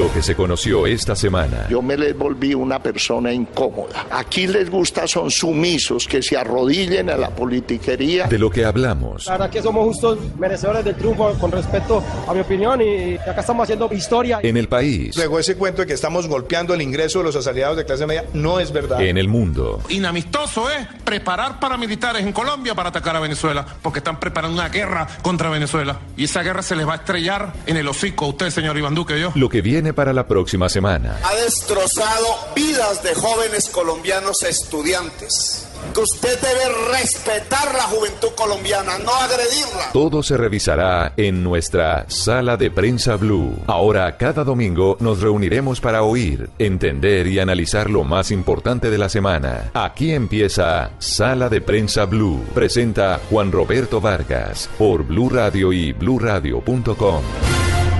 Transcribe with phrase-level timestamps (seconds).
[0.00, 1.66] Lo que se conoció esta semana.
[1.68, 4.06] Yo me les volví una persona incómoda.
[4.10, 8.26] Aquí les gusta son sumisos, que se arrodillen a la politiquería.
[8.26, 9.26] De lo que hablamos.
[9.26, 13.40] La verdad que somos justos merecedores del triunfo con respecto a mi opinión y acá
[13.40, 14.40] estamos haciendo historia.
[14.42, 15.14] En el país.
[15.16, 18.24] Luego ese cuento de que estamos golpeando el ingreso de los asalariados de clase media
[18.32, 19.02] no es verdad.
[19.02, 19.82] En el mundo.
[19.90, 25.06] Inamistoso es preparar paramilitares en Colombia para atacar a Venezuela, porque están preparando una guerra
[25.20, 26.00] contra Venezuela.
[26.16, 28.94] Y esa guerra se les va a estrellar en el hocico a usted, señor Iván
[28.94, 29.32] Duque, yo.
[29.34, 31.18] Lo que viene para la próxima semana.
[31.24, 35.66] Ha destrozado vidas de jóvenes colombianos estudiantes.
[35.94, 39.90] Que usted debe respetar la juventud colombiana, no agredirla.
[39.92, 43.56] Todo se revisará en nuestra sala de prensa blue.
[43.66, 49.08] Ahora, cada domingo nos reuniremos para oír, entender y analizar lo más importante de la
[49.08, 49.70] semana.
[49.74, 52.44] Aquí empieza Sala de Prensa Blue.
[52.54, 57.22] Presenta Juan Roberto Vargas por Blue Radio y bluradio.com.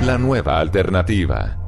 [0.05, 1.60] La nueva alternativa.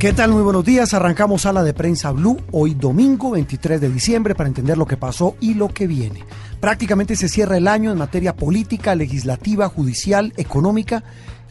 [0.00, 0.30] ¿Qué tal?
[0.30, 0.94] Muy buenos días.
[0.94, 5.36] Arrancamos sala de prensa Blue hoy domingo 23 de diciembre para entender lo que pasó
[5.40, 6.24] y lo que viene.
[6.58, 11.04] Prácticamente se cierra el año en materia política, legislativa, judicial, económica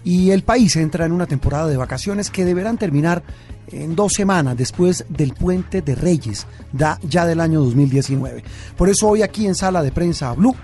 [0.03, 3.21] y el país entra en una temporada de vacaciones que deberán terminar
[3.67, 8.43] en dos semanas después del puente de Reyes, ya del año 2019.
[8.75, 10.55] Por eso hoy aquí en sala de prensa Blue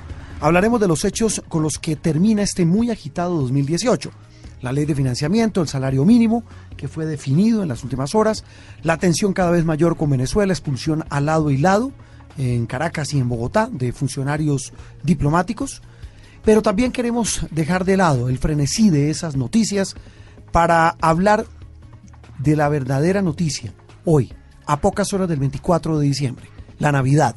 [0.42, 4.10] hablaremos de los hechos con los que termina este muy agitado 2018
[4.62, 6.44] la ley de financiamiento, el salario mínimo,
[6.76, 8.44] que fue definido en las últimas horas,
[8.84, 11.92] la tensión cada vez mayor con Venezuela, expulsión al lado y lado
[12.38, 14.74] en Caracas y en Bogotá de funcionarios
[15.04, 15.82] diplomáticos,
[16.44, 19.96] pero también queremos dejar de lado el frenesí de esas noticias
[20.52, 21.46] para hablar
[22.40, 23.74] de la verdadera noticia
[24.04, 24.32] hoy,
[24.66, 26.46] a pocas horas del 24 de diciembre,
[26.80, 27.36] la Navidad,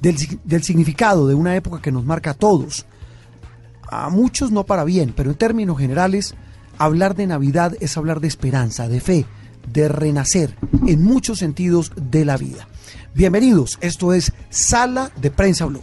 [0.00, 2.86] del, del significado de una época que nos marca a todos,
[3.90, 6.34] a muchos no para bien, pero en términos generales,
[6.78, 9.26] hablar de Navidad es hablar de esperanza, de fe,
[9.72, 12.68] de renacer en muchos sentidos de la vida.
[13.14, 15.82] Bienvenidos, esto es Sala de Prensa Blue.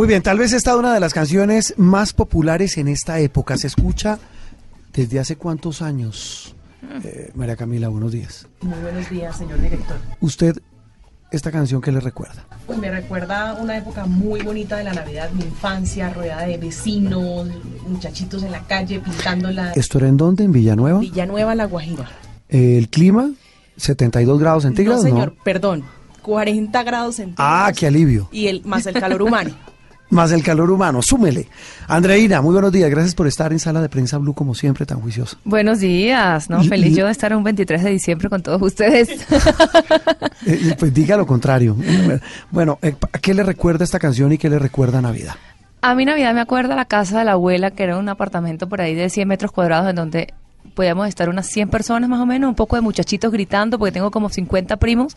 [0.00, 3.58] Muy bien, tal vez esta es una de las canciones más populares en esta época.
[3.58, 4.18] Se escucha
[4.94, 6.54] desde hace cuántos años.
[7.04, 8.48] Eh, María Camila, buenos días.
[8.62, 9.98] Muy buenos días, señor director.
[10.22, 10.56] Usted,
[11.30, 12.46] esta canción, ¿qué le recuerda?
[12.66, 17.48] Pues me recuerda una época muy bonita de la Navidad, mi infancia, rodeada de vecinos,
[17.86, 20.44] muchachitos en la calle pintando la ¿Esto era en dónde?
[20.44, 21.00] ¿En Villanueva?
[21.00, 22.08] Villanueva, La Guajira.
[22.48, 23.32] ¿El clima?
[23.78, 25.02] ¿72 grados No, centígrados?
[25.02, 25.84] señor, perdón,
[26.22, 27.68] 40 grados centígrados.
[27.68, 28.30] Ah, qué alivio.
[28.32, 29.54] Y el, más el calor humano.
[30.10, 31.46] Más el calor humano, súmele.
[31.86, 32.90] Andreina, muy buenos días.
[32.90, 35.38] Gracias por estar en Sala de Prensa Blue, como siempre, tan juiciosa.
[35.44, 36.62] Buenos días, ¿no?
[36.64, 39.08] Feliz yo de estar un 23 de diciembre con todos ustedes.
[40.46, 41.76] Eh, pues diga lo contrario.
[42.50, 45.34] Bueno, eh, ¿a qué le recuerda esta canción y qué le recuerda Navidad?
[45.82, 48.80] A mi Navidad me acuerda la casa de la abuela, que era un apartamento por
[48.80, 50.32] ahí de 100 metros cuadrados en donde
[50.74, 54.10] podíamos estar unas 100 personas más o menos, un poco de muchachitos gritando, porque tengo
[54.10, 55.16] como 50 primos,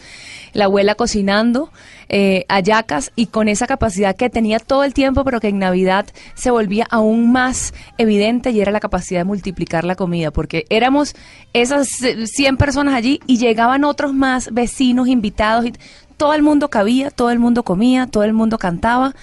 [0.53, 1.71] la abuela cocinando,
[2.09, 6.05] eh, hallacas y con esa capacidad que tenía todo el tiempo, pero que en Navidad
[6.33, 11.15] se volvía aún más evidente y era la capacidad de multiplicar la comida, porque éramos
[11.53, 15.73] esas eh, 100 personas allí y llegaban otros más vecinos, invitados, y
[16.17, 19.13] todo el mundo cabía, todo el mundo comía, todo el mundo cantaba.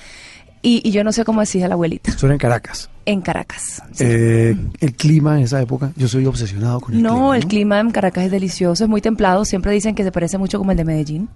[0.62, 2.12] Y, y yo no sé cómo decía la abuelita.
[2.22, 2.90] Era en Caracas.
[3.06, 3.82] En Caracas.
[3.98, 7.36] Eh, el clima en esa época, yo soy obsesionado con el no, clima.
[7.36, 9.44] el clima en Caracas es delicioso, es muy templado.
[9.44, 11.28] Siempre dicen que se parece mucho como el de Medellín.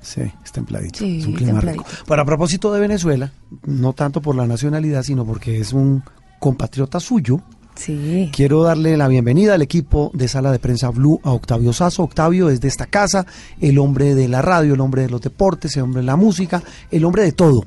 [0.00, 0.98] Sí, es templadito.
[0.98, 1.84] Sí, es un clima templadito.
[1.84, 2.04] rico.
[2.08, 3.30] Pero a propósito de Venezuela,
[3.66, 6.02] no tanto por la nacionalidad, sino porque es un
[6.40, 7.40] compatriota suyo.
[7.76, 8.30] Sí.
[8.34, 12.02] Quiero darle la bienvenida al equipo de Sala de Prensa Blue a Octavio Sazo.
[12.02, 13.26] Octavio es de esta casa,
[13.60, 16.62] el hombre de la radio, el hombre de los deportes, el hombre de la música,
[16.90, 17.64] el hombre de todo.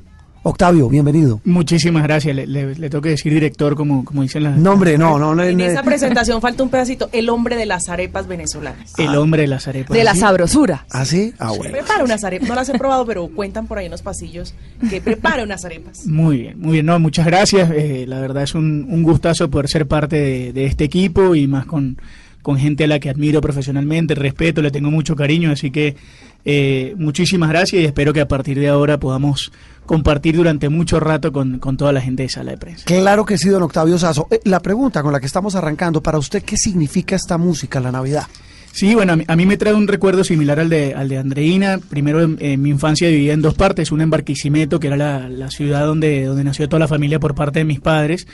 [0.48, 1.40] Octavio, bienvenido.
[1.44, 2.36] Muchísimas gracias.
[2.36, 4.56] Le, le- le tengo que decir director, como, como dicen las.
[4.56, 5.34] No, hombre, no, no.
[5.34, 8.92] no, En esa presentación falta un pedacito, el hombre de las arepas venezolanas.
[8.96, 9.96] El hombre de las arepas.
[9.96, 10.86] De la sabrosura.
[10.92, 11.34] ¿Ah, sí?
[11.40, 11.72] Ah, bueno.
[11.72, 14.54] Prepara unas arepas, no las he probado, pero cuentan por ahí en los pasillos
[14.88, 16.06] que prepara unas arepas.
[16.06, 16.86] Muy bien, muy bien.
[16.86, 17.68] No, muchas gracias.
[17.72, 21.48] Eh, la verdad es un, un gustazo poder ser parte de, de este equipo y
[21.48, 21.98] más con,
[22.46, 25.50] con gente a la que admiro profesionalmente, respeto, le tengo mucho cariño.
[25.50, 25.96] Así que
[26.44, 29.50] eh, muchísimas gracias y espero que a partir de ahora podamos
[29.84, 32.84] compartir durante mucho rato con, con toda la gente de sala de prensa.
[32.84, 34.28] Claro que sí, don Octavio Sazo.
[34.30, 37.90] Eh, la pregunta con la que estamos arrancando, para usted, ¿qué significa esta música, la
[37.90, 38.28] Navidad?
[38.70, 41.18] Sí, bueno, a mí, a mí me trae un recuerdo similar al de, al de
[41.18, 41.80] Andreina.
[41.90, 43.90] Primero, en, en mi infancia dividida en dos partes.
[43.90, 47.34] Una en Barquisimeto, que era la, la ciudad donde, donde nació toda la familia por
[47.34, 48.28] parte de mis padres,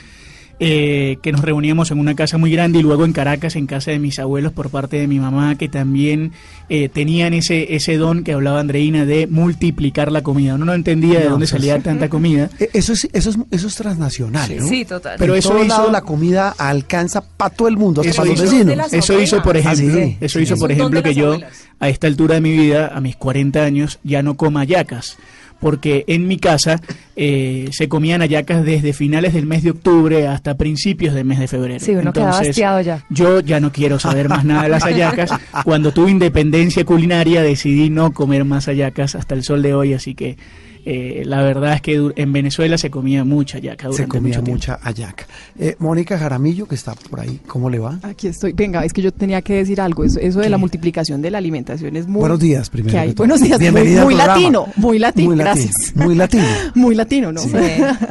[0.59, 2.79] eh, que nos reuníamos en una casa muy grande.
[2.79, 5.67] Y luego en Caracas, en casa de mis abuelos por parte de mi mamá, que
[5.69, 6.31] también
[6.69, 10.55] eh, tenían ese, ese don que hablaba Andreina de multiplicar la comida.
[10.55, 11.81] Uno no entendía de No, dónde salía sí.
[11.83, 12.49] tanta comida.
[12.59, 14.67] Eh, Eso es, eso es, eso es transnacional, ¿no?
[14.67, 15.15] Sí, total.
[15.19, 18.31] Pero en eso hizo- lados la comida alcanza para todo el mundo, hasta Eso para
[18.31, 18.93] los hizo, vecinos.
[18.93, 20.17] eso hizo, por ejemplo, Ah, sí.
[20.21, 21.65] eso hizo, por ejemplo, que yo abuelas.
[21.79, 25.17] a esta altura de mi vida, a mis 40 años, ya no coma hallacas.
[25.63, 26.81] Porque en mi casa
[27.15, 31.47] eh, se comían hallacas desde finales del mes de octubre hasta principios del mes de
[31.47, 31.79] febrero.
[31.79, 33.05] Sí, uno quedaba hastiado ya.
[33.09, 35.31] Yo ya no quiero saber más nada de las hallacas.
[35.63, 40.15] Cuando tuve independencia culinaria decidí no comer más hallacas hasta el sol de hoy, así
[40.15, 40.37] que
[40.85, 44.79] eh, la verdad es que en Venezuela se comía mucha durante Se comía mucho mucha
[44.83, 45.25] hallaca.
[45.57, 47.99] Eh, Mónica Jaramillo, que está por ahí, ¿cómo le va?
[48.03, 48.53] Aquí estoy.
[48.53, 50.03] Venga, es que yo tenía que decir algo.
[50.03, 52.19] Eso, eso de la multiplicación de la alimentación es muy.
[52.21, 53.27] Buenos días, primero que hay- que todo.
[53.27, 53.59] Buenos días.
[53.59, 54.39] Bienvenida muy, muy programa.
[54.41, 54.67] latino.
[54.75, 55.29] Muy latino.
[55.29, 55.93] Muy latino, gracias.
[55.95, 56.43] muy latino.
[56.75, 57.41] muy latino, ¿no?
[57.41, 57.51] Sí.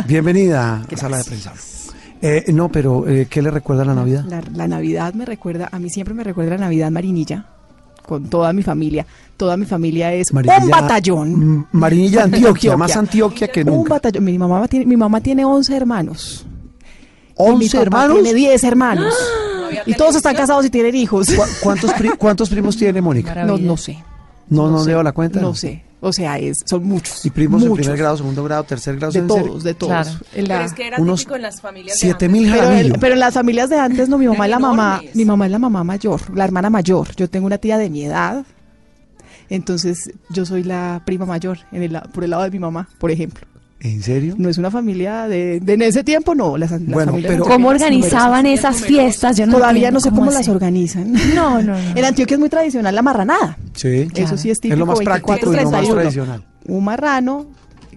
[0.06, 1.52] Bienvenida a Sala de Prensa.
[2.20, 4.24] Eh, no, pero eh, ¿qué le recuerda la Navidad?
[4.28, 7.46] La, la Navidad me recuerda, a mí siempre me recuerda la Navidad marinilla,
[8.06, 9.06] con toda mi familia.
[9.36, 11.56] Toda mi familia es un batallón.
[11.58, 13.94] Mm, Marinilla, Antioquia, más Antioquia que Un nunca.
[13.94, 14.24] batallón.
[14.24, 16.46] Mi mamá tiene, mi mamá tiene 11 hermanos.
[17.38, 18.14] Y mi 11 papá hermanos.
[18.22, 19.14] Tiene 10 hermanos.
[19.86, 21.28] y todos están casados y tienen hijos.
[21.34, 23.44] ¿Cu- ¿Cuántos, pri- ¿Cuántos primos tiene Mónica?
[23.44, 23.98] No, no sé.
[24.48, 24.90] No, no, sé.
[24.90, 25.40] lleva la cuenta.
[25.40, 25.82] No sé.
[26.04, 27.24] O sea, es, son muchos.
[27.24, 27.84] ¿Y primos en muchos.
[27.86, 29.12] primer grado, segundo grado, tercer grado?
[29.12, 29.92] De ¿en todos, de todos.
[29.92, 30.10] Claro.
[30.34, 32.40] En la- Pero es que era unos típico en las familias de siete antes.
[32.40, 35.00] mil pero, el- pero en las familias de antes no, mi mamá es la mamá,
[35.14, 37.14] mi mamá es la mamá mayor, la hermana mayor.
[37.14, 38.44] Yo tengo una tía de mi edad,
[39.48, 42.88] entonces yo soy la prima mayor en el, la- por el lado de mi mamá,
[42.98, 43.46] por ejemplo.
[43.84, 44.36] ¿En serio?
[44.38, 46.56] No es una familia de, de en ese tiempo, no.
[46.56, 49.36] Las, las Bueno, pero- ¿Cómo organizaban esas fiestas?
[49.36, 51.12] Yo no Todavía no sé cómo, las organizan.
[51.34, 51.96] No, no, no.
[51.96, 53.58] En Antioquia es muy tradicional la marranada.
[53.74, 54.06] Sí.
[54.14, 54.74] Eso sí es típico.
[54.74, 56.00] Es lo más práctico 24, y lo más 31.
[56.00, 56.44] tradicional.
[56.68, 57.46] Un marrano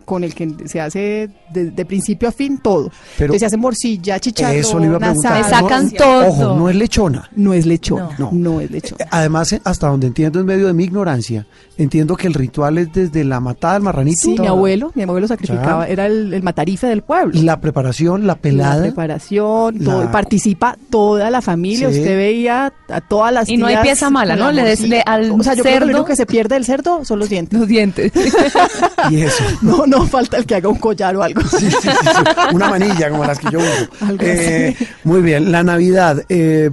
[0.05, 2.89] con el que se hace de, de principio a fin todo.
[3.17, 5.41] Pero- Entonces se hace morcilla, chicharrón, Eso le iba a preguntar.
[5.41, 5.43] asado.
[5.43, 6.27] Me sacan No, todo.
[6.27, 7.29] Ojo, no es lechona.
[7.35, 8.29] No es lechona, No.
[8.31, 9.03] no, es lechona.
[9.03, 11.47] Eh, Además, eh, hasta donde entiendo, en medio de mi ignorancia,
[11.77, 14.19] entiendo que el ritual es desde la matada del marranito.
[14.21, 15.91] Sí, mi abuelo, mi abuelo sacrificaba, Ya.
[15.91, 17.39] era el, el matarife del pueblo.
[17.41, 18.75] La preparación, la pelada.
[18.77, 21.89] La preparación, todo, La- participa toda la familia.
[21.91, 21.99] Sí.
[21.99, 24.51] Usted veía a todas las Y no hay pieza mala, ¿no?
[24.51, 24.97] Le des- morcilla.
[24.97, 27.03] le- al O sea, yo creo que lo cerdo- único que se pierde del cerdo
[27.05, 27.57] son los dientes.
[27.59, 28.11] Los dientes.
[29.09, 29.43] Y eso.
[29.61, 31.41] No, no falta el que haga un collar o algo.
[31.41, 32.55] Sí, sí, sí, sí.
[32.55, 33.89] Una manilla como las que yo uso.
[34.05, 34.87] Algo Eh, así.
[35.03, 36.23] muy bien, la Navidad.
[36.29, 36.71] Eh,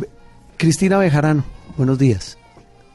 [0.57, 1.45] Cristina Bejarano,
[1.76, 2.38] buenos días.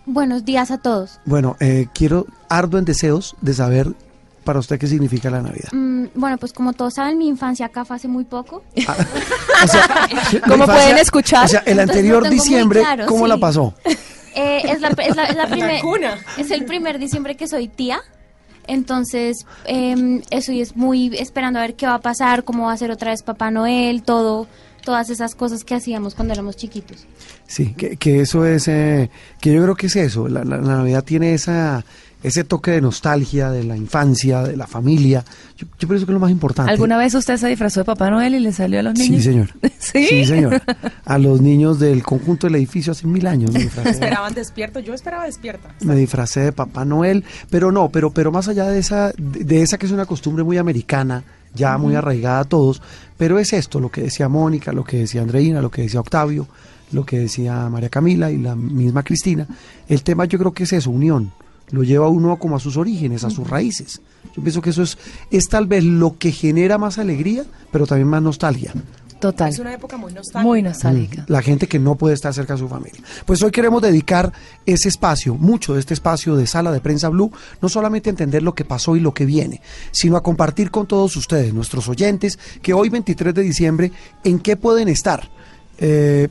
[0.06, 1.20] Buenos días a todos.
[1.26, 3.88] Bueno, eh, quiero ardo en deseos de saber
[4.46, 5.70] para usted qué significa la Navidad.
[5.74, 8.64] Mm, bueno, pues como todos saben, mi infancia acá fue hace muy poco.
[8.78, 10.08] O sea,
[10.48, 11.44] Como pueden escuchar.
[11.44, 13.30] O sea, el Entonces, anterior diciembre, claro, ¿cómo sí.
[13.30, 13.74] la pasó?
[14.34, 16.18] Eh, es, la, es, la, es, la La primer- cuna.
[16.38, 18.00] es el primer diciembre que soy tía.
[18.68, 22.78] Entonces, eh, estoy es muy esperando a ver qué va a pasar, cómo va a
[22.78, 24.48] ser otra vez Papá Noel, todo,
[24.84, 27.06] todas esas cosas que hacíamos cuando éramos chiquitos.
[27.48, 29.10] Sí, que, que eso es, eh,
[29.40, 30.28] que yo creo que es eso.
[30.28, 31.86] La, la- la Navidad tiene esa,
[32.24, 35.24] ese toque de nostalgia, de la infancia, de la familia.
[35.56, 36.72] Yo, yo pienso que es lo más importante.
[36.72, 39.24] ¿Alguna vez usted se disfrazó de Papá Noel y le salió a los niños?
[39.24, 39.50] Sí, señor.
[39.80, 40.26] ¿Sí?
[40.26, 40.62] señor.
[41.06, 43.62] A los niños del conjunto del edificio hace mil años me.
[43.90, 45.70] Esperaban despierto, yo esperaba despierta.
[45.82, 49.62] me disfracé de Papá Noel, pero no, pero, pero más allá de esa, de, de
[49.62, 52.82] esa que es una costumbre muy americana, ya muy arraigada a todos,
[53.18, 56.48] pero es esto, lo que decía Mónica, lo que decía Andreina, lo que decía Octavio,
[56.92, 59.48] lo que decía María Camila y la misma Cristina.
[59.88, 61.32] El tema yo creo que es eso, unión.
[61.72, 64.02] Lo lleva uno como a sus orígenes, a sus raíces.
[64.36, 64.98] Yo pienso que eso es,
[65.32, 68.74] es tal vez lo que genera más alegría, pero también más nostalgia.
[69.20, 69.50] Total.
[69.50, 70.44] Es una época muy nostálgica.
[70.48, 71.26] Muy nostálgica.
[71.28, 73.02] La gente que no puede estar cerca de su familia.
[73.26, 74.32] Pues hoy queremos dedicar
[74.66, 77.32] ese espacio, mucho de este espacio de sala de prensa blue,
[77.62, 80.86] no solamente a entender lo que pasó y lo que viene, sino a compartir con
[80.86, 83.92] todos ustedes, nuestros oyentes, que hoy 23 de diciembre,
[84.24, 85.30] ¿en qué pueden estar?
[85.80, 86.28] Eh,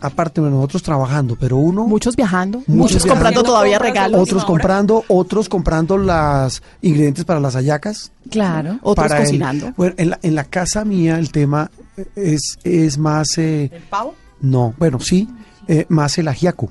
[0.00, 1.86] aparte de nosotros trabajando, pero uno...
[1.86, 4.20] Muchos viajando, Muchos muchos comprando viajando, todavía regalos.
[4.20, 8.12] Otros comprando, otros comprando las ingredientes para las hallacas.
[8.30, 8.78] Claro.
[8.82, 9.72] Otros para el- cocinando.
[9.76, 11.70] bueno, en la, en la casa mía el tema
[12.16, 13.36] es, es más...
[13.38, 14.14] eh, ¿El pavo?
[14.40, 15.28] no, bueno, sí,
[15.68, 16.68] eh, más el ajiaco.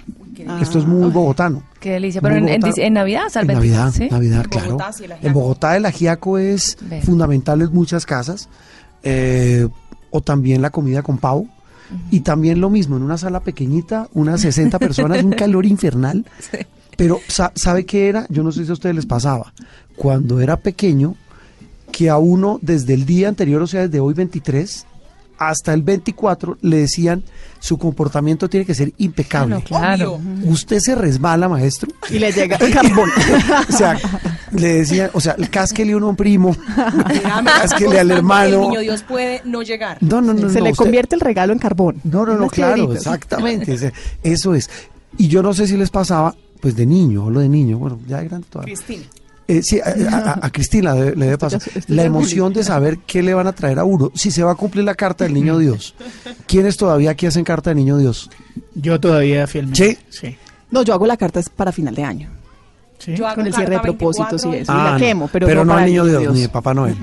[0.61, 1.63] Esto es muy bogotano.
[1.81, 2.21] Qué delicia.
[2.21, 2.85] Pero en, en, bogotano.
[2.87, 3.47] en Navidad, En.
[3.47, 4.07] Navidad, ¿sí?
[4.09, 4.67] Navidad, En claro.
[4.67, 5.27] Bogotá, sí, el ajiaco.
[5.27, 8.47] en Bogotá el ajiaco es fundamental en muchas casas.
[9.03, 9.67] eh,
[10.11, 11.45] o también la comida con pavo.
[12.11, 16.25] Y también lo mismo, en una sala pequeñita, unas 60 personas, un calor infernal.
[16.97, 18.25] Pero sa- ¿sabe qué era?
[18.29, 19.53] Yo no sé si a ustedes les pasaba.
[19.95, 21.15] Cuando era pequeño,
[21.91, 24.85] que a uno desde el día anterior, o sea, desde hoy 23
[25.39, 27.23] hasta el 24, le decían
[27.61, 29.61] su comportamiento tiene que ser impecable.
[29.63, 30.19] Claro, claro.
[30.45, 31.89] Usted se resbala, maestro.
[32.09, 33.09] Y le llega el carbón.
[33.67, 33.97] o sea,
[34.53, 36.55] le decían, o sea, cásquele uno a un primo,
[37.43, 38.61] cásquele al El hermano.
[38.61, 39.97] niño Dios puede no llegar.
[40.01, 40.49] No, no, no.
[40.49, 41.99] Se no, le usted- convierte el regalo en carbón.
[42.03, 43.77] No, no, no, claro, exactamente.
[44.23, 44.69] Eso es.
[45.17, 48.19] Y yo no sé si les pasaba, pues de niño, hablo de niño, bueno, ya
[48.19, 48.73] de grande todavía.
[48.75, 49.03] Cristina.
[49.51, 51.59] Eh, sí, a, a- a Cristina le, le debe pasar.
[51.59, 54.43] ya- esto La emoción de saber qué le van a traer a uno, si se
[54.43, 55.95] va a cumplir la carta del niño Dios.
[56.47, 58.29] ¿Quiénes todavía aquí hacen carta del niño Dios?
[58.75, 59.97] Yo todavía fielmente.
[60.11, 60.27] Sí.
[60.27, 60.37] Sí.
[60.69, 62.29] No, yo hago la carta es para final de año.
[62.99, 63.15] Sí.
[63.15, 64.71] Yo hago Con el cierre de propósitos y 24 eso.
[64.71, 64.97] y la no.
[64.99, 66.95] quemo, pero, no, para al el niño Dios, ni de Papá Noel.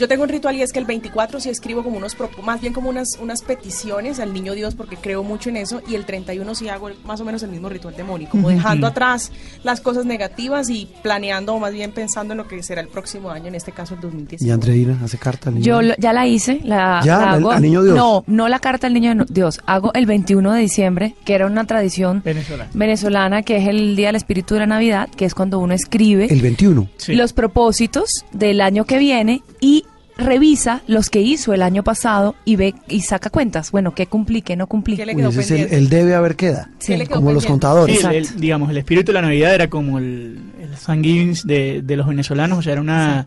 [0.00, 2.72] Yo tengo un ritual y es que el 24 sí escribo como unos, más bien
[2.72, 6.54] como unas, unas peticiones al niño Dios porque creo mucho en eso y el 31
[6.54, 9.30] sí hago el- más o menos el mismo ritual de Moni, como dejando atrás
[9.62, 13.30] las cosas negativas y planeando o más bien pensando en lo que será el próximo
[13.30, 14.48] año, en este caso el 2019.
[14.48, 17.50] Y Andreina hace carta al niño Yo lo- ya la hice, la, Ya, la hago.
[17.50, 17.94] al niño Dios.
[17.96, 19.60] No, no la carta al niño Dios.
[19.66, 22.70] Hago el 21 de diciembre, que era una tradición Venezolana.
[22.72, 26.26] venezolana, que es el día del espíritu de la Navidad, que es cuando uno escribe
[26.30, 26.88] El 21.
[26.96, 27.14] Sí.
[27.14, 29.84] los propósitos del año que viene y
[30.20, 33.70] revisa los que hizo el año pasado y ve y saca cuentas.
[33.72, 34.96] Bueno, ¿qué cumplí, qué no cumplí?
[34.96, 36.70] ¿Qué le Uy, quedó ese es el, debe haber queda.
[36.78, 36.92] Sí.
[36.92, 37.42] ¿Qué le quedó Como los?
[37.42, 38.04] Sí, contadores.
[38.04, 41.96] el- el- digamos, el espíritu de la Navidad era como el, el Thanksgiving de, de
[41.96, 43.26] los venezolanos, o sea, era una,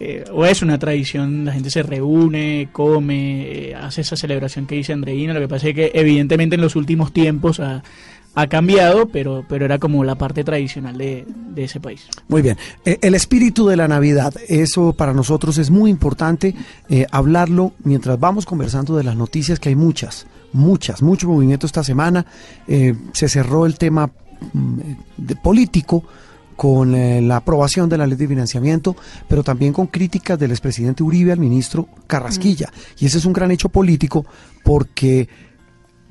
[0.00, 4.74] eh, o es una tradición, la gente se reúne, come, eh, hace esa celebración que
[4.74, 7.60] dice Andreina, lo que pasa es que evidentemente en los últimos tiempos
[8.34, 12.06] ha cambiado, pero, pero era como la parte tradicional de, de ese país.
[12.28, 12.56] Muy bien.
[12.84, 16.54] Eh, el espíritu de la Navidad, eso para nosotros es muy importante
[16.88, 21.84] eh, hablarlo mientras vamos conversando de las noticias, que hay muchas, muchas, mucho movimiento esta
[21.84, 22.24] semana.
[22.66, 24.10] Eh, se cerró el tema
[24.52, 24.80] mm,
[25.18, 26.04] de político
[26.56, 28.96] con eh, la aprobación de la ley de financiamiento,
[29.28, 32.70] pero también con críticas del expresidente Uribe al ministro Carrasquilla.
[32.98, 34.24] Y ese es un gran hecho político
[34.62, 35.28] porque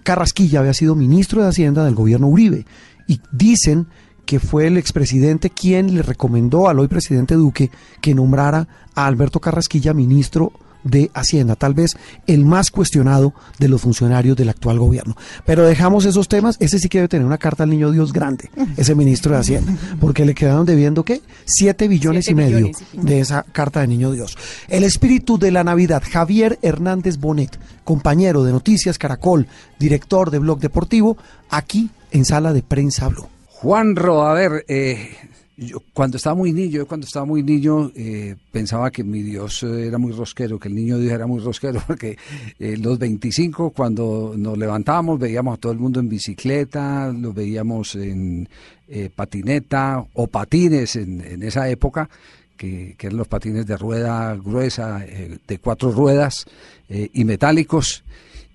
[0.04, 2.66] Carrasquilla había sido ministro de Hacienda del gobierno Uribe
[3.08, 3.88] y dicen
[4.26, 9.40] que fue el expresidente quien le recomendó al hoy presidente Duque que nombrara a Alberto
[9.40, 11.96] Carrasquilla ministro de Hacienda, tal vez
[12.28, 15.16] el más cuestionado de los funcionarios del actual gobierno.
[15.46, 18.50] Pero dejamos esos temas, ese sí que debe tener una carta al niño Dios grande,
[18.78, 21.22] ese ministro de Hacienda, porque le quedaron debiendo ¿qué?
[21.46, 23.04] Siete billones Siete y medio billones y pico.
[23.04, 24.38] de esa carta de niño Dios.
[24.68, 29.48] El espíritu de la Navidad, Javier Hernández Bonet, compañero de Noticias Caracol,
[29.80, 31.18] director de Blog Deportivo,
[31.50, 33.28] aquí en Sala de Prensa Blue.
[33.48, 35.16] Juanro, a ver, eh,
[35.62, 39.62] yo cuando estaba muy niño, yo cuando estaba muy niño eh, pensaba que mi Dios
[39.62, 42.18] eh, era muy rosquero, que el niño Dios era muy rosquero, porque
[42.60, 47.96] eh, los 25 cuando nos levantábamos veíamos a todo el mundo en bicicleta, los veíamos
[47.96, 48.50] en
[48.88, 52.10] eh, patineta o patines en, esa época,
[52.58, 56.46] que, que eran los patines de rueda gruesa, de cuatro ruedas
[56.90, 58.04] y metálicos.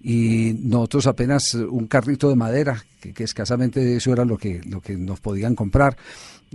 [0.02, 4.80] y nosotros apenas un carrito de madera, que, que escasamente eso era lo que, lo
[4.80, 5.96] que nos podían comprar.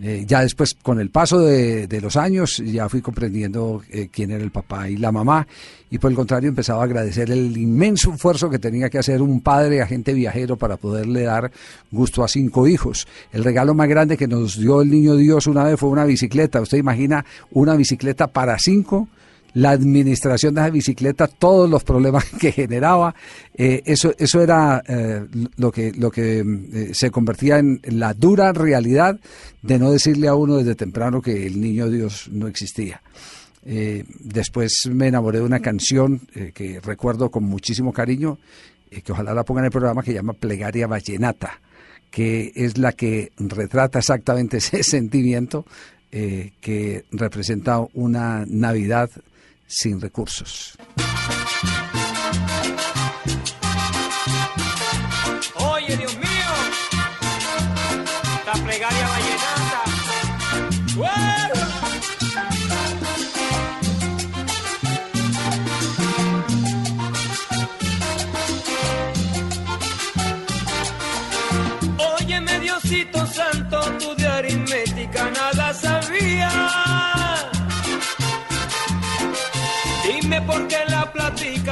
[0.01, 4.43] Eh, ya después, con el paso de, los años, ya fui comprendiendo eh, quién era
[4.43, 5.45] el papá y la mamá,
[5.89, 9.41] y por el contrario empezaba a agradecer el inmenso esfuerzo que tenía que hacer un
[9.41, 11.51] padre agente viajero para poderle dar
[11.91, 13.07] gusto a cinco hijos.
[13.33, 16.61] El regalo más grande que nos dio el niño Dios una vez fue una bicicleta.
[16.61, 19.09] ¿Usted imagina una bicicleta para cinco?
[19.53, 23.13] La administración de esa bicicleta, todos los problemas que generaba,
[23.53, 25.25] eh, eso, eso era eh,
[25.57, 29.19] lo que, lo que eh, se convertía en la dura realidad
[29.61, 33.01] de no decirle a uno desde temprano que el niño Dios no existía.
[33.63, 38.39] Después me enamoré de una canción que recuerdo con muchísimo cariño,
[38.89, 41.59] que ojalá la pongan en el programa, que llama Plegaria Vallenata,
[42.09, 45.63] que es la que retrata exactamente ese sentimiento
[46.09, 49.11] que representa una Navidad
[49.71, 50.77] sin recursos.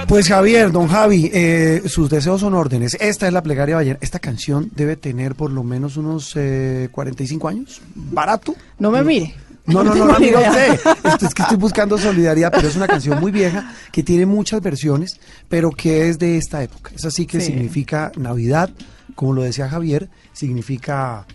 [0.10, 2.98] Pues Javier, don Javi, eh, sus deseos son órdenes.
[3.00, 4.00] Esta es la plegaria ballena.
[4.02, 7.80] Esta canción debe tener por lo menos unos eh, 45 años.
[7.94, 8.56] ¿Barato?
[8.80, 9.36] No me mire.
[9.68, 10.52] No, no, no, no, idea.
[10.52, 10.74] sé.
[11.04, 14.62] Esto es que estoy buscando solidaridad, pero es una canción muy vieja que tiene muchas
[14.62, 16.92] versiones, pero que es de esta época.
[16.96, 17.46] Es así que Sí.
[17.48, 18.72] significa Navidad,
[19.14, 21.28] como lo decía Javier, significa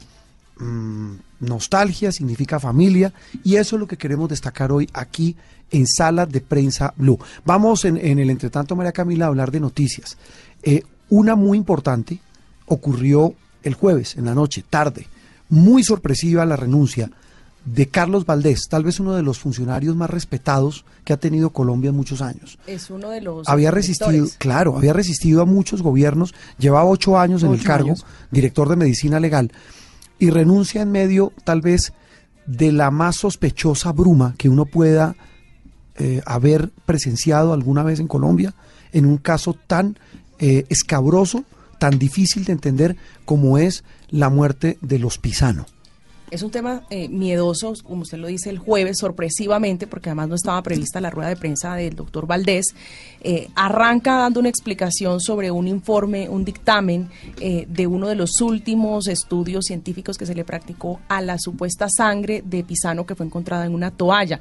[0.58, 3.12] mm, nostalgia, significa familia,
[3.44, 5.36] y eso es lo que queremos destacar hoy aquí
[5.70, 7.18] en Sala de Prensa Blue.
[7.44, 10.16] Vamos en, en el entretanto, María Camila, a hablar de noticias.
[10.62, 12.20] Eh, una muy importante
[12.66, 15.06] ocurrió el jueves, en la noche, tarde.
[15.48, 17.10] Muy sorpresiva la renuncia
[17.64, 21.88] de Carlos Valdés, tal vez uno de los funcionarios más respetados que ha tenido Colombia
[21.90, 22.58] en muchos años.
[22.66, 23.48] Es uno de los.
[23.48, 24.38] Había resistido, directores.
[24.38, 28.06] claro, había resistido a muchos gobiernos, llevaba ocho años en el cargo, años.
[28.30, 29.50] director de medicina legal,
[30.18, 31.92] y renuncia en medio tal vez
[32.46, 35.16] de la más sospechosa bruma que uno pueda
[35.96, 38.54] eh, haber presenciado alguna vez en Colombia,
[38.92, 39.98] en un caso tan
[40.38, 41.44] eh, escabroso,
[41.78, 45.66] tan difícil de entender como es la muerte de los Pisano.
[46.30, 50.34] Es un tema eh, miedoso, como usted lo dice, el jueves, sorpresivamente, porque además no
[50.34, 52.74] estaba prevista la rueda de prensa del doctor Valdés.
[53.20, 57.08] Eh, arranca dando una explicación sobre un informe, un dictamen
[57.40, 61.88] eh, de uno de los últimos estudios científicos que se le practicó a la supuesta
[61.88, 64.40] sangre de Pisano que fue encontrada en una toalla.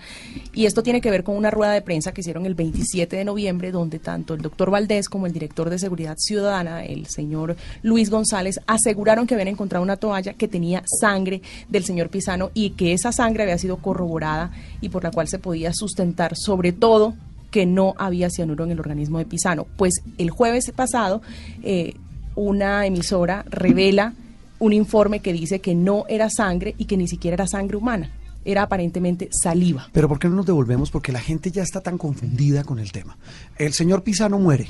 [0.53, 3.25] Y esto tiene que ver con una rueda de prensa que hicieron el 27 de
[3.25, 8.09] noviembre, donde tanto el doctor Valdés como el director de Seguridad Ciudadana, el señor Luis
[8.09, 11.41] González, aseguraron que habían encontrado una toalla que tenía sangre
[11.73, 15.39] del señor Pisano y que esa sangre había sido corroborada y por la cual se
[15.39, 17.15] podía sustentar sobre todo
[17.51, 19.67] que no había cianuro en el organismo de Pisano.
[19.75, 21.21] Pues el jueves pasado
[21.63, 21.95] eh,
[22.35, 24.13] una emisora revela
[24.59, 28.11] un informe que dice que no era sangre y que ni siquiera era sangre humana,
[28.45, 29.89] era aparentemente saliva.
[29.91, 30.91] Pero ¿por qué no nos devolvemos?
[30.91, 33.17] Porque la gente ya está tan confundida con el tema.
[33.57, 34.67] El señor Pisano muere.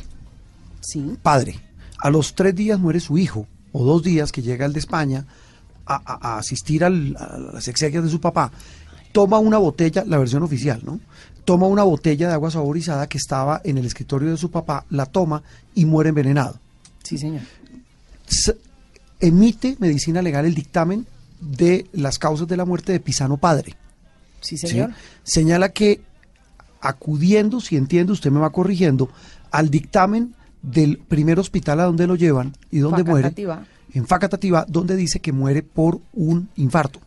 [0.82, 1.18] Sí.
[1.22, 1.60] Padre.
[2.00, 5.26] A los tres días muere su hijo, o dos días que llega el de España
[5.86, 8.52] a, asistir al- a las exequias de su papá.
[9.12, 11.00] Toma una botella, la versión oficial, ¿no?
[11.46, 15.06] Toma una botella de agua saborizada que estaba en el escritorio de su papá, la
[15.06, 15.43] toma
[15.76, 16.58] y muere envenenado.
[17.04, 17.41] Sí, señor.
[19.19, 21.06] Emite medicina legal el dictamen
[21.39, 23.76] de las causas de la muerte de Pisano padre.
[24.41, 24.89] Sí, señor.
[25.24, 25.32] ¿sí?
[25.34, 26.02] Señala que
[26.82, 29.10] acudiendo, si entiende, usted me va corrigiendo,
[29.52, 33.34] al dictamen del primer hospital a donde lo llevan y donde muere,
[33.93, 36.99] en Facatativá, donde dice que muere por un infarto.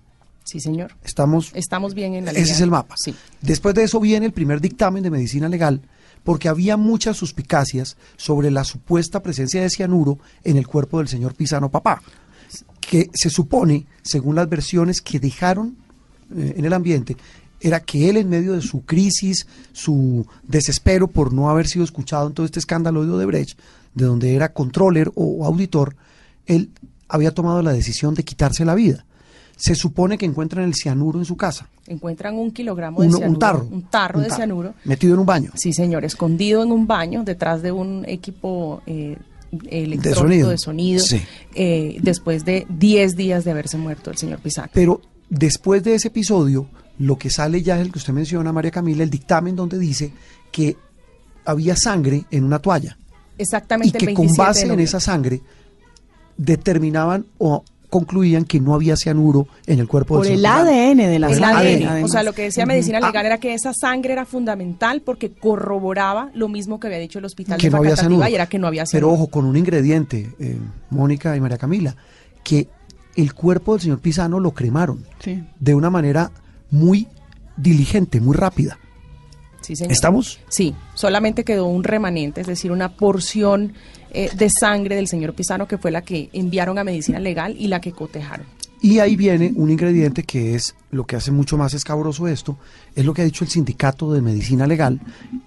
[0.45, 0.93] Sí, señor.
[1.03, 2.55] Estamos, Estamos bien en la ese línea.
[2.55, 2.95] es el mapa.
[2.97, 3.17] Sí.
[3.41, 5.81] Después de eso viene el primer dictamen de medicina legal,
[6.23, 11.35] porque había muchas suspicacias sobre la supuesta presencia de cianuro en el cuerpo del señor
[11.35, 12.01] Pisano Papá,
[12.81, 15.77] que se supone, según las versiones que dejaron
[16.37, 17.17] eh, en el ambiente,
[17.61, 22.27] era que él en medio de su crisis, su desespero por no haber sido escuchado
[22.29, 23.59] en todo este escándalo de Odebrecht,
[23.95, 25.97] de donde era controller o auditor,
[26.47, 26.71] él
[27.09, 29.05] había tomado la decisión de quitarse la vida.
[29.57, 31.67] Se supone que encuentran el cianuro en su casa.
[31.87, 33.33] Encuentran un kilogramo de Uno- cianuro.
[33.35, 33.69] un tarro.
[33.71, 34.37] Un tarro Un de tarro.
[34.39, 34.75] cianuro.
[34.85, 35.51] Metido en un baño.
[35.55, 39.17] Sí, señor, escondido en un baño detrás de un equipo eh,
[39.71, 40.51] electrónico sonido.
[40.51, 41.23] de sonido, Sí.
[41.55, 44.69] eh, después de 10 días de haberse muerto el señor Pisano.
[44.75, 46.67] Pero después de ese episodio,
[46.99, 50.13] lo que sale ya es el que usted menciona, María Camila, el dictamen donde dice
[50.51, 50.77] que
[51.45, 52.97] había sangre en una toalla.
[53.39, 55.41] Exactamente y que el con 27 de base en esa sangre
[56.37, 60.47] determinaban o concluían que no había cianuro en el cuerpo Por del el.
[60.47, 62.05] ADN de la El sangre, ADN.
[62.05, 63.07] O sea, lo que decía medicina Ah.
[63.07, 67.25] legal era que esa sangre era fundamental porque corroboraba lo mismo que había dicho el
[67.25, 68.29] hospital que de no había cianuro.
[68.29, 69.13] y era que no había Pero cianuro.
[69.15, 70.59] ojo, con un ingrediente, eh,
[70.91, 71.95] Mónica y María Camila,
[72.43, 72.69] que
[73.15, 75.43] el cuerpo del señor Pisano lo cremaron Sí.
[75.59, 76.31] de una manera
[76.71, 77.07] muy
[77.57, 78.79] diligente, muy rápida.
[79.61, 79.93] Sí, señor.
[79.93, 80.39] ¿Estamos?
[80.49, 83.73] Sí, solamente quedó un remanente, es decir, una porción
[84.13, 87.67] eh, de sangre del señor Pisano que fue la que enviaron a medicina legal y
[87.69, 88.47] la que cotejaron.
[88.81, 92.59] Y ahí viene un ingrediente que es lo que hace mucho más escabroso esto,
[92.95, 95.01] es lo que ha dicho el sindicato de medicina legal,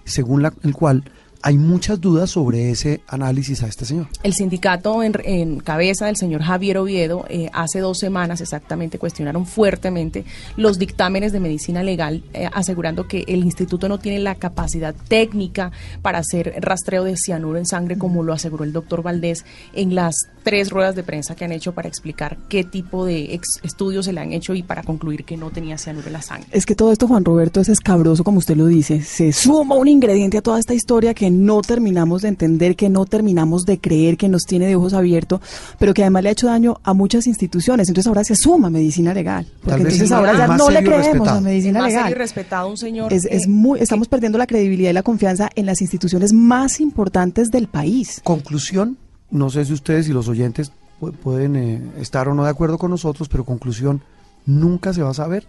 [0.04, 1.04] según la- el cual
[1.42, 4.08] hay muchas dudas sobre ese análisis a este señor.
[4.22, 9.46] El sindicato en, en cabeza del señor Javier Oviedo eh, hace dos semanas exactamente cuestionaron
[9.46, 10.24] fuertemente
[10.56, 15.72] los dictámenes de medicina legal, eh, asegurando que el instituto no tiene la capacidad técnica
[16.02, 20.14] para hacer rastreo de cianuro en sangre, como lo aseguró el doctor Valdés en las
[20.42, 24.12] tres ruedas de prensa que han hecho para explicar qué tipo de ex- estudios se
[24.12, 26.48] le han hecho y para concluir que no tenía cianuro en la sangre.
[26.52, 29.02] Es que todo esto, Juan Roberto, es escabroso, como usted lo dice.
[29.02, 33.04] Se suma un ingrediente a toda esta historia que no terminamos de entender, que no
[33.06, 35.40] terminamos de creer, que nos tiene de ojos abiertos,
[35.78, 37.88] pero que además le ha hecho daño a muchas instituciones.
[37.88, 39.46] Entonces ahora se suma medicina legal.
[39.62, 41.38] Porque entonces ahora ya no le creemos respetado.
[41.38, 42.12] a medicina legal.
[42.14, 45.80] respetado un señor Es, es muy, estamos perdiendo la credibilidad y la confianza en las
[45.80, 48.20] instituciones más importantes del país.
[48.24, 48.96] Conclusión,
[49.30, 52.78] no sé si ustedes y los oyentes pu- pueden eh, estar o no de acuerdo
[52.78, 54.02] con nosotros, pero conclusión,
[54.46, 55.46] nunca se va a saber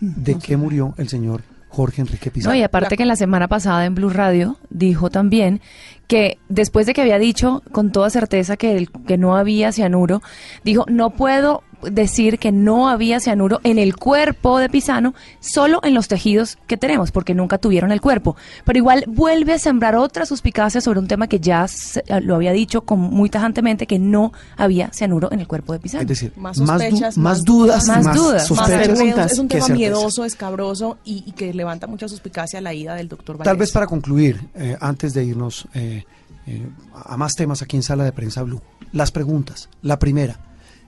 [0.00, 1.42] de qué murió el señor
[1.74, 2.54] Jorge Enrique Pizarro.
[2.54, 5.60] No, y aparte que en la semana pasada en Blue Radio dijo también
[6.06, 10.22] que después de que había dicho con toda certeza que, el- que no había cianuro,
[10.64, 15.94] dijo, no puedo decir que no había cianuro en el cuerpo de Pisano, solo en
[15.94, 18.36] los tejidos que tenemos, porque nunca tuvieron el cuerpo.
[18.64, 22.52] Pero igual vuelve a sembrar otra suspicacia sobre un tema que ya se- lo había
[22.52, 26.02] dicho con, muy tajantemente, que no había cianuro en el cuerpo de Pisano.
[26.02, 29.32] Es decir, más más, du- más dudas, más más, dudas, más preguntas.
[29.32, 33.36] Es un tema miedoso, escabroso y, y que levanta mucha suspicacia la ida del doctor
[33.38, 33.72] Tal vez Valdés.
[33.72, 36.04] para concluir, eh, antes de irnos eh,
[36.46, 38.60] eh, a más temas aquí en Sala de Prensa Blue,
[38.92, 39.68] las preguntas.
[39.82, 40.38] La primera,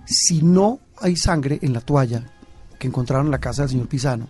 [0.04, 2.24] si no hay sangre en la toalla
[2.78, 4.28] que encontraron en la casa del señor Pisano,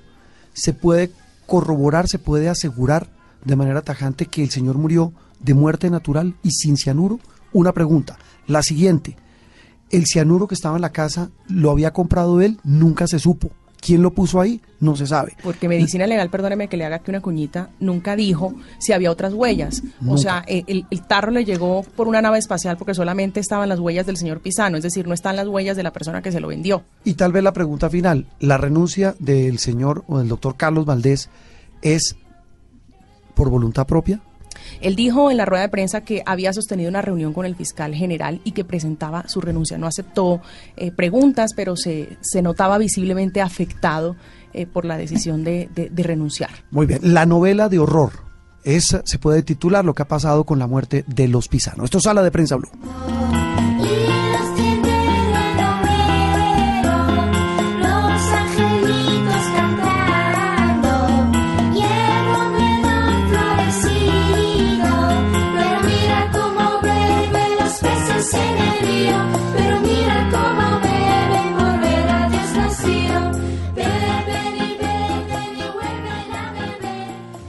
[0.53, 1.11] ¿se puede
[1.47, 3.09] corroborar, se puede asegurar
[3.45, 7.21] de manera tajante que el señor murió de muerte natural y sin cianuro?
[7.53, 8.19] Una pregunta.
[8.47, 9.17] La siguiente,
[9.91, 13.51] el cianuro que estaba en la casa lo había comprado él, nunca se supo.
[13.87, 14.61] ¿Quién lo puso ahí?
[14.81, 15.37] No se sabe.
[15.45, 19.33] Porque medicina legal, perdóneme que le haga aquí una cuñita, nunca dijo si había otras
[19.33, 19.81] huellas.
[20.09, 23.69] O sea, eh, el, el tarro le llegó por una nave espacial porque solamente estaban
[23.69, 26.33] las huellas del señor Pisano, es decir, no están las huellas de la persona que
[26.33, 26.83] se lo vendió.
[27.05, 31.31] Y tal vez la pregunta final, ¿la renuncia del señor o del doctor Carlos Valdés
[31.81, 32.17] es
[33.37, 34.21] por voluntad propia?
[34.81, 37.95] Él dijo en la rueda de prensa que había sostenido una reunión con el fiscal
[37.95, 39.79] general y que presentaba su renuncia.
[39.79, 40.41] No aceptó
[40.77, 44.17] eh, preguntas, pero se, se notaba visiblemente afectado
[44.57, 46.49] eh, por la decisión de, renunciar.
[46.71, 48.13] Muy bien, la novela de horror.
[48.65, 51.85] Esa se puede titular lo que ha pasado con la muerte de los Pisano.
[51.85, 52.71] Esto es Sala de Prensa Blue.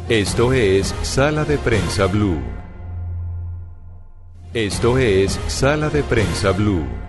[0.10, 2.40] Esto es Sala de Prensa Blue.
[4.54, 7.07] Esto es Sala de Prensa Blue.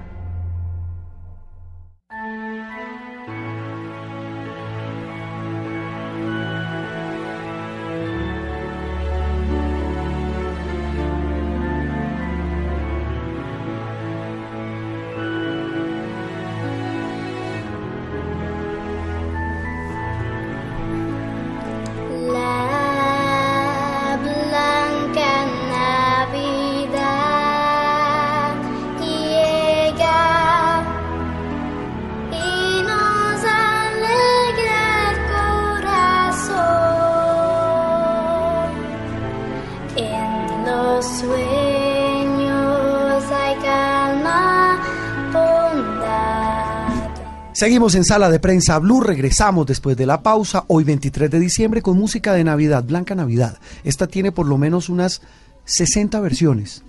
[47.58, 51.82] Seguimos en Sala de Prensa Blue, regresamos después de la pausa, hoy 23 de diciembre,
[51.82, 53.58] con música de Navidad, Blanca Navidad.
[53.82, 55.22] Esta tiene por lo menos unas
[55.64, 56.84] 60 versiones,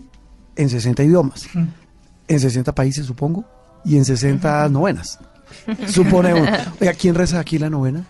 [0.55, 1.47] en 60 idiomas,
[2.27, 3.45] en 60 países supongo,
[3.83, 5.17] y en 60 novenas.
[5.87, 6.47] Suponemos.
[6.79, 8.05] Oiga, ¿quién reza aquí la novena?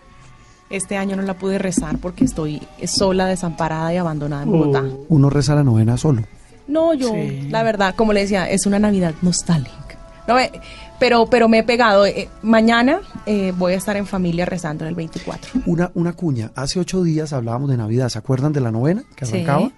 [0.68, 4.84] Este año no la pude rezar porque estoy sola, desamparada y abandonada en Bogotá.
[5.08, 6.24] Uno reza la novena solo.
[6.68, 7.48] No, yo, Sí.
[7.48, 9.89] la verdad, como le decía, es una Navidad nostálgica.
[10.30, 10.50] No, eh,
[10.98, 12.06] pero, pero me he pegado.
[12.06, 15.62] eh, mañana eh, voy a estar en familia rezando el 24.
[15.66, 16.52] Una, una cuña.
[16.54, 18.08] Hace ocho días hablábamos de Navidad.
[18.08, 19.32] ¿Se acuerdan de la novena que Sí.
[19.34, 19.70] arrancaba?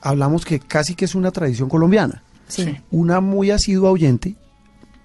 [0.00, 2.22] Hablamos que casi que es una tradición colombiana.
[2.46, 2.76] Sí.
[2.90, 4.36] Una muy asidua oyente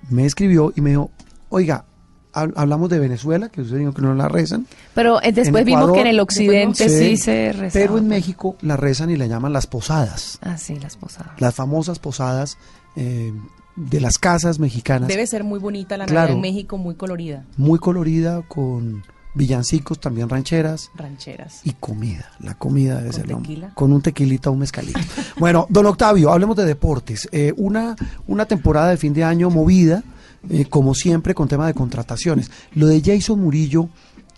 [0.09, 1.09] me escribió y me dijo,
[1.49, 1.85] oiga,
[2.33, 4.67] hab- hablamos de Venezuela, que usted dijo que no la rezan.
[4.93, 7.71] Pero eh, después En vimos que en el occidente sí, sí se rezaba.
[7.85, 10.37] Pero en México la rezan y la llaman las posadas.
[10.41, 11.31] Ah, sí, las posadas.
[11.39, 12.57] Las famosas posadas
[12.97, 13.31] eh,
[13.79, 15.07] de las casas mexicanas.
[15.07, 16.29] Debe ser muy bonita la Claro.
[16.33, 17.45] Navidad en México, muy colorida.
[17.57, 19.03] Muy colorida, con
[19.35, 20.91] villancicos, también rancheras.
[20.95, 21.61] Rancheras.
[21.63, 22.29] Y comida.
[22.39, 23.71] La comida debe ¿Con ser tequila?
[23.75, 24.99] con un tequilita, un mezcalito.
[25.37, 27.29] bueno, don Octavio, hablemos de deportes.
[27.31, 27.95] Eh, una,
[28.27, 30.03] una temporada de fin de año movida,
[30.49, 32.51] eh, como siempre, con tema de contrataciones.
[32.73, 33.87] Lo de Jason Murillo,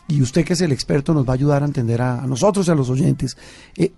[0.08, 2.68] y usted que es el experto nos va a ayudar a entender a, a nosotros
[2.68, 3.38] y a los oyentes.
[3.78, 3.94] Eh,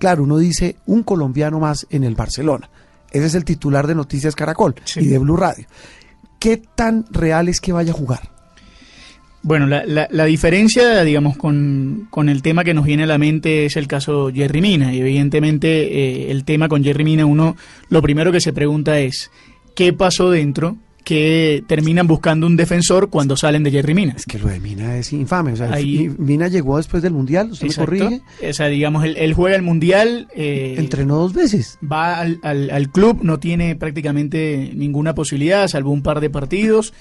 [0.00, 2.68] claro, uno dice un colombiano más en el Barcelona.
[3.12, 5.66] Ese es el titular de Noticias Caracol y de Blue Radio.
[6.38, 8.30] ¿Qué tan real es que vaya a jugar?
[9.44, 13.18] Bueno, la, la- la diferencia, digamos, con, con el tema que nos viene a la
[13.18, 14.94] mente es el caso Jerry Mina.
[14.94, 15.68] Y evidentemente,
[16.26, 17.56] eh, el tema con Jerry Mina, uno
[17.88, 19.30] lo primero que se pregunta es,
[19.74, 24.14] ¿qué pasó dentro que terminan buscando un defensor cuando salen de Jerry Mina?
[24.16, 25.52] Es que lo de Mina es infame.
[25.52, 27.92] O sea, Ahí- Mina llegó después del Mundial, usted Exacto.
[27.92, 28.22] me corrige.
[28.48, 30.28] O sea, digamos, él, él juega el Mundial.
[30.34, 31.78] eh, Entrenó dos veces.
[31.82, 36.92] Va al, al- al club, no tiene prácticamente ninguna posibilidad, salvo un par de partidos,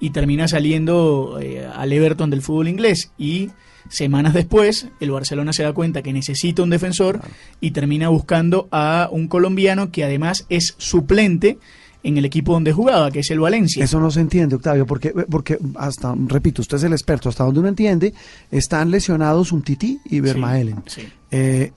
[0.00, 3.10] y termina saliendo eh, al Everton del fútbol inglés.
[3.18, 3.50] Y
[3.88, 7.20] semanas después, el Barcelona se da cuenta que necesita un defensor
[7.60, 11.58] y termina buscando a un colombiano que además es suplente
[12.02, 13.84] en el equipo donde jugaba, que es el Valencia.
[13.84, 17.60] Eso no se entiende, Octavio, porque, porque hasta, repito, usted es el experto, hasta donde
[17.60, 18.14] uno entiende,
[18.50, 20.82] están lesionados un Titi y Vermaelen.
[20.86, 21.02] Sí.
[21.30, 21.72] Eh,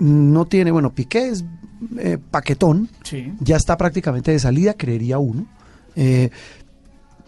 [0.00, 1.44] no tiene, bueno, Piqué es
[1.98, 3.32] eh, paquetón, Sí.
[3.40, 5.46] ya está prácticamente de salida, creería uno.
[5.94, 6.30] Eh,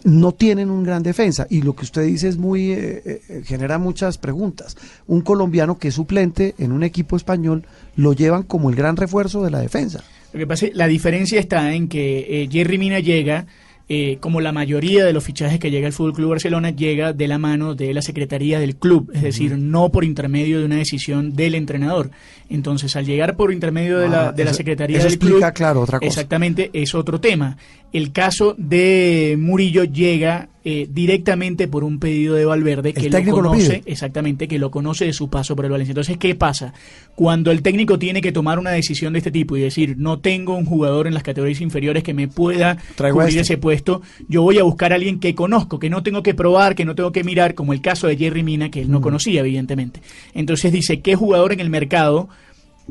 [0.04, 3.78] no tienen un gran defensa y lo que usted dice es muy eh, eh, genera
[3.78, 4.76] muchas preguntas.
[5.08, 7.64] Un colombiano que es suplente en un equipo español
[7.96, 10.04] lo llevan como el gran refuerzo de la defensa.
[10.32, 13.46] Lo que pasa es la diferencia está en que eh, Jerry Mina llega,
[13.88, 17.28] eh, como la mayoría de los fichajes que llega al Fútbol Club Barcelona, llega de
[17.28, 21.34] la mano de la secretaría del club, es decir, no por intermedio de una decisión
[21.34, 22.10] del entrenador.
[22.50, 25.30] Entonces, al llegar por intermedio de la, Ah, de la eso- secretaría eso del club,
[25.30, 26.08] explica, claro, otra cosa.
[26.08, 27.56] exactamente, es otro tema.
[27.92, 33.40] El caso de Murillo llega eh, directamente por un pedido de Valverde que lo técnico
[33.40, 35.92] lo conoce, exactamente, que lo conoce de su paso por el Valencia.
[35.92, 36.74] Entonces, ¿qué pasa?
[37.14, 40.56] Cuando el técnico tiene que tomar una decisión de este tipo y decir, no tengo
[40.56, 43.52] un jugador en las categorías inferiores que me pueda Traigo cubrir este.
[43.54, 46.74] ese puesto, yo voy a buscar a alguien que conozco, que no tengo que probar,
[46.74, 48.90] que no tengo que mirar, como el caso de Jerry Mina, que él Mm.
[48.90, 50.00] no conocía, evidentemente.
[50.34, 52.28] Entonces dice, ¿qué jugador en el mercado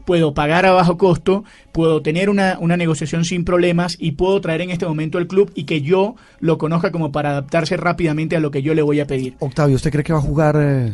[0.03, 4.61] puedo pagar a bajo costo, puedo tener una, una negociación sin problemas y puedo traer
[4.61, 8.39] en este momento al club y que yo lo conozca como para adaptarse rápidamente a
[8.39, 9.35] lo que yo le voy a pedir?
[9.39, 10.55] Octavio, ¿usted cree que va a jugar?
[10.59, 10.93] eh,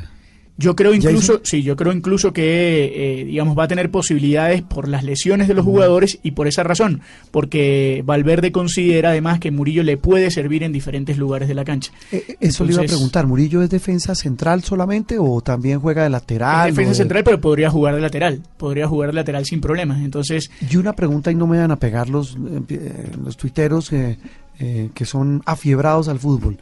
[0.62, 1.42] Yo creo incluso, Jason?
[1.44, 5.54] sí, yo creo incluso que, eh, digamos, va a tener posibilidades por las lesiones de
[5.54, 10.64] los jugadores y por esa razón, porque Valverde considera además que Murillo le puede servir
[10.64, 11.92] en diferentes lugares de la cancha.
[12.12, 13.28] eh, eso le iba a Entonces, preguntar.
[13.28, 16.70] ¿Murillo es defensa central solamente o también juega de lateral?
[16.70, 20.00] Es defensa de- central, pero podría jugar de lateral, podría jugar de lateral sin problemas.
[20.02, 22.38] Entonces, Y una pregunta y no me van a pegar los,
[22.70, 24.18] eh, los tuiteros eh,
[24.60, 26.60] eh, que son afiebrados al fútbol.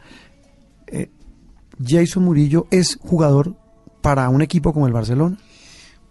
[0.86, 1.08] Eh,
[1.86, 3.54] Jason Murillo es jugador
[4.00, 5.36] para un equipo como el Barcelona.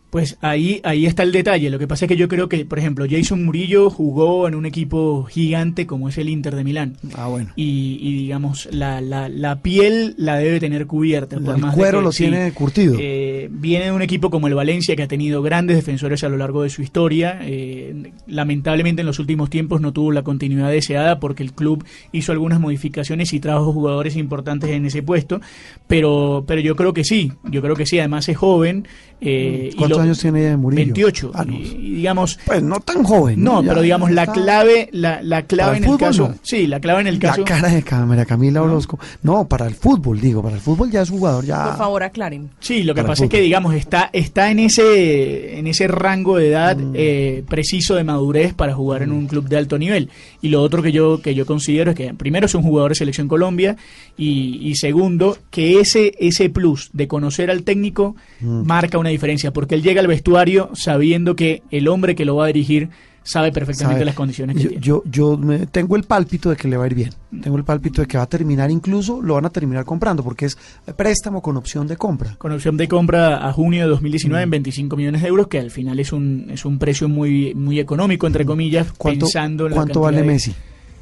[0.09, 1.69] Pues ahí, ahí está el detalle.
[1.69, 4.65] Lo que pasa es que yo creo que, por ejemplo, Jason Murillo jugó en un
[4.65, 6.97] equipo gigante como es el Inter de Milán.
[7.13, 7.51] Ah, bueno.
[7.55, 11.37] Y, y, digamos, la, la, la piel la debe tener cubierta.
[11.39, 12.95] Por El más cuero que- lo sí, tiene curtido.
[12.99, 16.37] eh, viene de un equipo como el Valencia que ha tenido grandes defensores a lo
[16.37, 17.39] largo de su historia.
[17.43, 22.31] Eh, lamentablemente en los últimos tiempos no tuvo la continuidad deseada porque el club hizo
[22.31, 25.39] algunas modificaciones y trajo jugadores importantes en ese puesto.
[25.87, 27.99] Pero, pero yo creo que sí, yo creo que sí.
[27.99, 28.87] Además es joven.
[29.21, 30.85] Eh, ¿Cuántos lo- años tiene Murillo?
[30.93, 31.31] 28.
[31.33, 31.53] Ah, no.
[31.53, 32.39] y, y digamos.
[32.45, 33.43] Pues no tan joven.
[33.43, 36.27] No, Ya pero digamos la clave, la, la clave Para en el fútbol, caso.
[36.29, 36.35] no.
[36.41, 37.39] Sí, la clave en el caso.
[37.41, 38.99] La cara de cámara, Camila Orozco.
[39.23, 41.65] No, para el fútbol, digo, para el fútbol ya es jugador, ya.
[41.65, 42.49] Por favor, aclaren.
[42.59, 46.37] Sí, lo que Para pasa es que digamos está está en ese en ese rango
[46.37, 46.93] de edad Mm.
[46.95, 50.09] eh, preciso de madurez para jugar en un club de alto nivel.
[50.41, 52.95] Y lo otro que yo que yo considero es que primero es un jugador de
[52.95, 53.75] selección Colombia
[54.17, 58.65] y, y segundo que ese ese plus de conocer al técnico Mm.
[58.65, 62.45] marca una diferencia porque él llega al vestuario sabiendo que el hombre que lo va
[62.45, 62.89] a dirigir
[63.21, 64.05] sabe perfectamente sabe.
[64.05, 64.83] las condiciones que yo, tiene.
[64.85, 67.09] yo, yo me- tengo el pálpito de que le va a ir bien.
[67.43, 70.45] Tengo el pálpito de que va a terminar, incluso lo van a terminar comprando, porque
[70.45, 70.57] es
[70.95, 72.35] préstamo con opción de compra.
[72.39, 74.47] Con opción de compra a junio de 2019 Mm.
[74.47, 77.79] en 25 millones de euros, que al final es un, es un precio muy, muy
[77.79, 80.53] económico, entre comillas, ¿Cuánto, pensando en la cuánto cantidad vale de- Messi?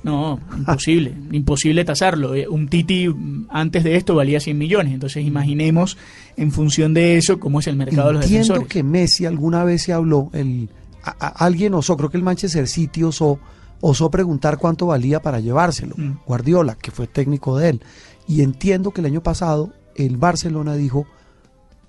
[0.03, 2.33] No, imposible, imposible tasarlo.
[2.35, 5.97] Eh, Un Titi mm, antes de esto valía 100 millones, entonces imaginemos
[6.37, 9.83] en función de eso cómo es el mercado de los Entiendo que Messi alguna vez
[9.83, 10.69] se habló, el,
[11.03, 13.39] a- a- alguien osó, creo que el Manchester City osó,
[13.81, 15.95] osó preguntar cuánto valía para llevárselo.
[15.97, 16.19] Mm.
[16.25, 17.81] Guardiola, que fue técnico de él.
[18.27, 21.05] Y entiendo que el año pasado el Barcelona dijo,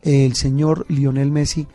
[0.02, 1.66] el señor Lionel Messi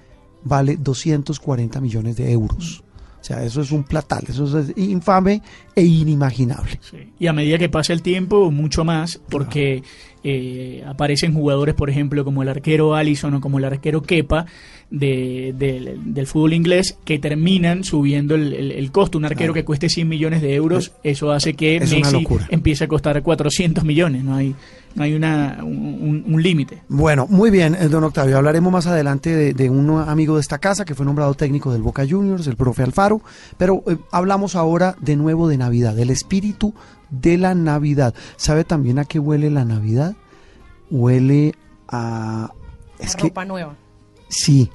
[0.43, 2.83] vale 240 millones de euros.
[3.23, 5.41] O sea, eso es un platal, eso es infame
[5.73, 6.77] e inimaginable.
[7.17, 9.81] Y a medida que pasa el tiempo, mucho más, porque
[10.25, 14.45] eh, aparecen jugadores, por ejemplo, como el arquero Allison o como el arquero Kepa
[14.91, 19.17] de- del- del fútbol inglés, que terminan subiendo el, el- el costo.
[19.17, 22.87] Un arquero que cueste 100 millones de euros, eso hace que es Messi empiece a
[22.89, 24.23] costar 400 millones.
[24.25, 24.53] No hay,
[24.97, 26.83] hay una, un, límite.
[26.87, 28.37] Bueno, muy bien, eh, don Octavio.
[28.37, 31.81] Hablaremos más adelante de, de un amigo de esta casa que fue nombrado técnico del
[31.81, 33.21] Boca Juniors, el profe Alfaro.
[33.57, 36.73] Pero eh, hablamos ahora de nuevo de Navidad, del espíritu
[37.09, 38.13] de la Navidad.
[38.35, 40.15] ¿Sabe también a qué huele la Navidad?
[40.91, 41.55] Huele
[41.87, 42.51] a.
[42.99, 43.23] Es que.
[43.23, 43.75] ropa nueva.
[44.29, 44.69] Sí.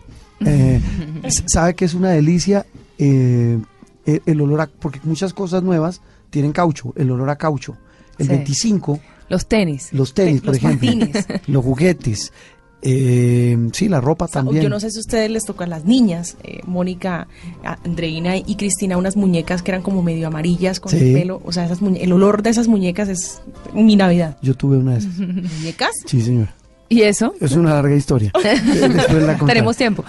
[0.44, 0.81] Eh,
[1.46, 2.66] ¿Sabe que es una delicia?
[2.98, 3.59] Eh,
[4.04, 4.66] el, el olor a.
[4.66, 6.00] Porque muchas cosas nuevas
[6.31, 7.76] tienen caucho, el olor a caucho.
[8.18, 8.33] El Sí.
[8.33, 9.88] 25 Los tenis.
[9.92, 11.20] los tenis, Te- por los ejemplo.
[11.46, 12.33] Los juguetes.
[12.81, 14.62] Eh, sí, la ropa también.
[14.62, 17.26] Yo no sé si a ustedes les toca a las niñas, eh, Mónica,
[17.64, 20.98] Andreina y Cristina, unas muñecas que eran como medio amarillas con Sí.
[20.98, 21.42] el pelo.
[21.44, 23.40] O sea, esas el olor de esas muñecas es
[23.74, 24.37] mi Navidad.
[24.42, 25.18] Yo tuve una de esas.
[25.18, 25.90] ¿Muñecas?
[26.07, 26.48] Sí, señor.
[26.88, 27.35] ¿Y eso?
[27.40, 28.33] Es una larga historia.
[29.20, 29.37] La.
[29.44, 30.04] Tenemos tiempo.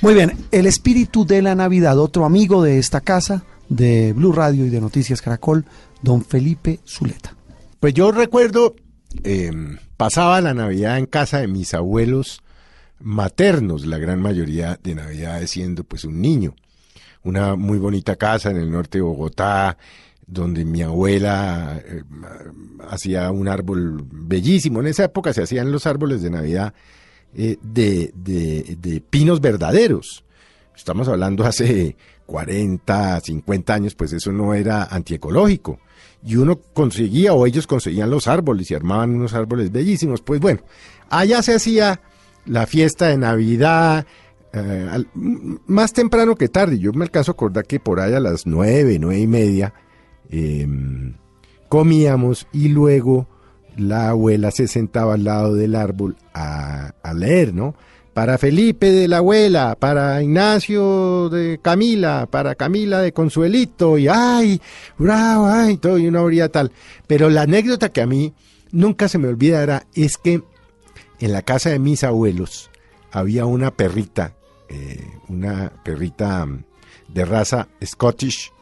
[0.00, 4.66] Muy bien, el espíritu de la Navidad, otro amigo de esta casa, de Blue Radio
[4.66, 5.64] y de Noticias Caracol,
[6.04, 7.34] don Felipe Zuleta.
[7.80, 8.74] Pues yo recuerdo,
[9.24, 9.50] eh,
[9.96, 12.40] pasaba la Navidad en casa de mis abuelos
[13.00, 16.54] maternos, la gran mayoría de Navidades siendo pues un niño.
[17.22, 19.78] Una muy bonita casa en el norte de Bogotá,
[20.26, 22.02] donde mi abuela eh,
[22.88, 24.80] hacía un árbol bellísimo.
[24.80, 26.74] En esa época se hacían los árboles de Navidad
[27.34, 30.24] eh, de, de- de pinos verdaderos.
[30.76, 35.78] Estamos hablando hace 40, 50 años, pues eso no era antiecológico.
[36.24, 40.22] Y uno conseguía, o ellos conseguían los árboles y armaban unos árboles bellísimos.
[40.22, 40.60] Pues bueno,
[41.10, 42.00] allá se hacía
[42.46, 44.06] la fiesta de Navidad,
[44.54, 45.04] eh,
[45.66, 46.78] más temprano que tarde.
[46.78, 49.74] Yo me alcanzo a acordar que por ahí a las nueve, nueve y media,
[50.30, 50.66] eh,
[51.68, 53.28] comíamos y luego
[53.76, 57.74] la abuela se sentaba al lado del árbol a, a leer, ¿no?
[58.14, 64.60] Para Felipe de la abuela, para Ignacio de Camila, para Camila de Consuelito, y ay,
[64.96, 66.70] bravo, ay, todo, y una orilla tal.
[67.08, 68.32] Pero la anécdota que a mí
[68.70, 70.42] nunca se me olvidará es que
[71.18, 72.70] en la casa de mis abuelos
[73.10, 74.34] había una perrita,
[74.68, 76.62] eh, una perrita mm,
[77.08, 78.52] de raza Scottish,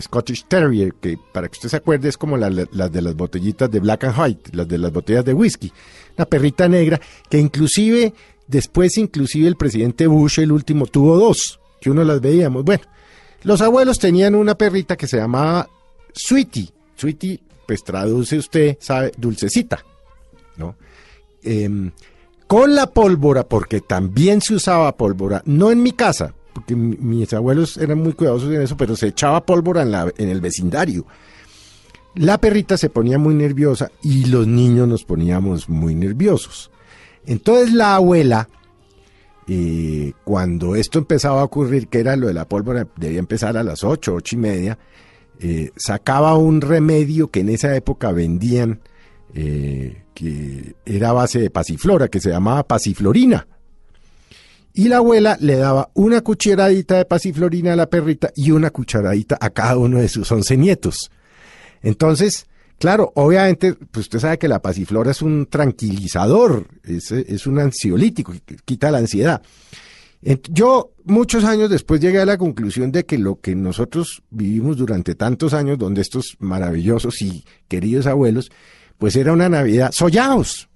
[0.00, 3.14] Scottish Terrier, que para que usted se acuerde es como la- la- las de las
[3.14, 5.70] botellitas de Black and White, las de las botellas de whisky.
[6.16, 6.98] Una perrita negra
[7.28, 8.14] que inclusive,
[8.48, 12.64] después inclusive el presidente Bush, el último, tuvo dos, que uno las veíamos.
[12.64, 12.82] Bueno,
[13.44, 15.68] los abuelos tenían una perrita que se llamaba
[16.12, 16.70] Sweetie.
[16.96, 19.84] Sweetie, pues traduce usted, sabe, dulcecita,
[20.56, 20.74] ¿no?
[21.42, 21.92] Em,
[22.48, 27.32] con la pólvora, porque también se usaba pólvora, no en mi casa, porque mi- mis
[27.34, 31.06] abuelos eran muy cuidadosos en eso, pero se echaba pólvora en, la, en el vecindario.
[32.14, 36.70] La perrita se ponía muy nerviosa y los niños nos poníamos muy nerviosos.
[37.28, 38.48] Entonces la abuela,
[39.46, 43.62] eh, cuando esto empezaba a ocurrir, que era lo de la pólvora, debía empezar a
[43.62, 44.78] las ocho, ocho y media,
[45.38, 48.80] eh, sacaba un remedio que en esa época vendían,
[49.34, 53.46] eh, que era base de pasiflora, que se llamaba pasiflorina.
[54.72, 59.36] Y la abuela le daba una cucharadita de pasiflorina a la perrita y una cucharadita
[59.38, 61.10] a cada uno de sus once nietos.
[61.82, 62.46] Entonces,
[62.78, 68.32] claro, obviamente, pues usted sabe que la pasiflora es un tranquilizador, es, es un ansiolítico,
[68.64, 69.42] quita la ansiedad.
[70.50, 75.14] Yo muchos años después llegué a la conclusión de que lo que nosotros vivimos durante
[75.14, 78.50] tantos años, donde estos maravillosos y queridos abuelos,
[78.98, 80.68] pues era una Navidad sollados,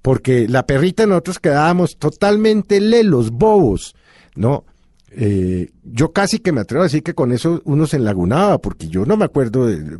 [0.00, 3.94] porque la perrita nosotros quedábamos totalmente lelos, bobos,
[4.36, 4.64] ¿no?
[5.10, 8.88] Eh, yo casi que me atrevo a decir que con eso uno se enlagunaba, porque
[8.88, 9.98] yo no me acuerdo, de-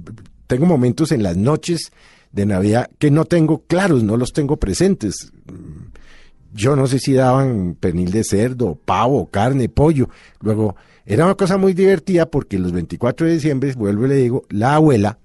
[0.52, 1.92] tengo momentos en las noches
[2.30, 5.32] de Navidad que no tengo claros, no los tengo presentes.
[6.52, 10.10] Yo no sé si daban pernil de cerdo, pavo, carne, pollo.
[10.42, 10.76] Luego,
[11.06, 14.74] Era una cosa muy divertida porque los 24 de diciembre, vuelvo y le digo, la
[14.74, 15.18] abuela,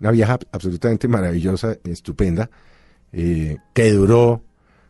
[0.00, 2.50] una vieja absolutamente maravillosa, estupenda,
[3.12, 4.42] eh, que duró,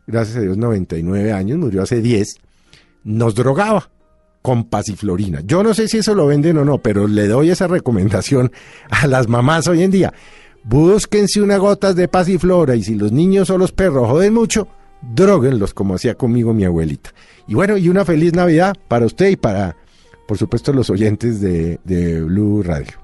[0.06, 2.36] gracias a Dios, 99 años, murió hace 10,
[3.04, 3.90] nos drogaba
[4.42, 5.40] con pasiflorina.
[5.44, 8.52] Yo no sé si eso lo venden o no, pero le doy esa recomendación
[8.90, 10.12] a las mamás hoy en día.
[10.64, 14.68] Búsquense unas gotas de pasiflora y si los niños o los perros joden mucho,
[15.00, 17.10] droguenlos como hacía conmigo mi abuelita.
[17.48, 19.76] Y bueno, y una feliz Navidad para usted y para,
[20.28, 23.01] por supuesto, los oyentes de, de Blue Radio.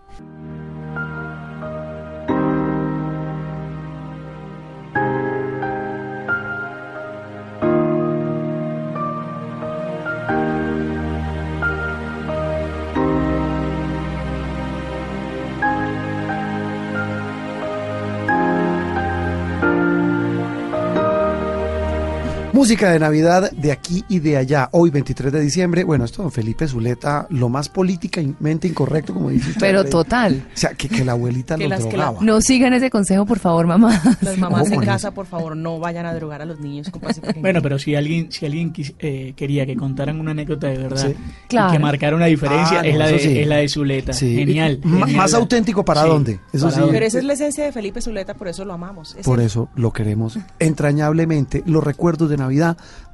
[22.58, 24.68] Música de Navidad de aquí y de allá.
[24.72, 25.84] Hoy, 23 de diciembre.
[25.84, 29.60] Bueno, esto, don Felipe Zuleta, lo más políticamente incorrecto, como dice usted.
[29.60, 30.44] Pero Eh, total.
[30.52, 32.26] O sea, que, que la abuelita Que lo las- que la- drogaba.
[32.26, 34.02] No sigan ese consejo, por favor, mamá.
[34.22, 37.00] Las mamás ¿Cómo en casa, por favor, no vayan a drogar a los niños con.
[37.40, 41.06] Bueno, pero si alguien, si alguien quis- eh, quería que contaran una anécdota de verdad
[41.06, 41.14] Sí.
[41.44, 41.72] y Claro.
[41.74, 43.38] que marcara una diferencia, Ah, es, no, la de, sí.
[43.38, 44.12] es la de Zuleta.
[44.12, 44.34] Sí.
[44.34, 44.80] Genial.
[44.82, 46.92] Más auténtico para Sí, dónde, eso para dónde.
[46.94, 49.14] Pero esa es la esencia de Felipe Zuleta, por eso lo amamos.
[49.16, 51.62] Es Por el- eso lo queremos entrañablemente.
[51.64, 52.47] Los recuerdos de Navidad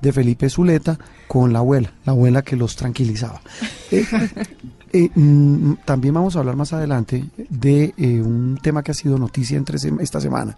[0.01, 3.41] de Felipe Zuleta con la abuela, la abuela que los tranquilizaba.
[3.91, 4.05] Eh,
[4.93, 9.19] eh, mm, también vamos a hablar más adelante de eh, un tema que ha sido
[9.19, 10.57] noticia entre sem- esta semana.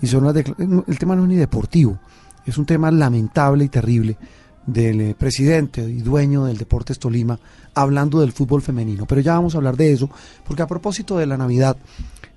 [0.00, 1.98] Y son las el tema no es ni deportivo,
[2.46, 4.16] es un tema lamentable y terrible
[4.66, 7.38] del presidente y dueño del Deportes Tolima
[7.74, 9.06] hablando del fútbol femenino.
[9.06, 10.08] Pero ya vamos a hablar de eso,
[10.44, 11.76] porque a propósito de la Navidad,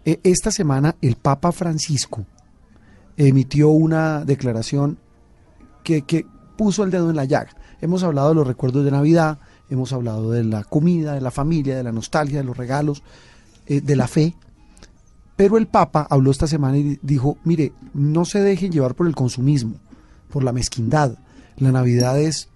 [0.03, 2.25] esta semana el Papa Francisco
[3.17, 4.97] emitió una declaración
[5.85, 6.25] que,
[6.57, 7.51] puso el dedo en la llaga.
[7.81, 11.75] Hemos hablado de los recuerdos de Navidad, hemos hablado de la comida, de la familia,
[11.75, 13.03] de la nostalgia, de los regalos,
[13.67, 14.35] eh, de la fe.
[15.35, 19.15] Pero el Papa habló esta semana y dijo, mire, no se dejen llevar por el
[19.15, 19.75] consumismo,
[20.29, 21.17] por la mezquindad.
[21.57, 22.49] La Navidad es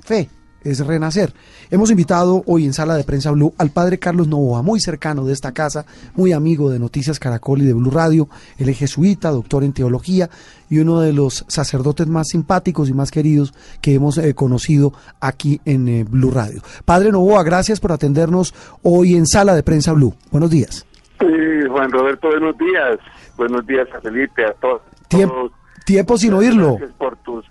[0.00, 0.30] fe,
[0.70, 1.32] es renacer.
[1.70, 5.32] Hemos invitado hoy en Sala de Prensa Blue al padre Carlos Novoa, muy cercano de
[5.32, 8.28] esta casa, muy amigo de Noticias Caracol y de Blue Radio.
[8.58, 10.28] Él es jesuita, doctor en teología
[10.68, 15.60] y uno de los sacerdotes más simpáticos y más queridos que hemos eh, conocido aquí
[15.64, 16.60] en eh, Blue Radio.
[16.84, 20.14] Padre Novoa, gracias por atendernos hoy en Sala de Prensa Blue.
[20.30, 20.86] Buenos días.
[21.20, 21.26] Sí,
[21.70, 22.98] Juan Roberto, buenos días.
[23.36, 24.82] Buenos días a Felipe, a todos.
[25.08, 25.50] Tiempo,
[25.84, 26.76] tiempo sin oírlo.
[26.76, 27.44] Gracias por tus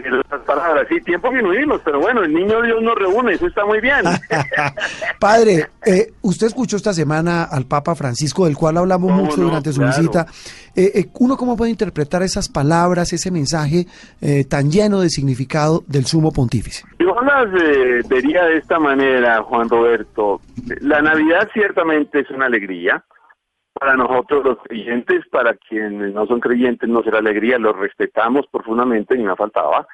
[0.00, 0.86] generosas palabras.
[0.88, 4.00] Sí, tiempo sin oírlos, pero bueno, el niño Dios nos reúne, eso está muy bien.
[5.18, 9.44] Padre, eh, usted escuchó esta semana al Papa Francisco, del cual hablamos ¿Cómo mucho no?
[9.48, 9.96] durante su Claro.
[9.96, 10.26] visita.
[10.74, 13.86] Eh, eh, ¿Uno cómo puede interpretar esas palabras, ese mensaje
[14.20, 16.84] eh, tan lleno de significado del sumo pontífice?
[16.98, 20.40] Yo las eh, vería de esta manera, Juan Roberto.
[20.80, 23.04] La Navidad ciertamente es una alegría.
[23.82, 29.16] Para nosotros los creyentes, para quienes no son creyentes no será alegría, los respetamos profundamente
[29.16, 29.88] y me faltaba.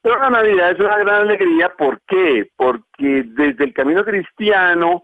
[0.00, 2.48] Pero la Navidad es una gran alegría, ¿por qué?
[2.54, 5.02] Porque desde el camino cristiano,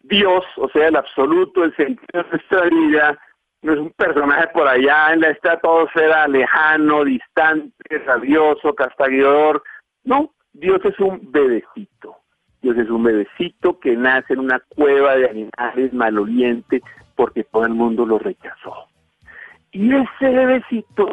[0.00, 3.18] Dios, o sea, el absoluto, el sentido de nuestra vida,
[3.62, 9.62] no es un personaje por allá en la estratosfera, lejano, distante, rabioso, castigador.
[10.02, 12.16] No, Dios es un bebecito.
[12.66, 16.82] Dios es un bebecito que nace en una cueva de animales malolientes
[17.14, 18.88] porque todo el mundo lo rechazó.
[19.70, 21.12] Y ese bebecito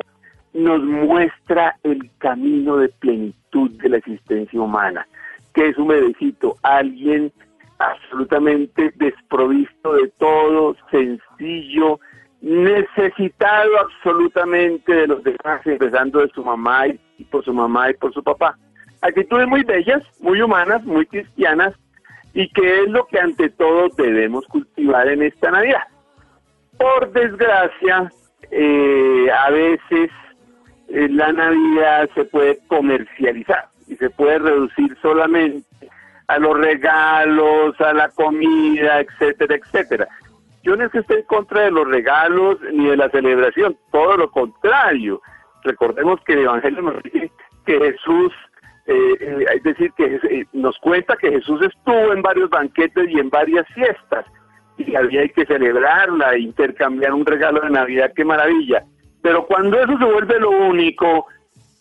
[0.56, 5.08] nos muestra el camino de plenitud de la existencia humana,
[5.54, 7.32] que es un bebecito, alguien
[7.78, 12.00] absolutamente desprovisto de todo, sencillo,
[12.42, 18.12] necesitado absolutamente de los demás, empezando de su mamá y por su mamá y por
[18.12, 18.58] su papá.
[19.04, 21.74] Actitudes muy bellas, muy humanas, muy cristianas,
[22.34, 25.84] y que es lo que ante todo debemos cultivar en esta Navidad.
[26.78, 28.12] Por desgracia,
[28.50, 30.10] eh, a veces
[30.88, 35.68] eh, la Navidad se puede comercializar y se puede reducir solamente
[36.28, 40.08] a los regalos, a la comida, etcétera, etcétera.
[40.64, 44.16] Yo no es que esté en contra de los regalos ni de la celebración, todo
[44.16, 45.22] lo contrario.
[45.64, 47.30] Recordemos que el Evangelio nos dice
[47.66, 48.32] que Jesús,
[48.86, 53.30] eh, es decir, que eh, nos cuenta que Jesús estuvo en varios banquetes y en
[53.30, 54.26] varias fiestas
[54.78, 58.84] y había que celebrarla, intercambiar un regalo de Navidad, qué maravilla.
[59.22, 61.28] Pero cuando eso se vuelve lo único,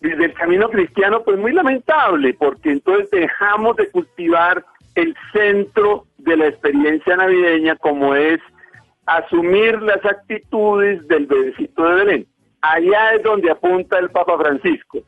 [0.01, 6.37] desde el camino cristiano, pues muy lamentable, porque entonces dejamos de cultivar el centro de
[6.37, 8.41] la experiencia navideña como es
[9.07, 12.27] asumir las actitudes del bebecito de Belén.
[12.61, 15.01] Allá es donde apunta el Papa Francisco.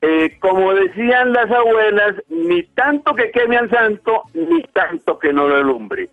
[0.00, 5.48] Eh, como decían las abuelas, ni tanto que queme al santo, ni tanto que no
[5.48, 6.08] lo alumbre.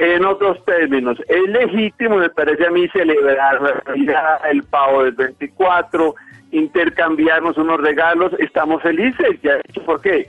[0.00, 5.12] En otros términos, es legítimo, me parece a mí, celebrar la Navidad, el pavo del
[5.12, 6.16] 24,
[6.50, 10.28] intercambiarnos unos regalos, estamos felices, ya por qué.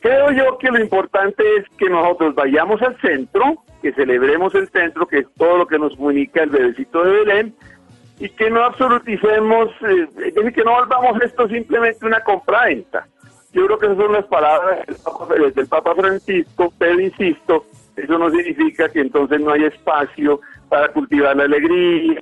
[0.00, 5.06] Creo yo que lo importante es que nosotros vayamos al centro, que celebremos el centro,
[5.06, 7.54] que es todo lo que nos comunica el bebecito de Belén,
[8.20, 13.06] y que no absoluticemos, eh, que no volvamos esto simplemente una compraventa.
[13.52, 17.64] Yo creo que esas son las palabras del Papa, del Papa Francisco, pero insisto,
[17.96, 22.20] eso no significa que entonces no hay espacio para cultivar la alegría,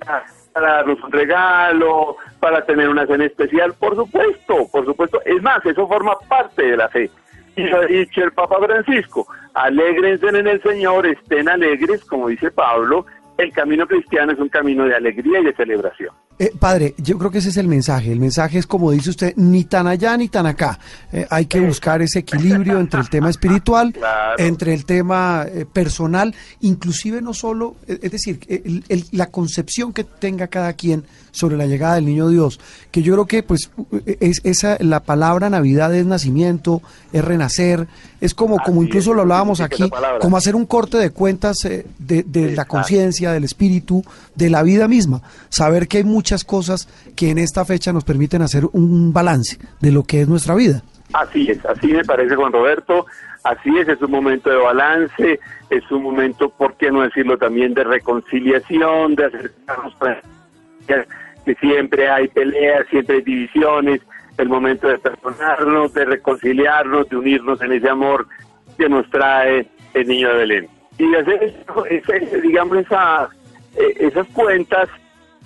[0.53, 5.21] para darnos un regalo, para tener una cena especial, por supuesto, por supuesto.
[5.25, 7.11] Es más, eso forma parte de la fe.
[7.57, 12.51] Y lo ha dicho el Papa Francisco, alégrense en el Señor, estén alegres, como dice
[12.51, 13.05] Pablo,
[13.39, 16.13] el camino cristiano es un camino de alegría y de celebración.
[16.41, 18.13] Eh, padre, yo creo que ese es el mensaje.
[18.13, 20.79] El mensaje es, como dice usted, ni tan allá ni tan acá.
[21.11, 23.93] Eh, hay que buscar ese equilibrio entre el tema espiritual,
[24.37, 29.91] entre el tema eh, personal, inclusive no solo, eh, es decir, el- el- la concepción
[29.91, 32.59] que tenga cada quien sobre la llegada del niño Dios,
[32.89, 33.69] que yo creo que pues
[34.19, 36.81] es esa la palabra Navidad es nacimiento,
[37.13, 37.87] es renacer,
[38.19, 39.83] es como como incluso lo hablábamos aquí,
[40.21, 41.85] como hacer un corte de cuentas de,
[42.23, 44.03] de la conciencia, del espíritu,
[44.35, 45.21] de la vida misma.
[45.49, 49.91] Saber que hay muchas cosas que en esta fecha nos permiten hacer un balance de
[49.91, 50.83] lo que es nuestra vida.
[51.13, 53.05] Así es, así me parece Juan Roberto,
[53.43, 57.73] así es, es un momento de balance, es un momento, ¿por qué no decirlo también,
[57.73, 60.21] de reconciliación, de acercarnos para
[60.87, 64.01] que siempre hay peleas, siempre hay divisiones,
[64.37, 68.27] el momento de perdonarnos, de reconciliarnos, de unirnos en ese amor
[68.77, 70.67] que nos trae el niño de Belén.
[70.97, 73.29] Y hacer, digamos, esa,
[73.75, 74.89] eh, esas cuentas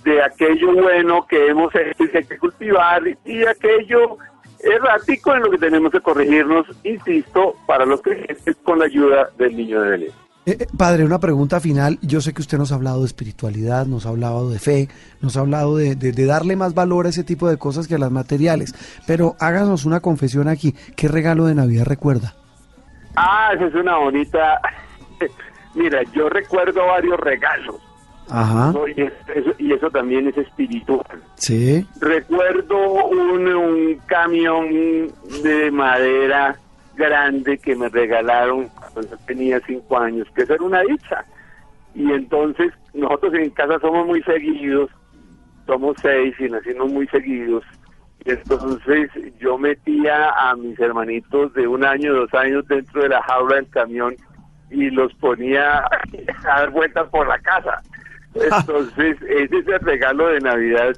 [0.04, 4.18] de aquello bueno que hemos hecho y que hay que cultivar y aquello
[4.60, 9.56] errático en lo que tenemos que corregirnos, insisto, para los creyentes con la ayuda del
[9.58, 10.12] niño de Belén.
[10.45, 11.97] Eh, eh, padre, una pregunta final.
[12.01, 14.89] Yo sé que usted nos ha hablado de espiritualidad, nos ha hablado de fe,
[15.22, 17.95] nos ha hablado de, de- de darle más valor a ese tipo de cosas que
[17.95, 18.74] a las materiales.
[19.08, 20.74] Pero háganos una confesión aquí.
[20.97, 22.36] ¿Qué regalo de Navidad recuerda?
[23.16, 24.60] Ah, esa es una bonita...
[25.76, 27.78] Mira, yo recuerdo varios regalos.
[28.30, 28.74] Ajá.
[28.96, 31.06] Y, es- eso, y eso también es espiritual.
[31.36, 31.86] Sí.
[32.02, 34.68] Recuerdo un, un camión
[35.44, 36.58] de madera
[36.96, 41.26] grande que me regalaron cuando yo tenía cinco años, que eso era una dicha.
[41.96, 44.90] Y entonces nosotros en casa somos muy seguidos,
[45.66, 47.64] somos seis y nacimos muy seguidos.
[48.26, 49.10] Y entonces
[49.40, 53.70] yo metía a mis hermanitos de un año, dos años dentro de la jaula del
[53.70, 54.16] camión
[54.72, 55.90] y los ponía a
[56.46, 57.82] dar vueltas por la casa.
[58.36, 60.96] Entonces, ese es el regalo de Navidad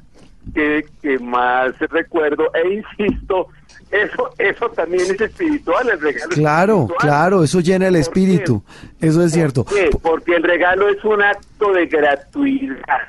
[0.54, 2.52] que, que más recuerdo.
[2.54, 3.48] E insisto,
[3.92, 6.30] eso eso también es espiritual, el regalo.
[6.30, 7.00] Claro, espiritual.
[7.08, 8.64] claro, eso llena el espíritu.
[9.02, 9.66] Eso es cierto.
[10.02, 13.08] Porque el regalo es un acto de gratuidad.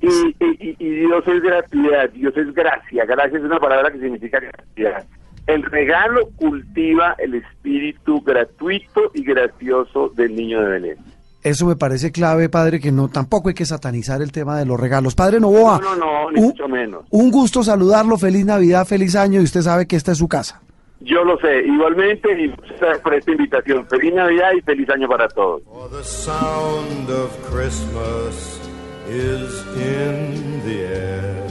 [0.00, 3.04] Y, y- y- y Dios es gratuidad, Dios es gracia.
[3.06, 5.04] Gracia es una palabra que significa gratuidad.
[5.46, 10.98] El regalo cultiva el espíritu gratuito y gracioso del niño de Belén.
[11.46, 14.80] Eso me parece clave, padre, que no tampoco hay que satanizar el tema de los
[14.80, 15.14] regalos.
[15.14, 17.04] Padre Novoa, No, no, no, ni un, mucho menos.
[17.10, 18.18] un gusto saludarlo.
[18.18, 19.40] Feliz Navidad, feliz año.
[19.40, 20.60] Y usted sabe que esta es su casa.
[21.00, 22.48] Yo lo sé, igualmente, y
[22.80, 23.86] gracias por esta invitación.
[23.86, 25.62] Feliz Navidad y feliz año para todos.
[25.92, 28.60] The sound of Christmas
[29.08, 31.46] is in the air.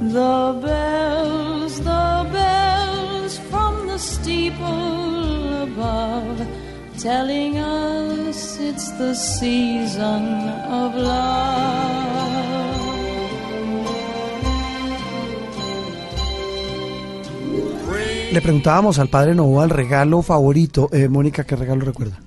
[0.00, 6.46] The bells, the bells from the steeple above,
[7.02, 12.00] telling us it's the season of love.
[18.32, 20.88] Le preguntábamos al padre Novoa el regalo favorito.
[20.92, 22.20] Eh, Mónica, ¿qué regalo recuerda?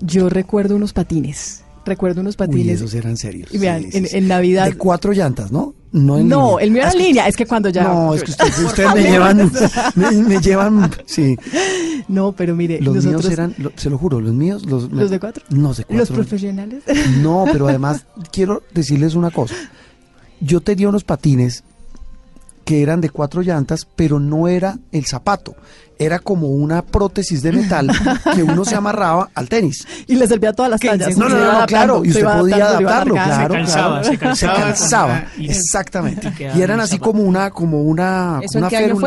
[0.00, 1.59] Yo recuerdo unos patines.
[1.90, 2.66] Recuerdo unos patines.
[2.66, 3.52] Uy, esos eran serios.
[3.52, 4.66] Y vean, Sí, sí, en, Navidad.
[4.66, 5.74] De cuatro llantas, ¿no?
[5.90, 6.64] No, en no, línea.
[6.64, 7.26] el mío era es que línea.
[7.28, 7.82] Es que cuando ya.
[7.82, 9.50] No, es que usted- ustedes me llevan,
[9.96, 11.36] me, me llevan, sí.
[12.06, 13.22] No, pero mire, Los nosotros.
[13.24, 15.44] míos eran, lo- se lo juro, los míos, los, ¿Los de cuatro?
[15.50, 15.96] No, de cuatro.
[15.98, 16.84] Los profesionales.
[17.20, 19.56] No, pero además quiero decirles una cosa.
[20.40, 21.64] Yo tenía unos patines
[22.70, 25.56] que eran de cuatro llantas, pero no era el zapato.
[25.98, 27.90] Era como una prótesis de metal
[28.32, 29.84] que uno se amarraba al tenis.
[30.06, 31.16] Y le servía a todas las tallas.
[31.16, 34.04] No, no, no, claro, y se usted podía adaptarlo, claro, Se cansaba, claro.
[34.04, 36.32] se cansaba Se cansaba, y- exactamente.
[36.54, 39.00] y eran así como una, como una, ¿Eso en una qué año férula.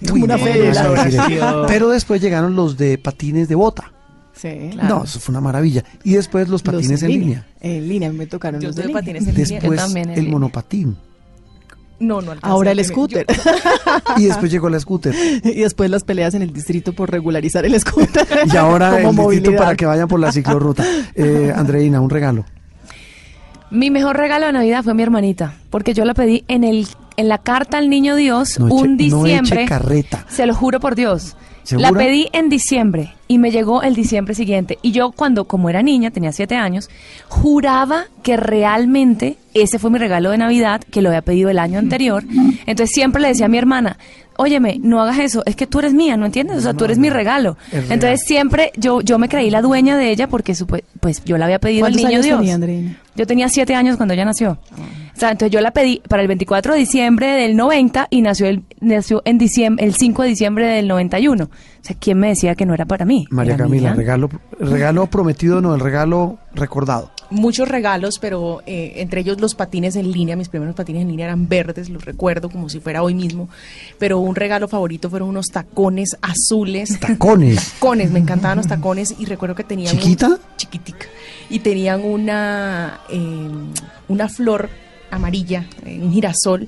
[0.00, 0.12] fue?
[0.12, 1.66] Uy, Una no.
[1.68, 3.92] Pero después llegaron los de patines de bota.
[4.34, 5.84] Sí, No, eso fue una maravilla.
[6.02, 7.46] Y después los patines Los en línea.
[7.60, 9.00] En línea me tocaron Yo los de línea.
[9.00, 9.60] patines en línea.
[9.60, 10.32] Después también en el línea.
[10.32, 10.96] monopatín.
[11.98, 13.24] No, no alcancé Ahora el scooter.
[14.18, 15.14] Y después llegó la scooter.
[15.44, 18.26] y después las peleas en el distrito por regularizar el scooter.
[18.52, 19.58] Y ahora Como el distrito movilidad.
[19.58, 20.84] para que vayan por la ciclorruta.
[21.14, 22.44] Eh, Andreina, un regalo.
[23.70, 26.86] Mi mejor regalo de Navidad fue mi hermanita, porque yo la pedí en el
[27.16, 29.62] en la carta al Niño Dios No eche- un no diciembre.
[29.62, 30.24] eche carreta.
[30.28, 31.34] Se lo juro por Dios.
[31.72, 34.78] La pedí en diciembre y me llegó el diciembre siguiente.
[34.82, 36.88] Y yo cuando, como era niña, tenía siete años,
[37.28, 41.78] juraba que realmente ese fue mi regalo de Navidad, que lo había pedido el año
[41.78, 42.24] anterior.
[42.66, 43.98] Entonces siempre le decía a mi hermana,
[44.36, 46.58] óyeme, no hagas eso, es que tú eres mía, ¿no entiendes?
[46.58, 47.56] O sea, tú eres mi regalo.
[47.72, 47.84] Real.
[47.90, 51.46] Entonces siempre yo, yo me creí la dueña de ella porque supe- pues yo la
[51.46, 52.60] había pedido al ¿Cuántos niño años Dios.
[52.60, 52.98] tenía?
[53.16, 54.58] Yo tenía siete años cuando ella nació.
[55.16, 58.46] O sea, entonces yo la pedí para el 24 de diciembre del 90 y nació
[58.48, 61.48] el, nació en diciembre, el 5 de diciembre del 91.
[61.82, 63.26] O sea, ¿quién me decía que no era para mí?
[63.30, 63.94] María Era Camila, mía.
[63.96, 64.28] regalo,
[64.58, 67.12] regalo prometido, no, el regalo recordado.
[67.30, 71.26] muchos regalos, pero eh, entre ellos los patines en línea, mis primeros patines en línea
[71.26, 73.48] eran verdes, los recuerdo como si fuera hoy mismo,
[74.00, 76.98] pero un regalo favorito fueron unos tacones azules.
[76.98, 77.72] Tacones.
[77.74, 79.94] Tacones, me encantaban los tacones y recuerdo que tenían...
[79.94, 80.38] un- ¿Chiquita?
[80.56, 81.06] chiquitica.
[81.50, 83.48] Y tenían una, eh,
[84.08, 84.68] una flor
[85.12, 86.66] amarilla, eh, un girasol.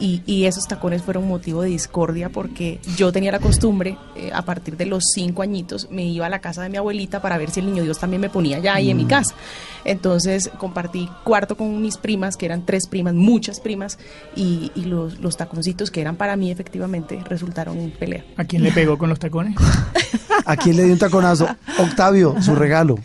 [0.00, 4.42] Y, y esos tacones fueron motivo de discordia porque yo tenía la costumbre, eh, a
[4.42, 7.50] partir de los cinco añitos, me iba a la casa de mi abuelita para ver
[7.50, 9.08] si el niño Dios también me ponía allá ahí en mi Mm.
[9.08, 9.34] casa.
[9.84, 13.98] Entonces compartí cuarto con mis primas, que eran tres primas, muchas primas,
[14.34, 18.24] y, y los, los taconcitos que eran para mí efectivamente resultaron en pelea.
[18.36, 19.54] ¿A quién le pegó con los tacones?
[20.46, 21.46] ¿A quién le dio un taconazo?
[21.78, 22.96] Octavio, su regalo.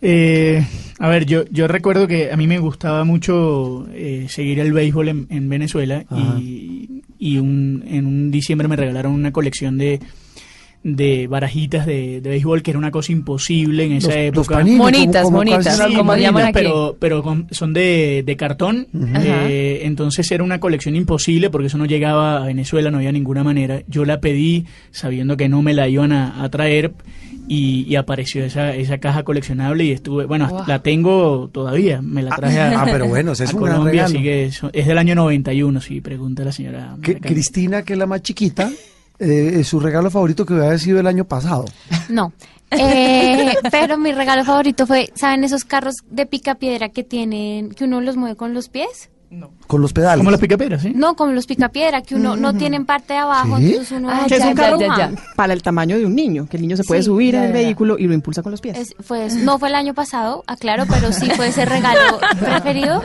[0.00, 0.64] Eh,
[1.00, 5.08] a ver, yo, yo recuerdo que a mí me gustaba mucho eh, seguir el béisbol
[5.08, 6.04] en, en Venezuela
[6.40, 9.98] y, y un, en un diciembre me regalaron una colección de,
[10.84, 14.54] de barajitas de, de béisbol que era una cosa imposible en esa Los- los época.
[14.58, 16.52] panini, Monitas, como- como monitas, casi- como llaman aquí.
[16.54, 18.86] Pero, pero con- son de, de cartón,
[19.24, 23.42] eh, entonces era una colección imposible porque eso no llegaba a Venezuela, no había ninguna
[23.42, 23.82] manera.
[23.88, 26.92] Yo la pedí sabiendo que no me la iban a, a traer
[27.48, 30.62] y, y apareció esa, esa caja coleccionable y estuve, bueno, Wow.
[30.66, 34.04] la tengo todavía, me la traje a, Ah, pero bueno, es a un gran Colombia,
[34.04, 36.96] así que eso- es del año 91, si pregunta la señora.
[37.02, 37.18] Que-.
[37.20, 38.70] Cristina, que es la más chiquita,
[39.18, 41.64] eh, su regalo favorito que hubiera sido el año pasado.
[42.08, 42.32] No.
[42.70, 48.02] Eh, pero mi regalo favorito fue, ¿saben esos carros de picapiedra que tienen, que uno
[48.02, 49.08] los mueve con los pies?
[49.66, 50.18] Con los pedales.
[50.20, 50.92] Como las picaperas, ¿sí?
[50.94, 53.72] No, como los picapiedra, que uno no tienen parte de abajo, ¿Sí?
[53.72, 54.08] entonces uno...
[54.26, 55.10] que es un carro Ajá.
[55.36, 57.52] para el tamaño de un niño, que el niño se puede Sí, subir en el
[57.52, 58.78] vehículo y lo impulsa con los pies.
[58.78, 59.36] Es- fue eso.
[59.40, 63.02] no fue el año pasado, aclaro, pero sí fue ese regalo preferido.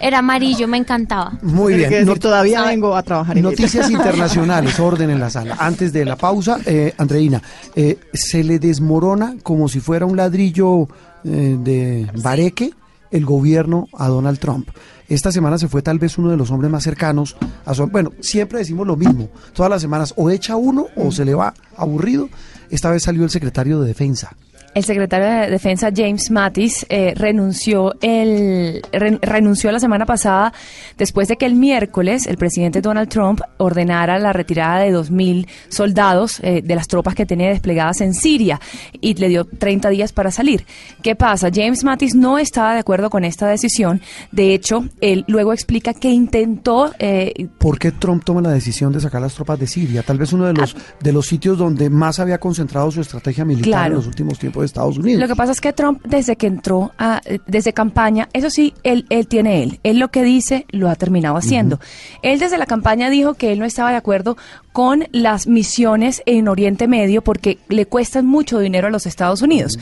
[0.00, 1.32] Era amarillo, me encantaba.
[1.42, 1.90] Muy Pero bien.
[1.90, 5.56] que decir, Not- todavía vengo a trabajar en Noticias internacionales, orden en la sala.
[5.60, 7.42] Antes de la pausa, eh, Andreina,
[7.74, 10.88] eh, se le desmorona como si fuera un ladrillo
[11.24, 12.70] eh, de bareque
[13.10, 14.68] el gobierno a Donald Trump.
[15.08, 17.86] Esta semana se fue tal vez uno de los hombres más cercanos a su...
[17.86, 19.28] Bueno, siempre decimos lo mismo.
[19.52, 22.28] Todas las semanas o echa uno o se le va aburrido.
[22.70, 24.36] Esta vez salió el secretario de Defensa.
[24.76, 30.52] El secretario de Defensa James Mattis eh, renunció el re- renunció la semana pasada
[30.98, 36.40] después de que el miércoles el presidente Donald Trump ordenara la retirada de 2.000 soldados
[36.42, 38.60] eh, de las tropas que tenía desplegadas en Siria
[39.00, 40.66] y le dio 30 días para salir.
[41.02, 41.48] ¿Qué pasa?
[41.50, 44.02] James Mattis no estaba de acuerdo con esta decisión.
[44.30, 49.00] De hecho, él luego explica que intentó eh, ¿Por qué Trump toma la decisión de
[49.00, 50.02] sacar las tropas de Siria?
[50.02, 53.70] Tal vez uno de los, de los sitios donde más había concentrado su estrategia militar
[53.70, 53.86] Claro.
[53.92, 55.20] en los últimos tiempos de Estados Unidos.
[55.20, 59.06] Lo que pasa es que Trump, desde que entró a, desde campaña, eso sí, él,
[59.08, 59.80] él tiene él.
[59.82, 61.80] Él lo que dice lo ha terminado haciendo.
[62.22, 64.36] Él desde la campaña dijo que él no estaba de acuerdo
[64.72, 69.78] con las misiones en Oriente Medio porque le cuestan mucho dinero a los Estados Unidos.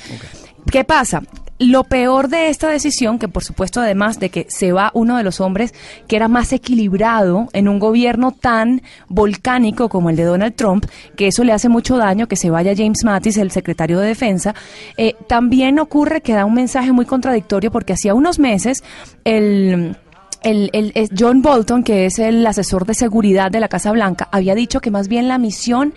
[0.71, 1.23] ¿Qué pasa?
[1.61, 5.23] Lo peor de esta decisión, que por supuesto además de que se va uno de
[5.23, 5.73] los hombres
[6.09, 10.85] que era más equilibrado en un gobierno tan volcánico como el de Donald Trump,
[11.17, 14.53] que eso le hace mucho daño, que se vaya James Mattis, el secretario de Defensa,
[14.97, 18.83] eh, también ocurre que da un mensaje muy contradictorio porque hacía unos meses
[19.25, 19.97] el...
[20.43, 24.83] El, John Bolton, que es el asesor de seguridad de la Casa Blanca, había dicho
[24.83, 25.95] que más bien la misión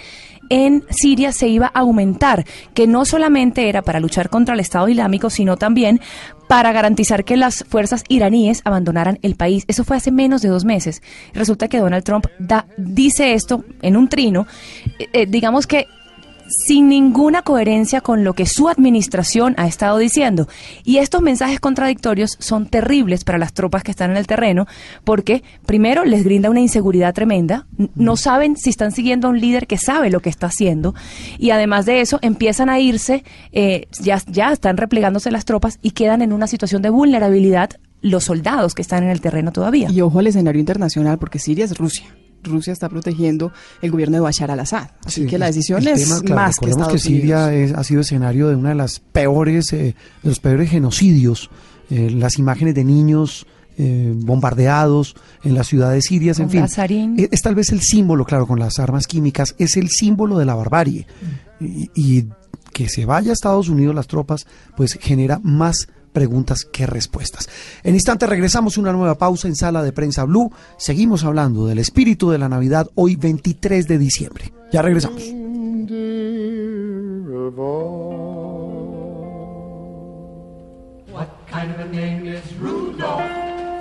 [0.50, 4.88] en Siria se iba a aumentar, que no solamente era para luchar contra el Estado
[4.90, 6.00] Islámico, sino también
[6.48, 9.66] para garantizar que las fuerzas iraníes abandonaran el país.
[9.68, 11.02] Eso fue hace menos de dos meses.
[11.34, 14.48] Resulta que Donald Trump da- dice esto en un trino,
[15.00, 15.88] eh, eh, digamos que
[16.48, 20.48] sin ninguna coherencia con lo que su administración ha estado diciendo.
[20.84, 24.68] Y estos mensajes contradictorios son terribles para las tropas que están en el terreno
[25.04, 29.68] porque, primero, les brinda una inseguridad tremenda, no saben si están siguiendo a un líder
[29.68, 30.96] que sabe lo que está haciendo,
[31.38, 35.92] y además de eso, empiezan a irse, eh, ya, ya están replegándose las tropas y
[35.92, 37.72] quedan en una situación de vulnerabilidad
[38.02, 39.90] los soldados que están en el terreno todavía.
[39.92, 42.06] Y ojo al escenario internacional, porque Siria es Rusia.
[42.48, 44.90] Rusia está protegiendo el gobierno de Bashar al-Assad.
[45.06, 47.84] Así Sí, que la decisión es tema, claro, más que Estados que Siria es- ha
[47.84, 51.50] sido escenario de una de las peores, eh, de los peores genocidios.
[51.90, 53.46] Eh, las imágenes de niños
[53.80, 56.62] eh, bombardeados en las ciudades sirias, en fin.
[56.62, 57.20] gasarín.
[57.20, 60.46] Eh, Es, tal vez el símbolo, claro, con las armas químicas, es el símbolo de
[60.46, 61.06] la barbarie.
[61.60, 62.26] Y, y
[62.74, 65.88] que se vaya a Estados Unidos las tropas, pues genera más
[66.18, 67.48] preguntas que respuestas.
[67.84, 70.52] En instante regresamos a una nueva pausa en Sala de Prensa Blue.
[70.76, 74.52] Seguimos hablando del espíritu de la Navidad hoy 23 de diciembre.
[74.72, 75.22] Ya regresamos.
[81.14, 83.22] What kind of a name is Rudolph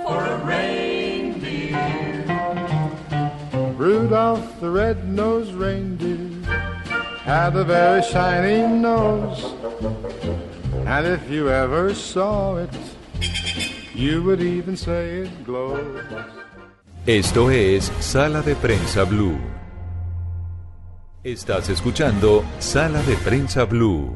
[0.05, 1.73] for a reindeer?
[3.75, 6.29] Rudolph the red-nosed reindeer
[7.25, 9.55] had a very shiny nose.
[10.87, 12.69] And if you ever saw it,
[13.93, 16.01] you would even say it glows.
[17.05, 19.37] Esto es Sala de Prensa Blue.
[21.25, 24.15] Estás escuchando Sala de Prensa Blue.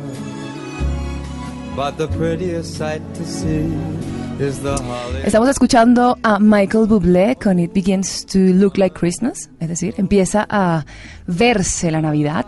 [5.23, 10.45] Estamos escuchando a Michael Bublé con It Begins to Look Like Christmas, es decir, empieza
[10.49, 10.85] a
[11.27, 12.45] verse la Navidad.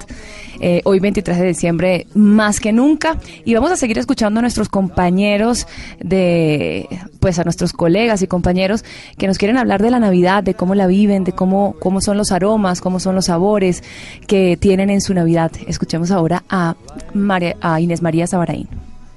[0.60, 4.70] Eh, hoy 23 de diciembre más que nunca y vamos a seguir escuchando a nuestros
[4.70, 5.68] compañeros
[6.00, 6.88] de
[7.20, 8.84] pues a nuestros colegas y compañeros
[9.18, 12.18] que nos quieren hablar de la Navidad, de cómo la viven, de cómo cómo son
[12.18, 13.84] los aromas, cómo son los sabores
[14.28, 15.52] que tienen en su Navidad.
[15.68, 16.76] Escuchemos ahora a,
[17.80, 18.68] Inés María Sabaraín.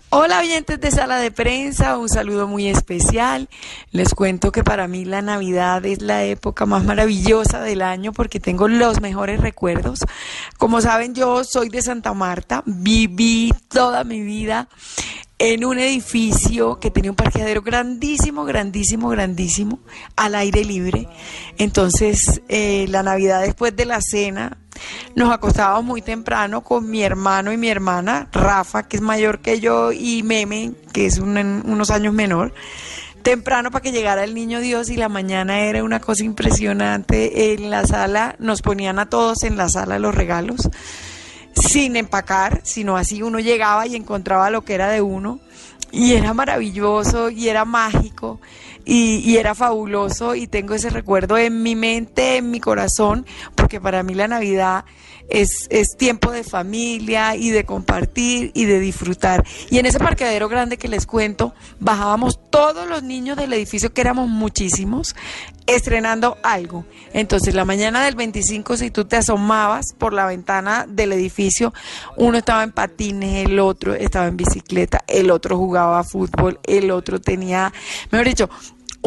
[0.09, 3.48] Hola oyentes de sala de prensa, un saludo muy especial.
[3.90, 8.38] Les cuento que para mí la Navidad es la época más maravillosa del año porque
[8.38, 9.98] tengo los mejores recuerdos.
[10.59, 14.68] Como saben, yo soy de Santa Marta, viví toda mi vida
[15.38, 19.80] en un edificio que tenía un parqueadero grandísimo, grandísimo, grandísimo,
[20.14, 21.09] al aire libre.
[21.59, 24.57] Entonces, eh, la Navidad después de la cena,
[25.14, 29.61] nos acostábamos muy temprano con mi hermano y mi hermana, Rafa, que es mayor que
[29.61, 32.53] yo, y Meme, que es un- unos años menor.
[33.22, 37.55] Temprano para que llegara el niño Dios y la mañana era una cosa impresionante.
[37.55, 40.68] En la sala nos ponían a todos en la sala los regalos
[41.55, 45.41] sin empacar, sino así uno llegaba y encontraba lo que era de uno
[45.91, 48.41] y era maravilloso y era mágico
[48.85, 53.24] y, y era fabuloso y tengo ese recuerdo en mi mente, en mi corazón,
[53.67, 54.85] porque para mí la Navidad
[55.29, 59.45] es, es tiempo de familia y de compartir y de disfrutar.
[59.71, 64.03] Y en ese parqueadero grande que les cuento, bajábamos todos los niños del edificio, que
[64.03, 65.17] éramos muchísimos,
[65.67, 66.85] estrenando algo.
[67.12, 71.75] Entonces, la mañana del 25, si tú te asomabas por la ventana del edificio,
[72.17, 77.21] uno estaba en patines, el otro estaba en bicicleta, el otro jugaba fútbol, el otro
[77.21, 77.73] tenía,
[78.12, 78.49] mejor dicho,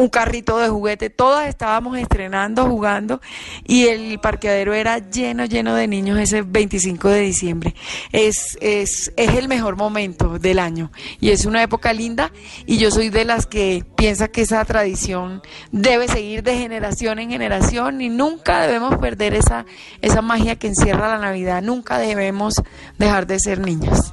[0.00, 3.20] un carrito de juguete, todas estábamos estrenando, jugando
[3.66, 7.74] y el parqueadero era lleno, lleno de niños ese 25 de diciembre.
[8.10, 10.90] Es, es, es el mejor momento del año
[11.20, 12.32] y es una época linda
[12.64, 17.30] y yo soy de las que piensa que esa tradición debe seguir de generación en
[17.30, 19.66] generación y nunca debemos perder esa,
[20.00, 22.54] esa magia que encierra la Navidad, nunca debemos
[22.98, 24.10] dejar de ser niños.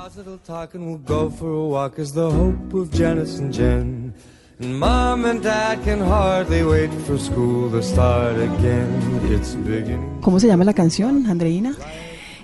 [4.59, 8.89] And Mom and Dad can hardly wait for school to start again.
[9.29, 10.19] It's beginning.
[10.21, 11.75] ¿Cómo se llama la canción, Andreina?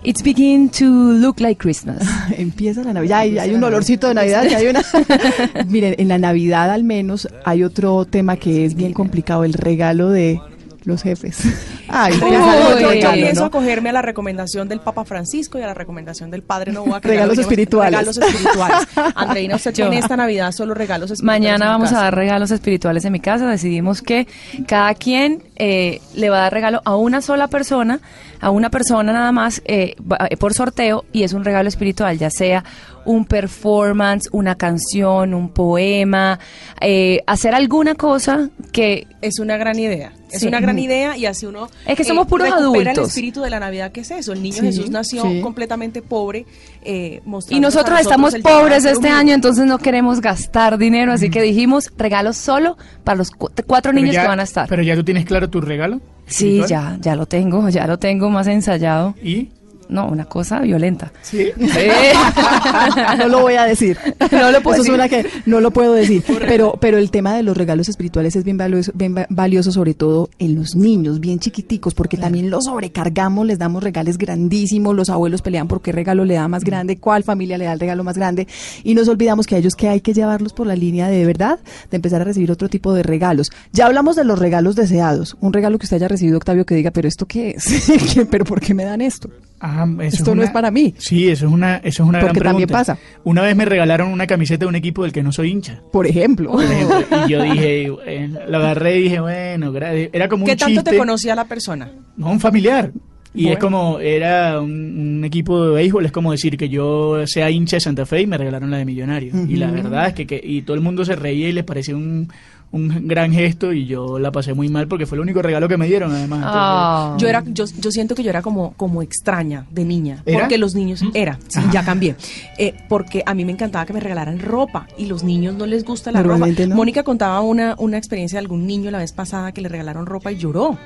[0.03, 2.07] It's begin to look like Christmas.
[2.38, 3.22] Empieza la Navidad.
[3.22, 4.43] Hay, hay un olorcito de Navidad.
[4.47, 4.84] ya hay una...
[5.68, 10.11] Miren, en la Navidad al menos hay otro tema que es bien complicado, el regalo
[10.11, 10.39] de
[10.86, 11.39] los jefes.
[11.88, 13.45] Ay, yo, pienso ¿no?
[13.47, 17.01] acogerme a la recomendación del Papa Francisco y a la recomendación del Padre Novoa.
[17.01, 17.91] que Regalos espirituales.
[17.99, 18.88] Regalos espirituales.
[19.15, 19.86] Andreina, usted Yo.
[19.89, 21.41] tiene esta Navidad solo regalos espirituales.
[21.41, 23.47] Mañana vamos a dar regalos espirituales en mi casa.
[23.47, 24.27] Decidimos que
[24.67, 27.99] cada quien eh, le va a dar regalo a una sola persona,
[28.41, 32.17] a una persona nada más eh, va- eh, por sorteo y es un regalo espiritual,
[32.17, 32.63] ya sea
[33.06, 36.39] un performance, una canción, un poema,
[36.82, 40.12] eh, hacer alguna cosa que Es una gran idea.
[40.32, 40.47] Es Sí.
[40.47, 43.10] una gran idea y así uno Es que somos puros recupera el adultos.
[43.10, 44.34] espíritu de la Navidad que es eso.
[44.34, 45.41] El niño Sí, Jesús nació sí.
[45.41, 46.45] completamente pobre.
[46.86, 49.10] eh, Y nosotros estamos pobres este humilde.
[49.18, 53.91] año, entonces no queremos gastar dinero, así que dijimos regalos solo para los cu- cuatro
[53.91, 54.68] Pero niños ya- que van a estar.
[54.68, 56.01] Pero ya tú tienes claro tu regalo.
[56.26, 56.70] Sí, espiritual?
[56.70, 59.14] ya, ya lo tengo, ya lo tengo más ensayado.
[59.24, 59.49] ¿Y?
[59.89, 61.11] No, una cosa violenta.
[61.21, 61.47] Sí.
[63.17, 63.97] no lo voy a decir.
[64.31, 64.93] No lo puedo Eso es decir.
[64.93, 66.23] una que no lo puedo decir.
[66.47, 69.93] Pero, pero el tema de los regalos espirituales es bien valioso, bien va- valioso, sobre
[69.93, 75.09] todo en los niños, bien chiquiticos, porque también los sobrecargamos, les damos regales grandísimos, los
[75.09, 78.03] abuelos pelean por qué regalo le da más grande, cuál familia le da el regalo
[78.03, 78.47] más grande,
[78.84, 81.59] y nos olvidamos que a ellos que hay que llevarlos por la línea de verdad,
[81.91, 83.51] de empezar a recibir otro tipo de regalos.
[83.71, 85.36] Ya hablamos de los regalos deseados.
[85.41, 87.91] Un regalo que usted haya recibido, Octavio, que diga, pero ¿esto qué es?
[88.31, 89.29] ¿Pero por qué me dan esto?
[89.66, 90.93] Ah, eso Esto no una- es para mí.
[90.97, 92.93] Sí, eso es una, eso es una Porque gran también pregunta.
[92.95, 92.97] pasa.
[93.24, 95.82] Una vez me regalaron una camiseta de un equipo del que no soy hincha.
[95.91, 96.51] Por ejemplo.
[96.51, 100.49] Por ejemplo, y yo dije, bueno, lo agarré y dije, bueno, gra- era como un
[100.49, 101.89] ¿Qué tanto te conocía la persona?
[102.18, 102.91] No, un familiar.
[103.36, 103.53] Y Bueno.
[103.53, 107.78] es como, era un, un equipo de béisbol, es como decir que yo sea hincha
[107.78, 109.34] de Santa Fe y me regalaron la de Millonario.
[109.47, 111.95] Y la verdad es que, que- y todo el mundo se reía y les parecía
[111.95, 112.28] un,
[112.74, 115.78] un gran gesto y yo la pasé muy mal porque fue el único regalo que
[115.78, 116.39] me dieron además.
[116.39, 117.15] Entonces, Ah.
[117.19, 120.39] Yo era, yo, yo siento que yo era como, como extraña de niña, ¿Era?
[120.39, 122.15] porque los niños era, sí, ya cambié,
[122.57, 125.86] Eh, porque a mí me encantaba que me regalaran ropa y los niños no les
[125.86, 126.47] gusta la ropa.
[126.67, 126.76] No.
[126.76, 130.32] Mónica contaba una, una experiencia de algún niño la vez pasada que le regalaron ropa
[130.32, 130.78] y lloró,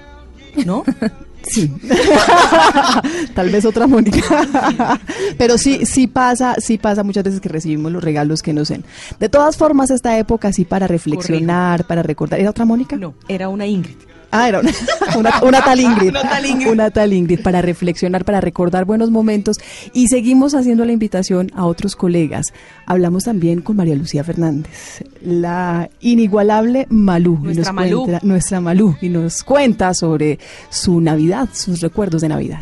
[0.65, 0.83] ¿no?
[1.43, 1.71] Sí.
[3.33, 4.19] Tal vez otra Mónica.
[5.37, 8.83] Pero sí, sí pasa, sí pasa muchas veces que recibimos los regalos que nos den.
[9.19, 12.39] De todas formas, esta época sí para reflexionar, para recordar.
[12.39, 12.97] ¿Era otra Mónica?
[12.97, 13.95] No, era una Ingrid.
[14.31, 14.71] Ah, era una,
[15.17, 16.09] una- una tal Ingrid.
[16.09, 16.67] Una tal Ingrid.
[16.69, 19.57] Una tal Ingrid, para reflexionar, para recordar buenos momentos.
[19.93, 22.47] Y seguimos haciendo la invitación a otros colegas.
[22.85, 27.37] Hablamos también con María Lucía Fernández, la inigualable Malú.
[27.41, 28.03] y Nuestra nos Malú.
[28.05, 28.95] cuenta- nuestra Malú.
[29.01, 32.59] Y nos cuenta sobre su Navidad, sus recuerdos de Navidad.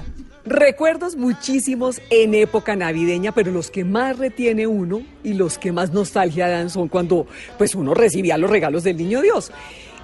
[0.47, 5.91] Recuerdos muchísimos en época navideña, pero los que más retiene uno y los que más
[5.91, 7.26] nostalgia dan son cuando
[7.57, 9.51] pues uno recibía los regalos del niño Dios.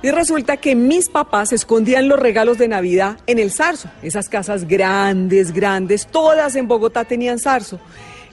[0.03, 4.67] Y resulta que mis papás escondían los regalos de Navidad en el zarzo, esas casas
[4.67, 7.79] grandes, grandes, todas en Bogotá tenían zarzo.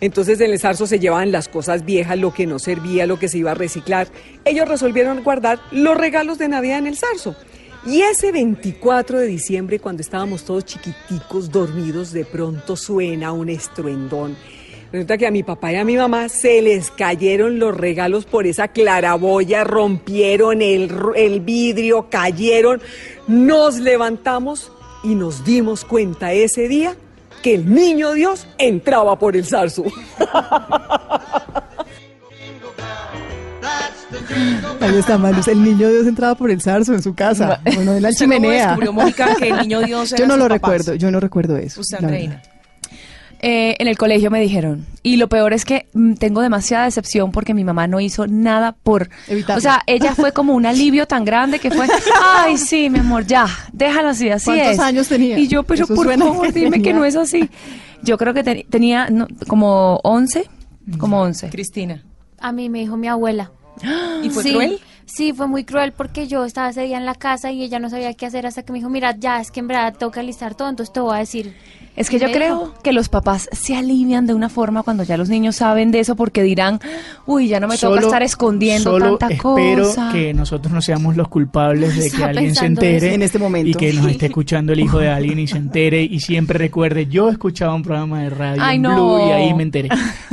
[0.01, 3.29] Entonces en el zarzo se llevaban las cosas viejas, lo que no servía, lo que
[3.29, 4.09] se iba a reciclar.
[4.45, 7.37] Ellos resolvieron guardar los regalos de Navidad en el zarzo.
[7.87, 14.37] Y ese 24 de diciembre, cuando estábamos todos chiquiticos, dormidos, de pronto suena un estruendón.
[14.91, 18.47] Resulta que a mi papá y a mi mamá se les cayeron los regalos por
[18.47, 22.80] esa claraboya, rompieron el, vidrio, cayeron.
[23.26, 24.72] Nos levantamos
[25.05, 26.97] y nos dimos cuenta ese día
[27.43, 29.84] que el niño Dios entraba por el zarzo.
[34.80, 38.03] Ahí está Malus, el niño Dios entraba por el zarzo en su casa, bueno, en
[38.03, 38.66] la ¿Usted cómo chimenea.
[38.68, 40.53] descubrió, Mónica, que el niño Dios Yo no lo papás?
[40.53, 41.80] recuerdo, yo no recuerdo eso.
[41.80, 42.43] Usted, verdad.
[43.41, 44.84] Eh, en el colegio me dijeron.
[45.05, 48.72] Y lo peor es que mm, tengo demasiada decepción porque mi mamá no hizo nada
[48.72, 49.09] por...
[49.28, 49.59] Evitarlo.
[49.59, 51.86] O sea, ella fue como un alivio tan grande que fue,
[52.36, 54.78] ay, sí, mi amor, ya, déjalo así, así ¿Cuántos es.
[54.80, 55.39] años tenía?
[55.39, 57.49] Y yo, pero Eso por favor, dime que no es así.
[58.03, 60.45] Yo creo que te- tenía no, como 11,
[60.99, 61.51] como 11.
[61.51, 62.03] Cristina.
[62.41, 63.51] A mí me dijo mi abuela.
[64.22, 64.80] ¿Y fue Sí, cruel?
[65.07, 67.89] Sí, fue muy cruel porque yo estaba ese día en la casa y ella no
[67.89, 70.20] sabía qué hacer hasta que me dijo, mira, ya es que en verdad tengo que
[70.20, 71.55] alistar todo, entonces te voy a decir.
[71.99, 75.28] Es que yo creo que los papás se alivian de una forma cuando ya los
[75.28, 76.80] niños saben de eso porque dirán,
[77.26, 80.11] uy, ya no me toca estar escondiendo solo tanta espero cosa.
[80.12, 83.14] que nosotros no seamos los culpables de que alguien se entere.
[83.14, 83.68] En este momento.
[83.70, 87.07] y que nos esté escuchando el hijo de alguien y se entere y siempre recuerde
[87.07, 88.94] yo escuchaba un programa de radio Ay, en no.
[88.94, 89.88] Blue y ahí me enteré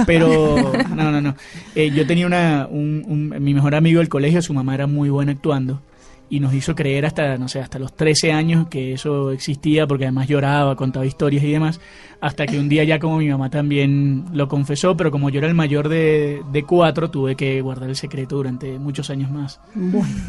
[0.06, 0.56] pero
[0.96, 1.36] no no no
[1.76, 5.10] Eh, yo tenía una un, un- mi mejor amigo del colegio su mamá era muy
[5.10, 5.82] buena actuando
[6.30, 10.06] y nos hizo creer hasta, no sé, hasta los 13 años que eso existía, porque
[10.06, 11.80] además lloraba, contaba historias y demás,
[12.22, 15.48] hasta que un día ya como mi mamá también lo confesó, pero como yo era
[15.48, 19.60] el mayor de, de cuatro, tuve que guardar el secreto durante muchos años más.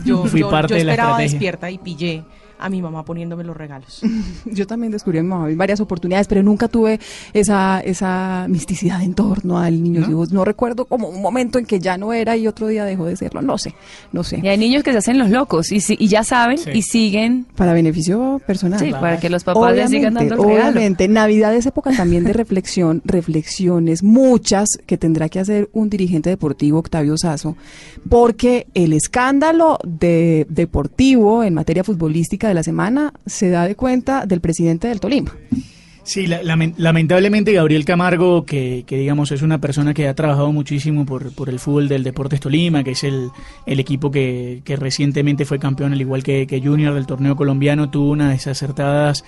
[0.04, 1.32] Yo, Fui yo- parte yo de la esperaba estrategia.
[1.32, 2.24] despierta y pillé
[2.58, 4.00] a mi mamá poniéndome los regalos.
[4.46, 6.98] Yo también descubrí a mi mamá en varias oportunidades, pero nunca tuve
[7.32, 10.32] esa, esa misticidad en torno al niño Dios.
[10.32, 13.16] No recuerdo como un momento en que ya no era y otro día dejó de
[13.16, 13.42] serlo.
[13.42, 13.74] No sé,
[14.12, 14.40] no sé.
[14.42, 17.46] Y hay niños que se hacen los locos y, si- y ya saben y siguen.
[17.56, 18.78] Para beneficio personal.
[18.80, 20.70] Sí, para que los papás le sigan dando el regalo.
[20.70, 26.30] Obviamente, Navidad es época también de reflexión, reflexiones, muchas que tendrá que hacer un dirigente
[26.30, 27.56] deportivo, Octavio Sazo,
[28.08, 34.26] porque el escándalo de deportivo en materia futbolística de la semana se da de cuenta
[34.26, 35.32] del presidente del Tolima.
[36.02, 40.52] Sí, la- lamen- lamentablemente Gabriel Camargo, que, que digamos es una persona que ha trabajado
[40.52, 43.30] muchísimo por, por el fútbol del Deportes Tolima, que es el,
[43.66, 47.90] el equipo que, que recientemente fue campeón, al igual que, que Junior del torneo colombiano,
[47.90, 49.24] tuvo unas desacertadas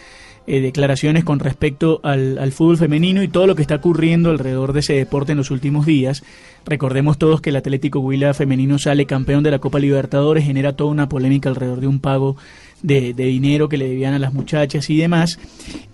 [0.46, 4.72] eh, declaraciones con respecto al, al fútbol femenino y todo lo que está ocurriendo alrededor
[4.72, 6.22] de ese deporte en los últimos días.
[6.64, 10.90] Recordemos todos que el Atlético Huila femenino sale campeón de la Copa Libertadores, genera toda
[10.92, 12.36] una polémica alrededor de un pago
[12.82, 15.38] de, de dinero que le debían a las muchachas y demás.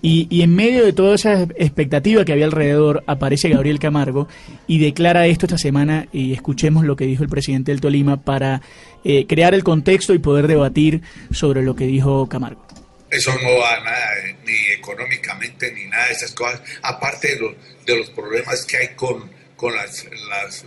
[0.02, 4.28] Y, y en medio de toda esa expectativa que había alrededor, aparece Gabriel Camargo
[4.66, 8.62] y declara esto esta semana y escuchemos lo que dijo el presidente del Tolima para
[9.04, 12.66] eh, crear el contexto y poder debatir sobre lo que dijo Camargo.
[13.10, 17.40] Eso no va a nada, eh, ni económicamente, ni nada de esas cosas, aparte de
[17.40, 17.54] los,
[17.86, 20.66] de los problemas que hay con, con las, las eh,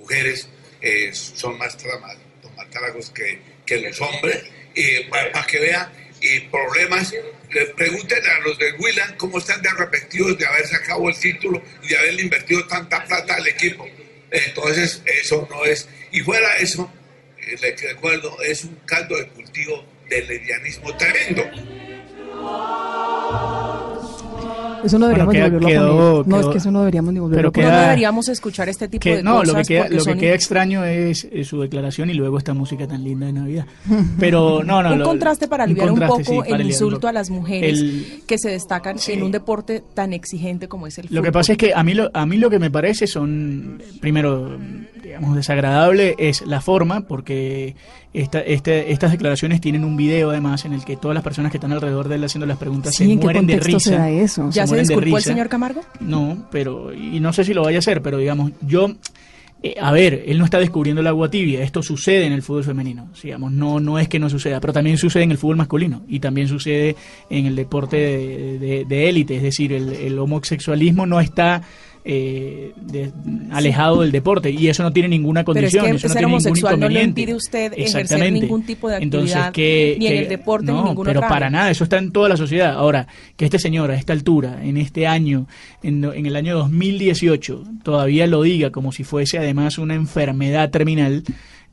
[0.00, 0.48] mujeres,
[0.80, 1.78] eh, son más
[2.56, 4.42] más tragos que, que los hombres,
[4.74, 5.88] y para, que vean,
[6.20, 7.12] y problemas,
[7.50, 11.62] le pregunten a los del Willan cómo están de arrepentidos de haber sacado el título
[11.82, 13.86] y de haberle invertido tanta plata al equipo.
[14.30, 16.92] Entonces, eso no es, y fuera eso,
[17.38, 21.44] eh, le recuerdo, es un caldo de cultivo del lesbianismo tremendo.
[24.84, 26.26] Eso no deberíamos Bueno, ni queda- volverlo a quedó- poner.
[26.28, 27.68] No, es que eso no deberíamos ni volverlo pero a poner.
[27.68, 30.00] No queda- deberíamos escuchar este tipo que- de no, cosas lo que queda, lo que
[30.00, 33.66] son queda extraño es, es su declaración y luego esta música tan linda de Navidad.
[34.20, 34.92] Pero no, no.
[34.92, 37.08] un lo- contraste para aliviar un, contraste, poco sí, el un insulto poco.
[37.08, 41.04] a las mujeres El- que se destacan en un deporte tan exigente como es el
[41.08, 41.16] fútbol.
[41.16, 43.82] Lo que pasa es que a mí lo, a mí lo que me parece son,
[44.00, 44.58] primero,
[45.14, 47.76] digamos, desagradable es la forma, porque
[48.12, 51.58] esta, este- estas declaraciones tienen un video además en el que todas las personas que
[51.58, 53.78] están alrededor de él haciendo las preguntas Sí, se ¿en qué mueren de risa.
[53.78, 54.50] se da eso?
[54.50, 55.82] ¿Ya se de disculpó el señor Camargo?
[56.00, 58.92] No, pero, y no sé si lo vaya a hacer, pero digamos, yo,
[59.62, 62.64] eh, a ver, él no está descubriendo el agua tibia, esto sucede en el fútbol
[62.64, 66.02] femenino, digamos, no, no es que no suceda, pero también sucede en el fútbol masculino
[66.08, 66.96] y también sucede
[67.30, 71.62] en el deporte de, de- de élite, es decir, el, el homosexualismo no está
[72.06, 73.12] eh, de-
[73.50, 76.26] alejado del deporte y eso no tiene ninguna Pero es condición, que eso no tiene
[76.26, 77.20] ningún homosexual no le inconveniente.
[77.22, 80.84] impide usted ejercer ningún tipo de actividad, Entonces, que, ni en el deporte, ni no,
[80.84, 82.74] ninguna pero para nada, eso está en toda la sociedad.
[82.74, 85.46] Ahora, que este señor a esta altura, en este año,
[85.82, 91.22] en, en el año 2018, todavía lo diga como si fuese además una enfermedad terminal,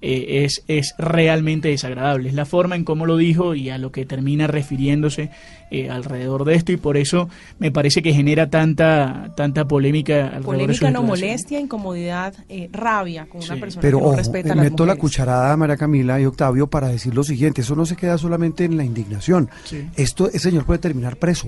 [0.01, 2.29] eh, es, es realmente desagradable.
[2.29, 5.29] Es la forma en cómo lo dijo y a lo que termina refiriéndose
[5.69, 7.29] eh, alrededor de esto y por eso
[7.59, 13.27] me parece que genera tanta, tanta polémica alrededor de Polémica, no molestia, incomodidad, eh, rabia
[13.27, 15.57] con una persona Pero que no ojo, respeta eh, a las meto la cucharada a
[15.57, 18.83] María Camila y Octavio para decir lo siguiente, eso no se queda solamente en la
[18.83, 19.87] indignación, Sí.
[19.95, 21.47] esto, ese señor puede terminar preso.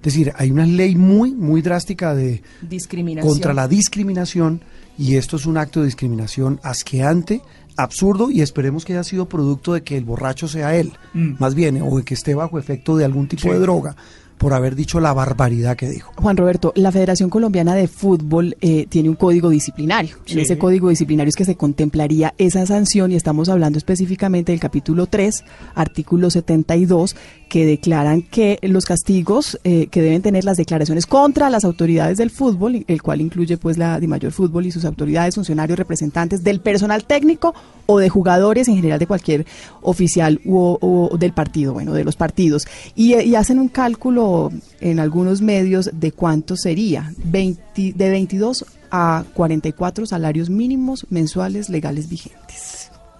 [0.00, 3.30] Es decir, hay una ley muy, muy drástica de Discriminación.
[3.30, 4.62] contra la discriminación
[4.96, 7.42] y esto es un acto de discriminación asqueante,
[7.76, 11.34] absurdo y esperemos que haya sido producto de que el borracho sea él, Mm.
[11.38, 13.48] más bien, o de que esté bajo efecto de algún tipo Sí.
[13.50, 13.96] de droga
[14.38, 16.12] por haber dicho la barbaridad que dijo.
[16.16, 20.16] Juan Roberto, la Federación Colombiana de Fútbol eh, tiene un código disciplinario.
[20.26, 24.60] En ese código disciplinario es que se contemplaría esa sanción y estamos hablando específicamente del
[24.60, 25.44] capítulo 3,
[25.74, 27.16] artículo 72,
[27.50, 32.30] que declaran que los castigos eh, que deben tener las declaraciones contra las autoridades del
[32.30, 37.04] fútbol, el cual incluye pues la Mayor Fútbol y sus autoridades, funcionarios, representantes del personal
[37.04, 37.52] técnico
[37.86, 39.44] o de jugadores en general de cualquier
[39.82, 42.66] oficial u- o, del partido, bueno, de los partidos.
[42.94, 50.06] Y, hacen un cálculo en algunos medios de cuánto sería, 20 de 22 a 44
[50.06, 52.69] salarios mínimos mensuales legales vigentes.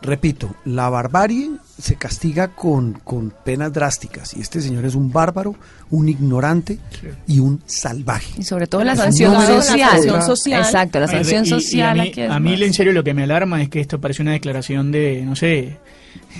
[0.03, 5.55] Repito, la barbarie se castiga con, con penas drásticas y este señor es un bárbaro,
[5.90, 6.78] un ignorante
[7.26, 8.32] y un salvaje.
[8.38, 10.61] Y sobre todo la sanción social.
[10.61, 11.90] Exacto, la sanción y- y social.
[12.01, 12.61] a mí, aquí es a mí más.
[12.62, 15.76] en serio lo que me alarma es que esto parece una declaración de, no sé,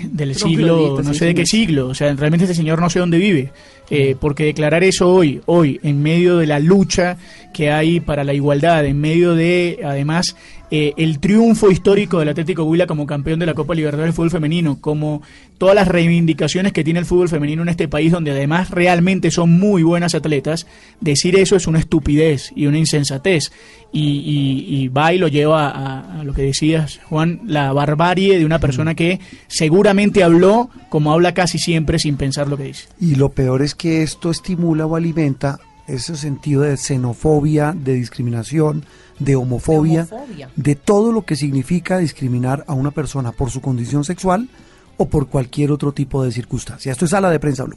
[0.05, 1.89] del Pero siglo, no sí, sé de qué siglo.
[1.89, 3.53] O sea, realmente este señor no sé dónde vive.
[3.91, 7.17] Eh, porque declarar eso hoy, hoy, en medio de la lucha
[7.53, 10.37] que hay para la igualdad, en medio de, además,
[10.71, 14.31] eh, el triunfo histórico del Atlético Huila como campeón de la Copa Libertadores del Fútbol
[14.31, 15.21] Femenino, como
[15.59, 19.51] todas las reivindicaciones que tiene el fútbol femenino en este país, donde además realmente son
[19.51, 20.67] muy buenas atletas,
[21.01, 23.53] decir eso es una estupidez y una insensatez.
[23.93, 28.39] Y, y- y va y lo lleva a, a lo que decías, Juan, la barbarie
[28.39, 29.19] de una persona que
[29.49, 32.87] seguramente habló como habla casi siempre sin pensar lo que dice.
[33.01, 35.59] Y lo peor es que esto estimula o alimenta
[35.89, 38.85] ese sentido de xenofobia, de discriminación,
[39.21, 40.51] de homofobia, De homofobia.
[40.57, 44.49] de todo lo que significa discriminar a una persona por su condición sexual
[44.97, 46.91] o por cualquier otro tipo de circunstancia.
[46.91, 47.77] Esto es Sala de Prensa Blue.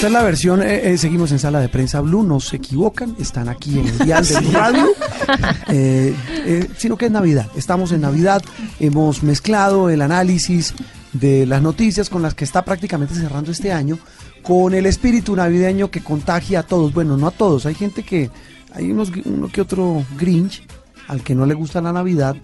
[0.00, 3.14] Esta es la versión, eh, eh, seguimos en Sala de Prensa Blue, no se equivocan,
[3.18, 4.86] están aquí en el dial de Blue Radio,
[5.68, 6.14] eh,
[6.46, 8.42] eh, sino que es Navidad, estamos en Navidad,
[8.78, 10.72] hemos mezclado el análisis
[11.12, 13.98] de las noticias con las que está prácticamente cerrando este año,
[14.42, 18.30] con el espíritu navideño que contagia a todos, bueno, no a todos, hay gente que,
[18.72, 20.62] hay unos, uno que otro Grinch
[21.08, 22.36] al que no le gusta la Navidad,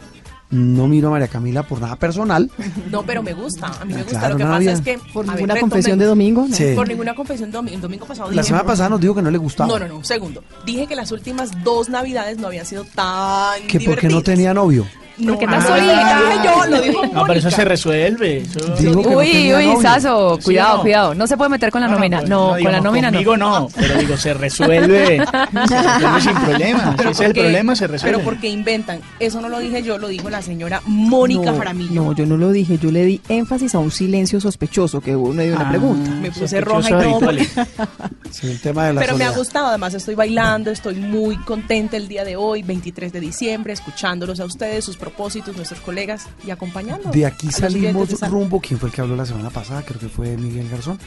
[0.50, 2.50] no miro a María Camila por nada personal,
[2.90, 3.66] No, pero me gusta.
[3.80, 4.18] A mí me Ah, gusta.
[4.20, 4.98] claro, Lo que no pasa había- es que.
[5.12, 6.54] Por ver, ninguna retomemos- confesión de domingo, ¿no?
[6.56, 6.72] Sí.
[6.74, 7.50] Por ninguna confesión.
[7.52, 9.68] domi- El domingo pasado la dije, semana pasada nos dijo que no le gustaba.
[9.72, 10.42] No, no, no, un segundo.
[10.64, 14.86] Dije que las últimas dos navidades no habían sido tan que porque no tenía novio.
[15.18, 16.20] No, Porque no, está no, solita.
[16.20, 18.38] lo dije yo, lo dijo No, pero eso se resuelve.
[18.38, 19.82] eso- Digo que no Uy, uy.
[19.82, 20.82] Saso, ¿Sí o cuidado, no?
[20.82, 21.14] cuidado.
[21.14, 22.18] No se puede meter con la nómina.
[22.18, 23.60] pues, No, con la nómina conmigo no.
[23.60, 26.90] no, pero digo, se resuelve, se resuelve sin problema.
[26.90, 28.16] Si Pero ese es el porque- problema, se resuelve.
[28.18, 29.00] Pero porque inventan.
[29.18, 31.94] Eso no lo dije yo, lo dijo la señora Mónica no, Jaramillo.
[32.02, 35.50] No, yo no lo dije, yo le di énfasis a un silencio sospechoso que medio
[35.50, 36.10] de una Ah, pregunta.
[36.10, 37.30] Me puse roja y todo.
[38.30, 41.96] Sí, el tema de la Pero me ha gustado, además estoy bailando, estoy muy contenta
[41.96, 46.50] el día de hoy, 23 de diciembre, escuchándolos a ustedes, sus propósitos, nuestros colegas y
[46.50, 47.10] acompañando.
[47.12, 49.82] De aquí salimos rumbo, ¿quién fue el que habló la semana pasada?
[49.82, 50.98] Creo que fue Miguel Garzón,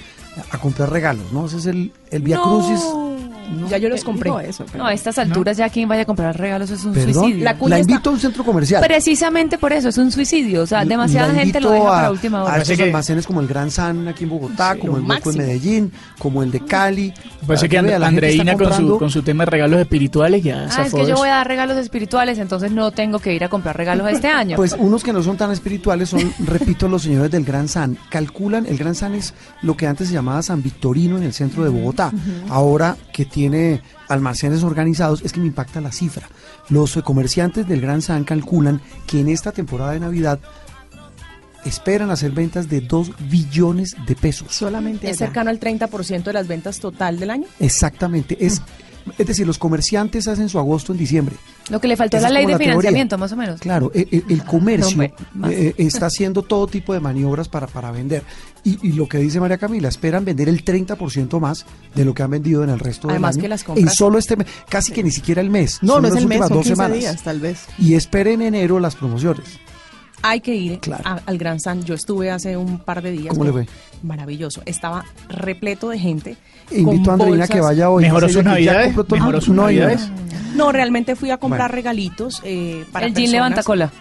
[0.52, 1.47] a comprar regalos, ¿no?
[1.47, 2.82] Ese es el, el Via No, Crucis.
[3.70, 4.30] Ya yo los compré.
[4.47, 7.14] Eso, pero- No, a estas alturas ya quien vaya a comprar regalos es un Perdón,
[7.14, 7.43] suicidio.
[7.43, 8.84] La la, está- invito a un centro comercial.
[8.86, 10.62] Precisamente por eso, es un suicidio.
[10.64, 12.54] O sea, La demasiada gente lo deja a, para última a hora.
[12.54, 15.32] estos Parece que- almacenes como el Gran San aquí en Bogotá, Sí, como el Hueco
[15.32, 15.38] en.
[15.38, 17.14] Medellín, como el de Cali.
[17.45, 20.93] Parece que gente Andreina con su, con su tema de regalos espirituales ya Ah, es
[20.93, 24.08] que yo voy a dar regalos espirituales, entonces no tengo que ir a comprar regalos
[24.12, 24.56] este año.
[24.56, 27.97] Pues unos que no son tan espirituales son, repito, los señores del Gran San.
[28.10, 31.64] Calculan, el Gran San es lo que antes se llamaba San Victorino en el centro
[31.64, 32.12] de Bogotá.
[32.50, 33.39] Ahora que tiene
[34.08, 36.28] almacenes organizados, es que me impacta la cifra.
[36.70, 40.40] Los comerciantes del Gran San calculan que en esta temporada de Navidad
[41.66, 44.54] esperan hacer ventas de 2 billones de pesos.
[44.54, 45.28] Solamente Es allá.
[45.28, 47.46] cercano al 30% de las ventas total del año.
[47.60, 48.38] Exactamente.
[48.46, 48.62] Es,
[49.18, 51.36] es decir, los comerciantes hacen su agosto en diciembre.
[51.70, 52.74] Lo que le faltó a Esa la es ley de la teoría.
[52.74, 53.60] financiamiento, más o menos.
[53.60, 55.51] Claro, e- e- el, comercio No, hombre, más.
[55.51, 58.24] eh, está haciendo todo tipo de maniobras para, para vender.
[58.64, 62.24] Y, y lo que dice María Camila, esperan vender el 30% más de lo que
[62.24, 63.43] han vendido en el resto Además del año.
[63.43, 65.80] que las En compras- solo este mes, casi que ni siquiera el mes.
[65.82, 66.97] No, no es las el mes, últimas son dos 15 semanas.
[66.99, 67.60] días, tal vez.
[67.78, 69.45] Y esperen en enero las promociones.
[70.22, 71.03] Hay que ir Claro.
[71.05, 71.84] a- al Gran San.
[71.86, 73.30] Yo estuve hace un par de días.
[73.30, 73.68] ¿Cómo le fue?
[74.04, 74.62] Maravilloso.
[74.66, 76.38] Estaba repleto de gente.
[76.72, 77.50] Invito a Andreina bolsas.
[77.50, 78.04] que vaya hoy.
[78.04, 78.95] ¿Mejoró sus navidades?
[78.95, 79.41] ¿Mejoró mundo.
[79.41, 80.10] sus navidades?
[80.56, 81.76] No, realmente fui a comprar Bueno.
[81.76, 83.32] regalitos eh, para el jean personas.
[83.32, 83.91] levanta cola.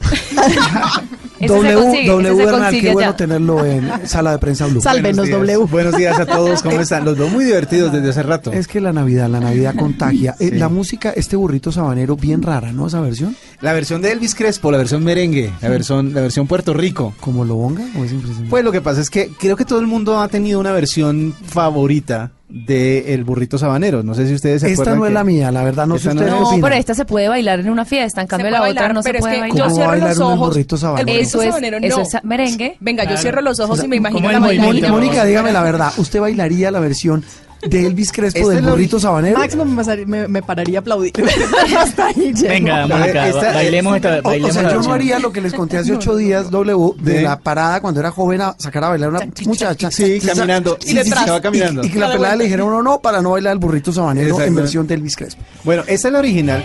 [1.40, 3.16] W, consigue, W Bernal, qué bueno ya.
[3.16, 4.80] tenerlo en sala de prensa blue.
[4.80, 5.58] Sálvenos, Buenos días.
[5.58, 5.70] W.
[5.70, 7.04] Buenos días a todos, ¿cómo están?
[7.04, 8.52] Los veo muy divertidos desde hace rato.
[8.52, 10.36] Es que la Navidad, la Navidad contagia.
[10.38, 12.88] Eh, la música, este burrito sabanero, bien rara, ¿no?
[12.88, 13.34] Esa versión.
[13.60, 17.14] La versión de Elvis Crespo, la versión merengue, la versión, la versión Puerto Rico.
[17.20, 18.50] ¿Como lo bonga o es impresionante?
[18.50, 21.34] Pues lo que pasa es que creo que todo el mundo ha tenido una versión
[21.42, 24.02] favorita de El Burrito Sabanero.
[24.02, 26.08] No sé si ustedes se Esta acuerdan no es la mía, la verdad, no sé
[26.08, 26.62] Esta ustedes es- qué No, opinan.
[26.68, 29.02] pero esta se puede bailar en una fiesta, en cambio puede la bailar, otra no
[29.02, 29.56] se pero es puede que bailar.
[29.58, 30.48] yo ¿Cómo cierro bailar los uno el ojos.
[30.48, 31.00] burrito sabanero?
[31.08, 32.02] El burrito Eso es, sabanero, eso no.
[32.02, 32.76] es merengue.
[32.80, 33.22] Venga, yo Claro.
[33.22, 34.88] cierro los ojos y me imagino ¿Cómo la bailarina.
[34.90, 37.24] Mónica, dígame la verdad, ¿usted bailaría la versión
[37.62, 39.38] de Elvis Crespo Este del lo- burrito sabanero?
[39.38, 41.12] Máximo me, me- me pararía a aplaudir.
[41.78, 42.48] Hasta ahí llego.
[42.48, 45.40] Venga, Mónica, esta- ba- bailemos esta, O, o bailemos sea, yo no haría lo que
[45.40, 48.84] les conté hace ocho días, W, de De- la parada cuando era joven a sacar
[48.84, 49.90] a bailar una muchacha.
[49.90, 50.76] Sí, caminando.
[50.80, 51.14] Sí, Y sí, detrás.
[51.18, 51.20] sí.
[51.24, 51.82] Estaba caminando.
[51.84, 54.40] Y, y que la pelada le dijeron uno no para no bailar el burrito sabanero
[54.40, 55.42] en versión de Elvis Crespo.
[55.64, 56.64] Bueno, esta es la original.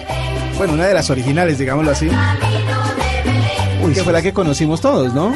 [0.57, 2.09] Bueno, una de las originales, digámoslo así.
[3.93, 5.33] que fue la que conocimos todos, ¿no?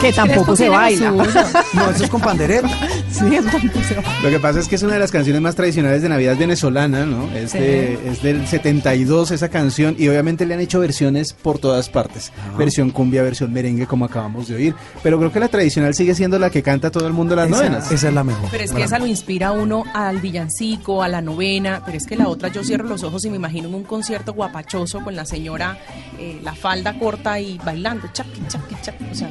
[0.00, 1.10] Que tampoco se baila.
[1.10, 2.68] No, eso es con pandereta.
[3.10, 4.20] Sí, eso tampoco se baila.
[4.22, 7.04] Lo que pasa es que es una de las canciones más tradicionales de Navidad venezolana,
[7.04, 7.28] ¿no?
[7.36, 11.88] Es, de- es del 72 esa canción y obviamente le han hecho versiones por todas
[11.88, 12.32] partes.
[12.56, 14.74] Versión cumbia, versión merengue, como acabamos de oír.
[15.02, 17.56] Pero creo que la tradicional sigue siendo la que canta todo el mundo las Esa,
[17.56, 17.90] novenas.
[17.92, 18.48] esa es la mejor.
[18.50, 22.06] Pero es que esa lo inspira a uno al villancico, a la novena, pero es
[22.06, 25.14] que la otra yo cierro los ojos y me imagino en un concierto guapachoso con
[25.16, 25.76] la señora,
[26.18, 29.28] eh, la falda corta y bailando, chaki, chaki, chaki, o sea,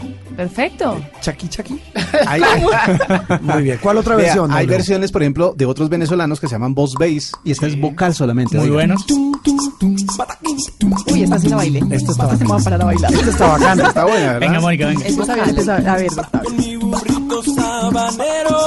[0.50, 1.00] Perfecto.
[1.22, 1.80] Chaki, chaki.
[2.28, 2.42] Hay,
[3.42, 3.80] Muy bien.
[3.82, 4.52] ¿Cuál otra Vea, versión?
[4.52, 7.80] hay versiones, por ejemplo, de otros venezolanos que se llaman Boss Bass y esta es
[7.80, 8.58] vocal solamente.
[8.58, 8.76] Muy oiga.
[8.76, 9.06] buenos.
[11.12, 11.82] Uy, esta sí la bailé.
[11.92, 12.48] Esto está Me bacán.
[12.48, 13.14] voy a parar a bailar.
[13.14, 13.88] Esta está bacana.
[13.88, 14.40] Está buena, ¿verdad?
[14.40, 15.06] Venga, Mónica, venga.
[15.06, 16.58] Esto está bien, esto está- a ver, está bien.
[16.58, 18.60] mi burrito sabanero.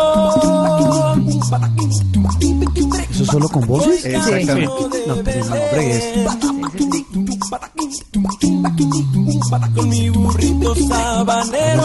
[3.11, 4.05] ¿Eso solo con voces?
[4.05, 4.65] Exactamente.
[5.07, 5.57] No, pues no.
[9.75, 11.83] Con mi burrito sabanero.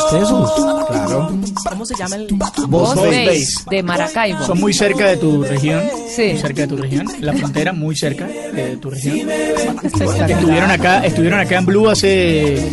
[0.87, 1.29] Claro.
[1.69, 2.27] ¿cómo se llama el...?
[2.31, 2.51] Bass.
[2.67, 4.45] Bass, de Maracaibo.
[4.45, 5.81] Son muy cerca de tu región.
[6.15, 6.29] Sí.
[6.31, 7.07] Muy cerca de tu región.
[7.19, 9.29] La frontera muy cerca de tu región.
[9.29, 12.71] Estuvieron acá, estuvieron acá en Blue hace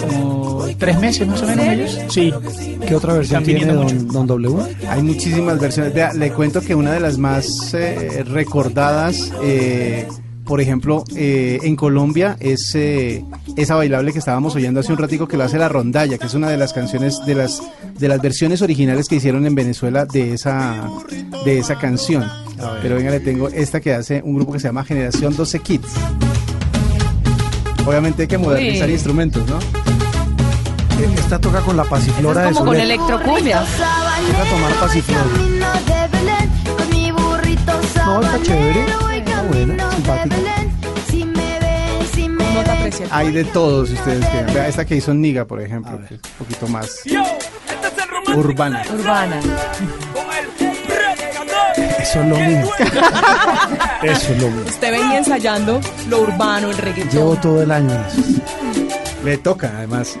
[0.00, 1.98] como tres meses más o menos ellos.
[2.08, 2.32] Sí.
[2.86, 4.76] ¿Qué otra versión Están tiene don, don W?
[4.88, 5.94] Hay muchísimas versiones.
[5.94, 10.08] Vea, le cuento que una de las más eh, recordadas, eh,
[10.50, 13.24] por ejemplo, eh, en Colombia es eh,
[13.56, 16.34] esa bailable que estábamos oyendo hace un ratico que lo hace la rondalla, que es
[16.34, 17.62] una de las canciones de las
[17.96, 20.90] de las versiones originales que hicieron en Venezuela de esa
[21.44, 22.28] de esa canción.
[22.82, 25.88] Pero venga, le tengo esta que hace un grupo que se llama Generación 12 Kids.
[27.86, 28.94] Obviamente hay que modernizar Uy.
[28.94, 29.56] instrumentos, ¿no?
[31.16, 33.60] Esta toca con la pasiflora de Es como con electrocumbia.
[33.60, 35.26] Toca tomar pasiflora.
[38.04, 39.19] No, está chévere.
[39.50, 40.36] Buena, simpática.
[43.10, 44.54] Hay de todos si ustedes quieran.
[44.54, 47.98] Vea, esta que hizo Niga, por ejemplo, que es un poquito más Yo, este es
[47.98, 48.82] el romántico urbana.
[48.92, 49.40] Urbana.
[51.98, 52.70] Eso es lo mío.
[54.02, 54.64] Eso es lo mío.
[54.66, 57.10] Usted venía ensayando lo urbano, el reggaetón.
[57.12, 58.20] Llevo todo el año en eso.
[59.24, 60.16] Le toca, además.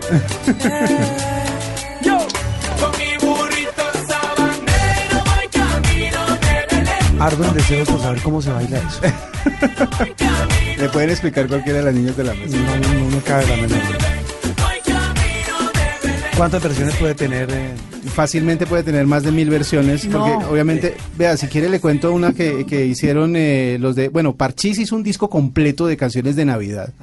[7.20, 9.00] Ardo en deseos por saber cómo se baila eso.
[10.78, 12.56] Le pueden explicar cualquiera de las niñas de la mesa.
[12.56, 13.78] No, no me cabe la menor.
[16.36, 17.50] ¿Cuántas versiones puede tener?
[17.50, 17.74] eh?
[18.14, 22.32] Fácilmente puede tener más de mil versiones, porque obviamente, vea, si quiere le cuento una
[22.32, 26.46] que, que hicieron eh, los de, bueno, Parchís hizo un disco completo de canciones de
[26.46, 26.94] Navidad.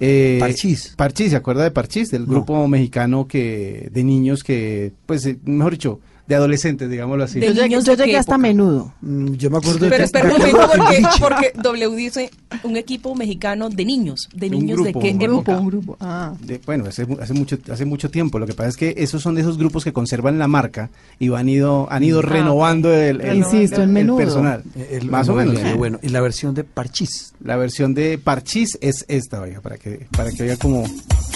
[0.00, 0.94] Eh, Parchís.
[0.96, 2.10] Parchís, ¿se acuerda de Parchís?
[2.10, 2.28] Del No.
[2.28, 6.00] grupo mexicano que de niños que, pues, eh, mejor dicho,
[6.30, 7.40] de adolescentes, digámoslo así.
[7.40, 8.38] De Yo llegué, niños yo de llegué hasta época?
[8.48, 8.94] menudo.
[9.02, 12.30] Mm, Yo me acuerdo de Pero que- espera un de momento porque, porque W dice
[12.62, 14.28] un equipo mexicano de niños.
[14.34, 15.58] ¿De Un niños grupo, de qué un época?
[15.58, 15.96] Un grupo.
[16.00, 16.32] Ah.
[16.40, 18.38] De- bueno, hace, hace mucho hace mucho tiempo.
[18.38, 20.88] Lo que pasa es que esos son de esos grupos que conservan la marca
[21.18, 24.18] y van ido han ido Ah, renovando el, el- Insisto, el menudo.
[24.18, 24.62] personal.
[24.90, 25.58] El- Más o menos.
[25.58, 25.72] sí.
[25.76, 27.32] Bueno, y la versión de Parchís.
[27.42, 30.84] La versión de Parchís es esta, oiga, para que para que vea cómo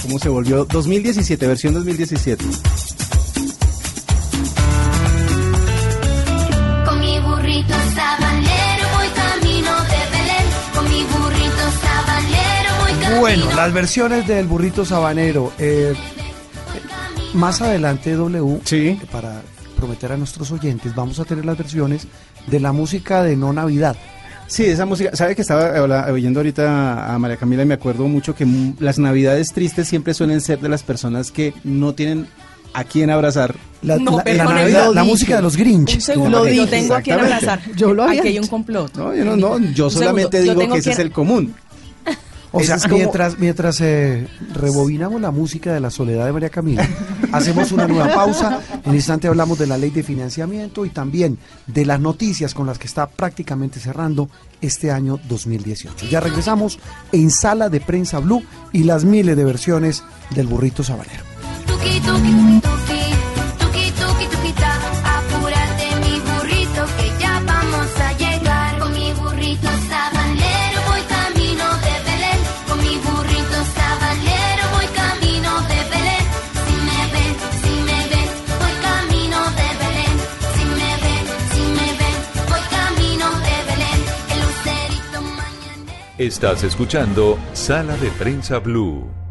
[0.03, 2.45] cómo se volvió 2017, versión 2017.
[7.67, 10.47] Burrito sabanero voy camino de Belén.
[10.75, 13.21] Con mi burrito sabanero voy camino.
[13.21, 15.53] Bueno, las versiones del burrito sabanero.
[15.59, 15.95] eh,
[17.35, 18.99] más adelante, W, Sí.
[19.11, 19.43] para
[19.77, 22.07] prometer a nuestros oyentes, vamos a tener las versiones
[22.47, 23.97] de la música de no Navidad.
[24.47, 25.73] Sí, esa música, sabe que estaba
[26.13, 28.47] oyendo ahorita a María Camila y me acuerdo mucho que
[28.79, 32.29] las navidades tristes siempre suelen ser de las personas que no tienen
[32.75, 33.55] a quién abrazar.
[33.83, 35.13] La, No, la- pero la con el- Navidad, lo la dije.
[35.13, 35.95] música de los Grinch.
[35.95, 37.35] Un segundo, Lo yo dije, tengo a exactamente.
[37.35, 37.73] abrazar.
[37.77, 38.97] Yo lo había Aquí hay un complot.
[38.97, 41.55] No, yo no, no, yo Un solamente segundo, digo que ese quien- es el común.
[42.57, 46.33] O Ese sea, es como- mientras, mientras eh, rebobinamos la música de la soledad de
[46.33, 46.89] María Camila,
[47.33, 48.61] hacemos una nueva pausa.
[48.85, 51.37] En el instante hablamos de la ley de financiamiento y también
[51.67, 54.31] de las noticias con las que está prácticamente cerrando
[54.61, 56.07] este año 2018.
[56.09, 56.79] Ya regresamos
[57.11, 61.25] en Sala de Prensa Blue y las miles de versiones del burrito sabanero.
[61.67, 63.03] Tuki, tuki, tuki, tuki,
[63.61, 64.71] tuki, tuki tuquita.
[65.17, 68.79] Apúrate, mi burrito, que ya vamos a llegar.
[68.79, 72.41] Con mi burrito sabanero voy camino de Belén.
[72.69, 76.25] Con mi burrito sabanero voy camino de Belén.
[76.65, 78.29] Si me ven, si me ven,
[78.61, 80.17] voy camino de Belén.
[80.55, 82.17] Si me ven, si me ven,
[82.51, 84.01] voy camino de Belén.
[84.33, 85.93] El lucerito mañana.
[86.19, 89.24] Estás escuchando Sala de Prensa Blue.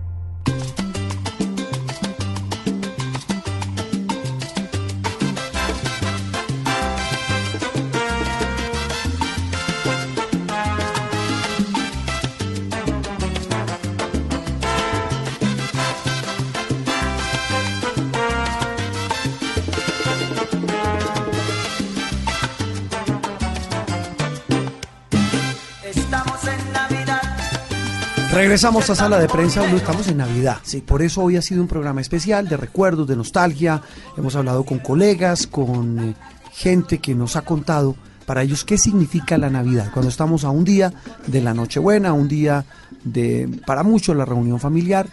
[28.43, 31.69] Regresamos a Sala de Prensa estamos en Navidad, sí, por eso hoy ha sido un
[31.69, 33.81] programa especial de recuerdos, de nostalgia,
[34.17, 36.13] hemos hablado con colegas, con eh,
[36.51, 37.95] gente que nos ha contado
[38.25, 40.91] para ellos qué significa la Navidad, cuando estamos a un día
[41.25, 42.65] de la Nochebuena, un día
[43.05, 45.07] de, para muchos, la reunión familiar,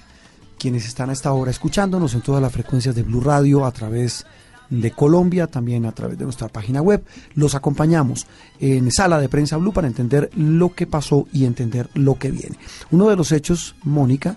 [0.59, 4.23] quienes están a esta hora escuchándonos en todas las frecuencias de Blue Radio a través
[4.23, 4.31] de
[4.93, 7.03] Colombia, también a través de nuestra página web.
[7.35, 8.27] Los acompañamos
[8.61, 12.57] en Sala de Prensa Blue para entender lo que pasó y entender lo que viene.
[12.91, 14.37] Uno de los hechos, Mónica,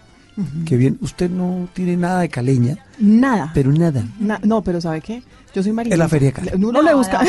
[0.66, 3.52] que bien, usted no tiene nada de caleña, Nada.
[3.54, 4.04] pero nada.
[4.20, 5.22] Na- no, pero ¿sabe qué?
[5.54, 5.94] Yo soy María.
[5.94, 6.50] Es la Feria de Cali.
[6.58, 7.22] No, no le busca.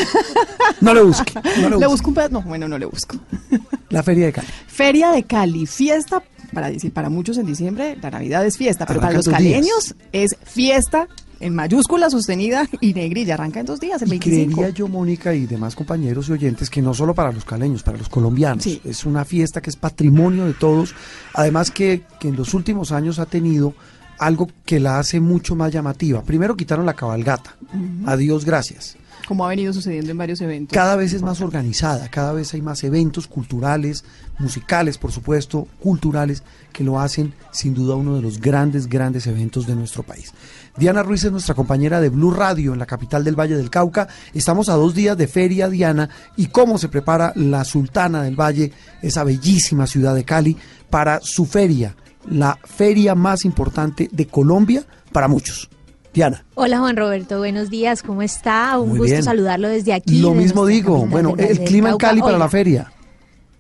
[0.81, 1.87] No le busque, no le le busque.
[1.87, 2.33] busco un pedazo.
[2.33, 3.17] No, bueno, no le busco.
[3.91, 4.49] La Feria de Cali.
[4.67, 6.23] Feria de Cali, fiesta,
[6.55, 9.53] para decir, para muchos en diciembre, la Navidad es fiesta, pero para los en días.
[9.53, 11.07] caleños es fiesta
[11.45, 13.35] en mayúscula sostenida y negrilla.
[13.35, 14.53] Arranca en dos días, el Y 25.
[14.57, 17.99] creería yo, Mónica, y demás compañeros y oyentes, que no solo para los caleños, para
[17.99, 18.67] los colombianos.
[18.67, 20.95] Es una fiesta que es patrimonio de todos.
[21.35, 23.75] Además que, que en los últimos años ha tenido
[24.19, 26.23] algo que la hace mucho más llamativa.
[26.23, 27.57] Primero quitaron la cabalgata.
[27.63, 28.09] Ujú.
[28.09, 28.97] Adiós, gracias.
[29.27, 30.75] Como ha venido sucediendo en varios eventos.
[30.75, 34.05] Cada vez es más organizada, cada vez hay más eventos culturales,
[34.39, 36.43] musicales, por supuesto, culturales,
[36.73, 40.33] que lo hacen sin duda uno de los grandes, grandes eventos de nuestro país.
[40.77, 44.09] Diana Ruiz es nuestra compañera de Blue Radio en la capital del Valle del Cauca.
[44.33, 48.73] Estamos a dos días de Feria Diana y cómo se prepara la Sultana del Valle,
[49.01, 50.57] esa bellísima ciudad de Cali,
[50.91, 51.95] para su feria,
[52.29, 55.71] la feria más importante de Colombia para muchos.
[56.13, 56.45] Diana.
[56.55, 58.79] Hola Juan Roberto, buenos días, ¿cómo está?
[58.79, 59.25] Un Muy gusto bien.
[59.25, 60.21] saludarlo desde aquí.
[60.21, 61.99] Lo de mismo digo, bueno, el clima en.
[61.99, 62.93] Cali para la feria.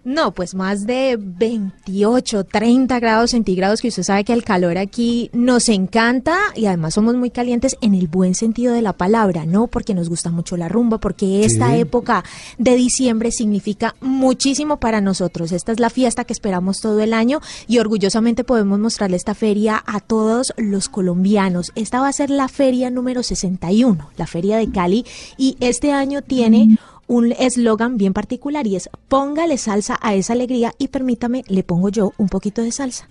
[0.04, 5.30] No, pues más de 28, 30 grados centígrados, que usted sabe que el calor aquí
[5.32, 9.66] nos encanta y además somos muy calientes en el buen sentido de la palabra, ¿no?
[9.66, 11.80] Porque nos gusta mucho la rumba, porque esta Sí.
[11.80, 12.22] época
[12.58, 15.52] de diciembre significa muchísimo para nosotros.
[15.52, 19.82] Esta es la fiesta que esperamos todo el año y orgullosamente podemos mostrarle esta feria
[19.86, 21.72] a todos los colombianos.
[21.76, 25.06] Esta va a ser la feria número 61, la feria de Cali,
[25.38, 30.72] y este año tiene un eslogan bien particular y es póngale salsa a esa alegría
[30.78, 33.08] y permítame, le pongo yo un poquito de salsa.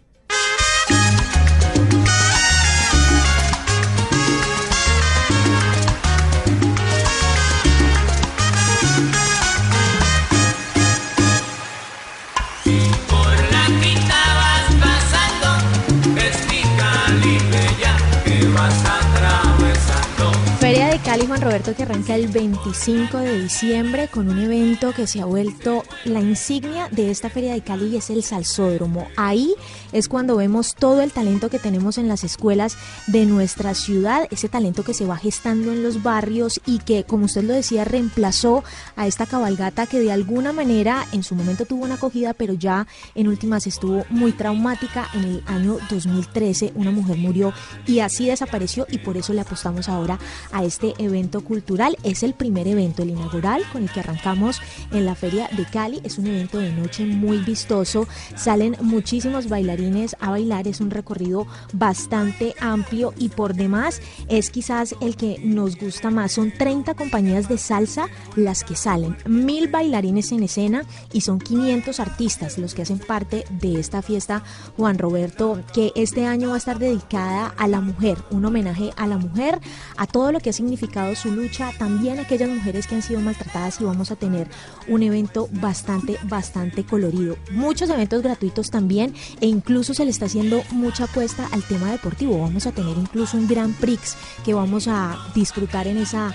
[21.33, 25.83] Juan Roberto que arranca el 25 de diciembre con un evento que se ha vuelto
[26.05, 29.07] la insignia de esta Feria de Cali y es el Salsódromo.
[29.17, 29.55] Ahí
[29.93, 32.77] es cuando vemos todo el talento que tenemos en las escuelas
[33.07, 37.25] de nuestra ciudad, ese talento que se va gestando en los barrios y que, como
[37.25, 38.63] usted lo decía, reemplazó
[38.95, 42.85] a esta cabalgata que de alguna manera en su momento tuvo una acogida, pero ya
[43.15, 45.07] en últimas estuvo muy traumática.
[45.15, 47.53] En el año 2013 una mujer murió
[47.87, 50.19] y así desapareció y por eso le apostamos ahora
[50.51, 51.97] a este evento cultural.
[52.03, 56.01] Es el primer evento, el inaugural, con el que arrancamos en la Feria de Cali.
[56.03, 58.07] Es un evento de noche muy vistoso.
[58.35, 60.67] Salen muchísimos bailarines a bailar.
[60.67, 66.31] Es un recorrido bastante amplio y por demás es quizás el que nos gusta más.
[66.33, 71.99] Son 30 compañías de salsa las que salen, mil bailarines en escena y son 500
[71.99, 74.43] artistas los que hacen parte de esta fiesta
[74.77, 79.07] Juan Roberto que este año va a estar dedicada a la mujer, un homenaje a
[79.07, 79.59] la mujer,
[79.97, 83.79] a todo lo que ha significado su lucha, también aquellas mujeres que han sido maltratadas
[83.81, 84.47] y vamos a tener
[84.87, 87.37] un evento bastante, bastante colorido.
[87.51, 92.39] Muchos eventos gratuitos también e incluso se le está haciendo mucha apuesta al tema deportivo.
[92.39, 96.33] Vamos a tener incluso un Grand Prix que vamos a disfrutar en esa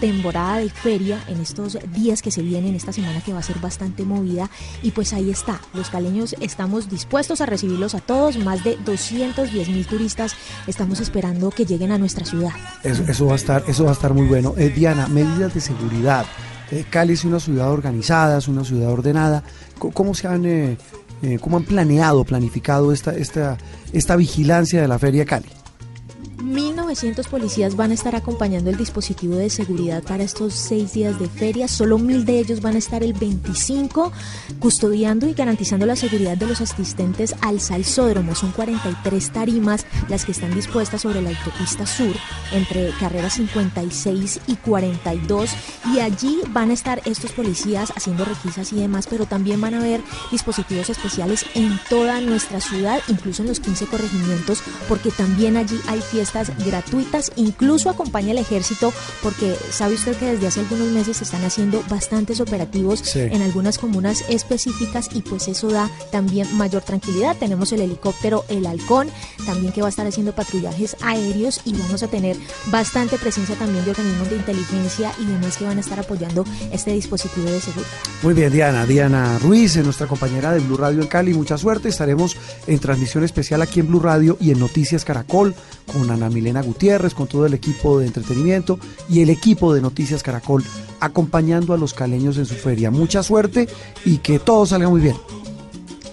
[0.00, 3.58] temporada de feria en estos días que se vienen, esta semana que va a ser
[3.58, 4.50] bastante movida.
[4.82, 9.68] Y pues ahí está, los caleños estamos dispuestos a recibirlos a todos, más de 210
[9.68, 10.34] mil turistas
[10.66, 12.52] estamos esperando que lleguen a nuestra ciudad.
[12.82, 14.54] Eso, eso va a estar, eso va a estar muy bueno.
[14.56, 16.26] Eh, Diana, medidas de seguridad.
[16.70, 19.42] Eh, Cali es una ciudad organizada, es una ciudad ordenada.
[19.78, 20.76] ¿Cómo se han, eh,
[21.22, 23.56] eh, cómo han planeado, planificado esta, esta,
[23.92, 25.48] esta vigilancia de la Feria Cali?
[26.38, 31.28] 1.900 policías van a estar acompañando el dispositivo de seguridad para estos seis días de
[31.28, 31.66] feria.
[31.66, 34.12] Solo mil de ellos van a estar el 25
[34.60, 38.36] custodiando y garantizando la seguridad de los asistentes al salsódromo.
[38.36, 42.14] Son 43 tarimas las que están dispuestas sobre la autopista sur
[42.52, 45.50] entre carreras 56 y 42
[45.92, 49.78] y allí van a estar estos policías haciendo requisas y demás, pero también van a
[49.78, 55.78] haber dispositivos especiales en toda nuestra ciudad, incluso en los 15 corregimientos, porque también allí
[55.88, 56.27] hay fiestas
[56.64, 58.92] gratuitas, incluso acompaña el ejército,
[59.22, 63.20] porque sabe usted que desde hace algunos meses se están haciendo bastantes operativos Sí.
[63.20, 67.36] en algunas comunas específicas y pues eso da también mayor tranquilidad.
[67.36, 69.08] Tenemos el helicóptero El Halcón,
[69.46, 72.36] también que va a estar haciendo patrullajes aéreos y vamos a tener
[72.66, 76.92] bastante presencia también de organismos de inteligencia y demás que van a estar apoyando este
[76.92, 77.88] dispositivo de seguridad.
[78.22, 78.86] Muy bien, Diana.
[78.86, 81.34] Diana Ruiz, eh, nuestra compañera de Blue Radio en Cali.
[81.34, 81.88] Mucha suerte.
[81.88, 82.36] Estaremos
[82.66, 85.54] en transmisión especial aquí en Blue Radio y en Noticias Caracol
[85.92, 88.78] con Ana Milena Gutiérrez, con todo el equipo de entretenimiento
[89.08, 90.62] y el equipo de Noticias Caracol
[91.00, 92.90] acompañando a los caleños en su feria.
[92.90, 93.68] Mucha suerte
[94.04, 95.16] y que todo salga muy bien.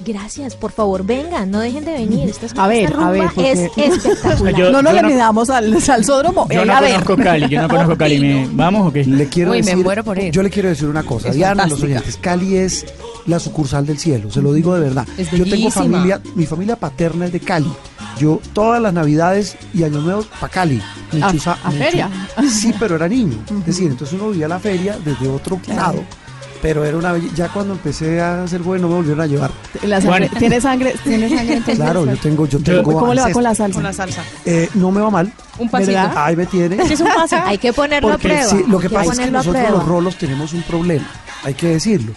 [0.06, 2.30] Gracias, por favor, vengan, no dejen de venir.
[2.30, 4.56] Esta, A ver, esta a ver, rumba porque- es espectacular.
[4.60, 6.48] Yo- no nos yo le no- midamos al salsódromo.
[6.52, 6.92] Yo él no a ver.
[7.04, 8.20] conozco Cali, yo no conozco Cali.
[8.20, 9.04] ¿Me- ¿Vamos o qué?
[9.04, 10.32] Le quiero Uy, me decir, muero por ir.
[10.32, 12.86] yo le quiero decir una cosa, Es Diana, los oyentes, Cali es
[13.26, 15.08] la sucursal del cielo, se lo digo de verdad.
[15.18, 17.72] Es yo tengo familia, mi familia paterna es de Cali.
[18.18, 20.82] Yo todas las navidades y años nuevos para Cali.
[21.12, 22.10] Me A- a me feria.
[22.50, 23.38] Sí, pero era niño.
[23.60, 26.04] Es decir, entonces uno vivía la feria desde otro lado.
[26.62, 29.52] Pero era una ya cuando empecé a ser joven no me volvieron a llevar.
[29.84, 30.96] La sangre- ¿Tiene sangre?
[31.04, 31.76] ¿Tiene sangre entonces?
[31.76, 33.76] Claro, yo tengo, yo tengo ¿Cómo le va con la salsa?
[33.76, 34.24] Con la salsa.
[34.46, 35.32] Eh, no me va mal.
[35.60, 35.92] Un pasito.
[35.92, 36.14] ¿Verdad?
[36.16, 36.78] Ahí me tiene.
[36.82, 37.36] Es un paso.
[37.46, 38.46] Hay que ponerlo a Porque prueba.
[38.50, 39.78] sí, lo que pasa es que a nosotros prueba.
[39.78, 41.06] los rolos tenemos un problema,
[41.44, 42.14] hay que decirlo.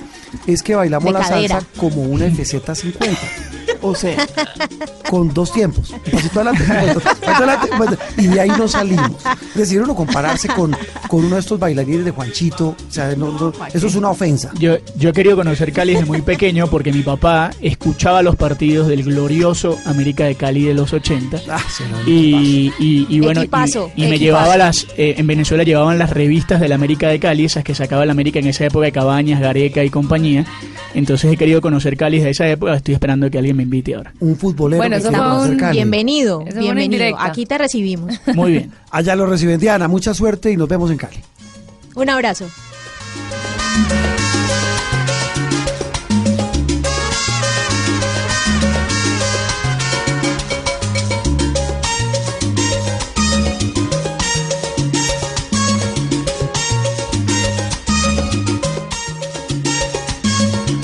[0.46, 1.54] Es que bailamos De la cadera.
[1.60, 3.16] salsa como una FZ 50.
[3.82, 4.16] O sea,
[5.10, 5.90] con dos tiempos.
[5.90, 9.12] Un pasito adelante, un pasito- pasito adelante, un pasito- y de ahí no salimos.
[9.54, 10.76] Decir, uno compararse con,
[11.08, 14.50] con uno de estos bailarines de Juanchito, o sea, no- no, eso es una ofensa.
[14.58, 18.88] Yo, yo he querido conocer Cali desde muy pequeño porque mi papá escuchaba los partidos
[18.88, 21.58] del glorioso América de Cali de los 80 Ah,
[22.06, 24.22] y, y- y bueno y- Equipazo, y, me equipazo.
[24.24, 28.04] llevaba las eh, en Venezuela llevaban las revistas del América de Cali esas que sacaba
[28.04, 30.44] el América en esa época de Cabañas Gareca y compañía
[30.94, 34.12] entonces he querido conocer Cali de esa época estoy esperando que alguien me invite ahora
[34.20, 37.16] Un futbolero Bueno, que eso fue un bienvenido, Eso bienvenido.
[37.18, 38.14] Aquí te recibimos.
[38.34, 41.18] muy bien Allá lo reciben Diana, mucha suerte y nos vemos en Cali.
[41.94, 42.46] Un abrazo.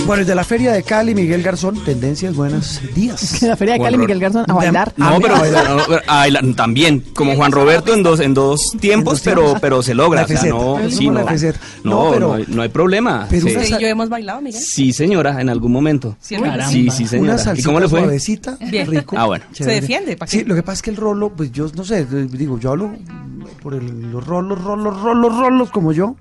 [0.06, 3.36] Bueno, y de la Feria de Cali, Miguel Garzón, tendencias, buenos días.
[3.40, 4.92] que la Feria de Cali, Miguel Garzón, a bailar.
[4.98, 5.42] No, pero, no,
[5.88, 9.94] pero, a bailar también, como Juan Roberto en dos, en dos tiempos, pero, pero se
[9.94, 10.26] logra.
[10.52, 10.78] No,
[11.84, 13.26] no, pero- no hay, no hay problema.
[13.30, 14.60] pero Sí, yo hemos bailado, Miguel.
[14.60, 16.16] Sí, señora, en algún momento.
[16.20, 16.66] Sí, Caramba.
[16.68, 17.58] sí, sí, Una señora.
[17.58, 18.00] ¿Y cómo le fue?
[18.00, 18.86] suavecita, Bien.
[18.86, 19.16] rico.
[19.24, 19.44] Ah, bueno.
[19.52, 20.18] Se defiende.
[20.26, 22.92] Sí, lo que pasa es que el rolo, pues yo no sé, digo, yo hablo
[23.62, 26.16] por el- los rolos, rolos, rolos, rolos como yo,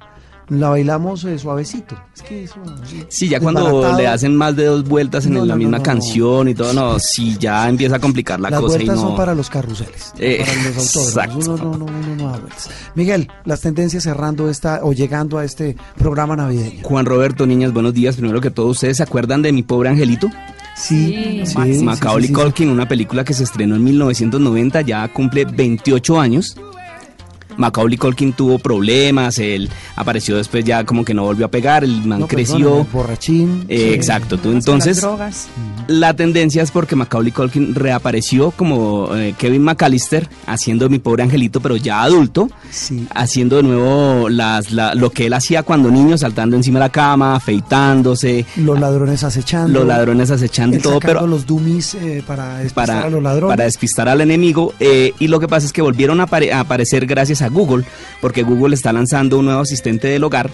[0.59, 1.95] la bailamos eh, suavecito.
[2.15, 2.55] Es que eso...
[3.09, 5.77] Sí, ya cuando le hacen más de dos vueltas en No, la no, misma no,
[5.77, 5.83] no.
[5.83, 9.01] canción y todo, no, sí, ya empieza a complicar la Las cosa y vueltas no.
[9.09, 11.47] son para los carruseles, Eh, para los.
[11.47, 12.69] Uno no, no, uno no da vueltas.
[12.95, 16.83] Miguel, las tendencias cerrando esta o llegando a este programa navideño.
[16.83, 18.15] Juan Roberto, niñas, buenos días.
[18.15, 20.29] Primero que todo, ¿ustedes se acuerdan de Mi Pobre Angelito?
[20.75, 22.41] Sí, sí, sí, Macaulay sí, sí, sí.
[22.41, 26.57] Culkin, una película que se estrenó en 1990, ya cumple 28 años.
[27.57, 32.03] Macaulay Culkin tuvo problemas, él apareció después ya como que no volvió a pegar, el
[32.05, 32.85] man No, creció.
[32.91, 33.65] borrachín.
[33.67, 33.93] Eh, sí.
[33.93, 35.47] Exacto, tú entonces drogas.
[35.87, 41.59] la tendencia es porque Macaulay Culkin reapareció como eh, Kevin McAllister haciendo Mi Pobre Angelito,
[41.59, 43.07] pero ya adulto, Sí.
[43.13, 46.89] haciendo de nuevo las, la- lo que él hacía cuando niño, saltando encima de la
[46.91, 49.79] cama, afeitándose, Los ladrones acechando.
[49.79, 53.53] los ladrones acechando todo, pero los dummies eh, para despistar para, a los ladrones.
[53.55, 54.73] para despistar al enemigo.
[54.79, 57.85] eh, y lo que pasa es que volvieron a, apare- a aparecer gracias a Google,
[58.21, 60.49] porque Google está lanzando un nuevo asistente del hogar.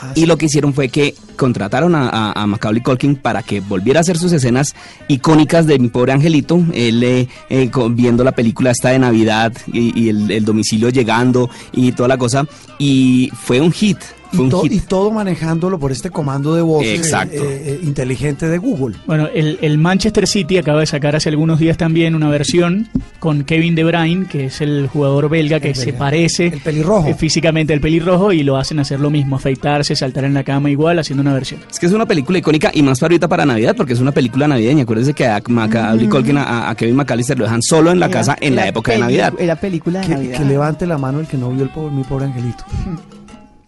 [0.00, 3.60] Ah, Y lo que hicieron fue que contrataron a, a- a Macaulay Culkin para que
[3.60, 4.74] volviera a hacer sus escenas
[5.08, 9.98] icónicas de mi pobre angelito, él eh, eh, viendo la película esta de Navidad y,
[10.00, 12.44] y el, el domicilio llegando y toda la cosa.
[12.78, 13.98] Y fue un hit.
[14.42, 14.72] Y, to- hit.
[14.72, 17.36] y todo manejándolo por este comando de voz eh, Exacto.
[17.42, 18.96] eh, eh, inteligente de Google.
[19.06, 22.88] Bueno, el, el Manchester City acaba de sacar hace algunos días también una versión
[23.18, 25.98] con Kevin De Bruyne, que es el jugador belga que El se belga.
[25.98, 27.08] parece El pelirrojo.
[27.08, 30.70] eh, físicamente al pelirrojo y lo hacen hacer lo mismo, afeitarse, saltar en la cama
[30.70, 31.60] igual, haciendo una versión.
[31.70, 34.12] Es que es una película icónica y más para ahorita para Navidad, porque es una
[34.12, 34.82] película navideña.
[34.82, 38.12] Acuérdense que a Macaulay Culkin, a, a Kevin McAllister lo dejan solo en la Era-
[38.18, 39.32] casa en la época de Navidad.
[39.38, 40.38] Era película de Que, Navidad.
[40.38, 42.64] que levante la mano el que no vio el pobre, mi pobre angelito.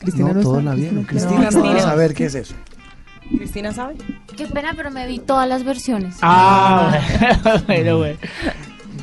[0.06, 0.70] Cristina no, no todos está.
[0.70, 0.94] la vieron.
[0.96, 2.54] No, Cristina no a qué es eso.
[3.36, 3.96] Cristina sabe.
[4.36, 6.16] Qué pena, pero me vi todas las versiones.
[6.22, 6.96] Ah,
[7.66, 8.18] bueno, bueno.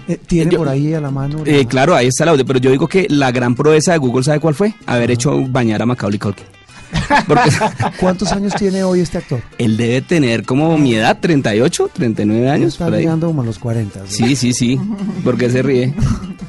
[0.08, 1.44] Eh, ¿Tiene por ahí a la mano?
[1.46, 4.24] Eh, claro, ahí está el audio, pero yo digo que la gran proeza de Google,
[4.24, 4.74] ¿sabe cuál fue?
[4.86, 6.46] Haber hecho bañar a Macaulay Culkin.
[7.28, 7.50] Porque
[8.00, 9.42] ¿Cuántos años tiene hoy este actor?
[9.58, 12.74] él debe tener como mi edad, 38, 39 años.
[12.74, 14.00] Está llegando como a los 40.
[14.00, 14.06] ¿no?
[14.08, 14.80] Sí, sí, sí.
[15.24, 15.94] ¿Por qué se ríe?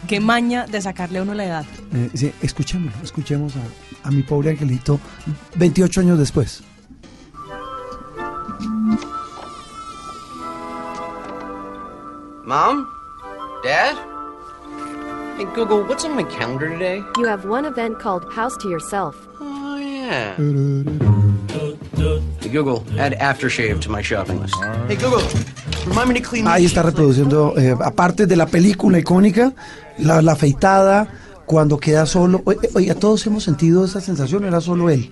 [0.06, 1.64] Qué maña de sacarle a uno la edad.
[1.94, 3.60] Eh, sí, escuchémoslo, escuchemos a,
[4.04, 5.00] a mi pobre angelito
[5.56, 6.62] 28 años después.
[12.44, 12.86] Mom?
[13.64, 13.96] Dad?
[15.38, 17.02] Hey, Google, what's on my calendar today?
[17.16, 19.16] You have one event called House to Yourself.
[19.40, 20.36] Oh, yeah.
[22.40, 24.54] Hey, Google, add aftershave to my shopping list.
[24.86, 25.22] Hey, Google,
[25.86, 29.54] remind me to clean Ahí está reproduciendo, eh, aparte de la película icónica,
[29.98, 31.08] la, la afeitada,
[31.46, 32.42] cuando queda solo.
[32.44, 35.10] Oye, Oiga, todos hemos sentido esa sensación, era solo él.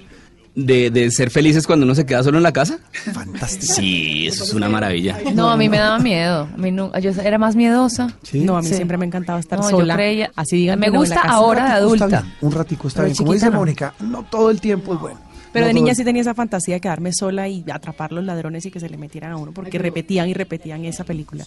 [0.55, 2.79] De, de ser felices cuando uno se queda solo en la casa.
[3.15, 3.73] Fantástico.
[3.73, 5.19] Sí, eso es una maravilla.
[5.35, 6.47] No, a mí me daba miedo.
[6.53, 8.09] A mí nu- yo era más miedosa.
[8.35, 8.75] No, a mí Sí.
[8.75, 9.95] siempre me ha encantado estar No, yo sola.
[9.95, 10.79] creía- Así digan.
[10.79, 12.07] Me no, gusta ahora de está adulta.
[12.21, 13.17] bien, un ratico está Pero bien.
[13.17, 13.61] Como chiquita dice no.
[13.61, 15.21] Mónica, no todo el tiempo es bueno.
[15.53, 18.65] Pero No de niña sí tenía esa fantasía de quedarme sola y atrapar los ladrones
[18.67, 21.47] y que se le metieran a uno, porque repetían y repetían esa película.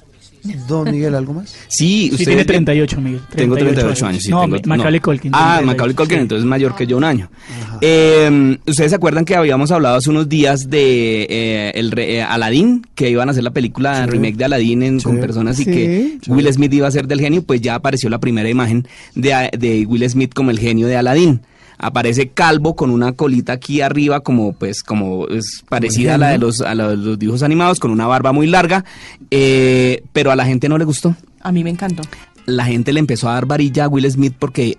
[0.68, 1.56] Don Miguel, ¿algo más?
[1.68, 3.22] Sí, Sí, usted tiene 38, Miguel.
[3.36, 4.23] Tengo 38 años.
[4.23, 5.32] sí, no, tengo- Macaulay Culkin.
[5.34, 6.22] Ah, tiene 38, Macaulay Culkin, sí.
[6.22, 7.30] entonces es mayor que yo un año.
[7.82, 12.22] Eh, ¿Ustedes se acuerdan que habíamos hablado hace unos días de eh, el re- eh,
[12.23, 12.86] Aladdin?
[12.95, 15.72] Que iban a hacer la película remake de Aladdin en- con personas y Sí.
[15.72, 19.49] que Will Smith iba a ser del genio, pues ya apareció la primera imagen de,
[19.57, 21.41] de Will Smith como el genio de Aladdin.
[21.78, 26.38] Aparece calvo con una colita aquí arriba como pues como es parecida a la de
[26.38, 28.86] los, a la de los dibujos animados con una barba muy larga,
[29.32, 32.04] eh, pero a la gente no le gustó A mí me encantó.
[32.46, 34.76] La gente le empezó a dar varilla a Will Smith porque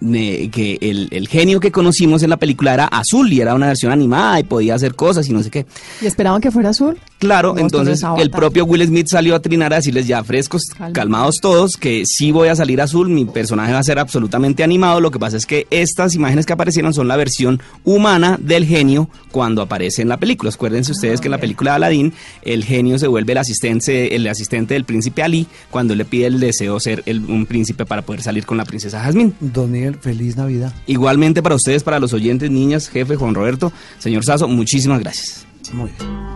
[0.52, 3.92] que el, el genio que conocimos en la película era azul y era una versión
[3.92, 5.66] animada y podía hacer cosas y no sé qué.
[6.00, 6.96] ¿Y esperaban que fuera azul?
[7.18, 10.92] Claro, entonces el propio Will Smith salió a trinar a decirles ya frescos, Calma.
[10.92, 15.00] calmados todos, que sí voy a salir azul, mi personaje va a ser absolutamente animado,
[15.00, 19.08] lo que pasa es que estas imágenes que aparecieron son la versión humana del genio
[19.32, 20.50] cuando aparece en la película.
[20.54, 22.12] Acuérdense ustedes que en la película de Aladdin
[22.42, 26.38] el genio se vuelve el asistente, el asistente del príncipe Ali cuando le pide el
[26.38, 27.55] deseo ser el- un príncipe
[27.86, 29.32] para poder salir con la princesa Jasmine.
[29.40, 30.72] Don Miguel, feliz Navidad.
[30.86, 35.46] Igualmente para ustedes, para los oyentes, niñas, jefe, Juan Roberto, señor Sazo, muchísimas gracias.
[35.72, 36.35] Muy bien.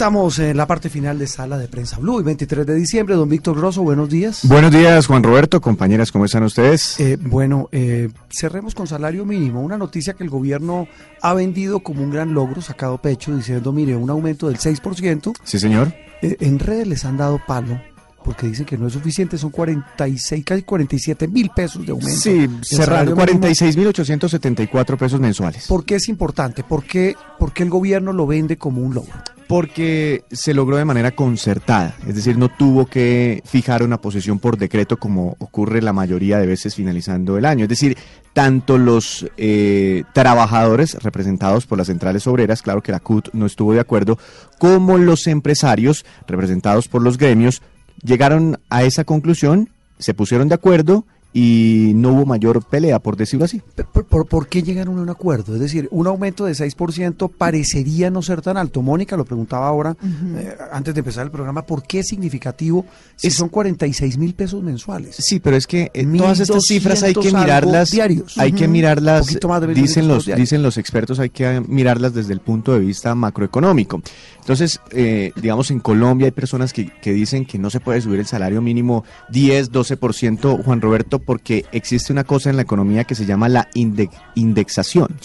[0.00, 3.16] Estamos en la parte final de Sala de Prensa Blue, el 23 de diciembre.
[3.16, 4.48] Don Víctor Grosso, buenos días.
[4.48, 6.98] Buenos días, Juan Roberto, compañeras, ¿cómo están ustedes?
[6.98, 9.60] Eh, bueno, eh, cerremos con salario mínimo.
[9.60, 10.88] Una noticia que el gobierno
[11.20, 15.34] ha vendido como un gran logro, sacado pecho, diciendo, mire, un aumento del 6%.
[15.44, 15.92] Sí, señor.
[16.22, 17.78] Eh, en redes les han dado palo
[18.24, 22.20] porque dicen que no es suficiente, son 46, casi 47 mil pesos de aumento.
[22.20, 23.40] Sí, cerrando mínimo.
[23.40, 25.66] 46.874 pesos mensuales.
[25.66, 26.62] ¿Por qué es importante?
[26.62, 29.14] ¿Por qué, por qué el gobierno lo vende como un logro?
[29.48, 34.56] Porque se logró de manera concertada, es decir, no tuvo que fijar una posición por
[34.56, 37.64] decreto como ocurre la mayoría de veces finalizando el año.
[37.64, 37.98] Es decir,
[38.32, 43.72] tanto los eh, trabajadores representados por las centrales obreras, claro que la CUT no estuvo
[43.72, 44.18] de acuerdo,
[44.58, 47.60] como los empresarios representados por los gremios,
[48.02, 53.44] llegaron a esa conclusión, se pusieron de acuerdo y no hubo mayor pelea, por decirlo
[53.44, 53.62] así.
[53.92, 55.54] ¿Por, por, por qué llegaron a un acuerdo?
[55.54, 58.82] Es decir, un aumento de 6% parecería no ser tan alto.
[58.82, 59.96] Mónica lo preguntaba ahora,
[60.36, 64.62] eh, antes de empezar el programa, ¿por qué es significativo si son 46 mil pesos
[64.62, 65.16] mensuales?
[65.18, 68.36] Sí, pero es que eh, todas estas 1.200 cifras hay que mirarlas, diarios.
[68.36, 70.42] hay que mirarlas, Poquito más de 1.200 dicen los diarios.
[70.42, 74.02] dicen los expertos, hay que mirarlas desde el punto de vista macroeconómico.
[74.40, 78.18] Entonces, eh, digamos, en Colombia hay personas que, que dicen que no se puede subir
[78.20, 83.14] el salario mínimo 10, 12%, Juan Roberto, porque existe una cosa en la economía que
[83.14, 85.16] se llama la inde- indexación.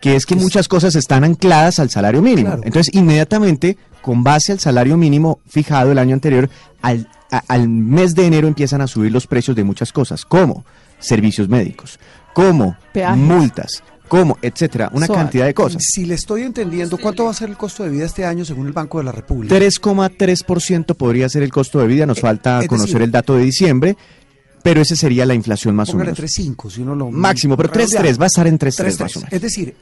[0.00, 2.48] Que es que muchas cosas están ancladas al salario mínimo.
[2.48, 2.62] Claro.
[2.64, 6.48] Entonces, inmediatamente, con base al salario mínimo fijado el año anterior,
[6.82, 10.64] al, a- al mes de enero empiezan a subir los precios de muchas cosas, como
[11.00, 11.98] servicios médicos,
[12.32, 13.18] como Peajes.
[13.18, 15.82] multas, como, etcétera, una cantidad de cosas.
[15.84, 18.66] Si le estoy entendiendo, ¿cuánto va a ser el costo de vida este año según
[18.66, 19.54] el Banco de la República?
[19.54, 23.34] 3,3% podría ser el costo de vida, nos falta Eh, es conocer decir- el dato
[23.36, 23.96] de diciembre,
[24.62, 26.18] pero ese sería la inflación más o menos.
[26.18, 27.10] 3.5 si uno lo...
[27.10, 29.32] Máximo, pero 3.3, va a estar en 3.3 más o menos.
[29.32, 29.74] Es decir,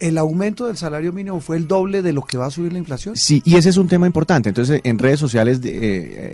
[0.00, 2.78] el aumento del salario mínimo fue el doble de lo que va a subir la
[2.78, 3.16] inflación.
[3.16, 4.48] Sí, y ese es un tema importante.
[4.48, 5.78] Entonces, en redes sociales de- eh,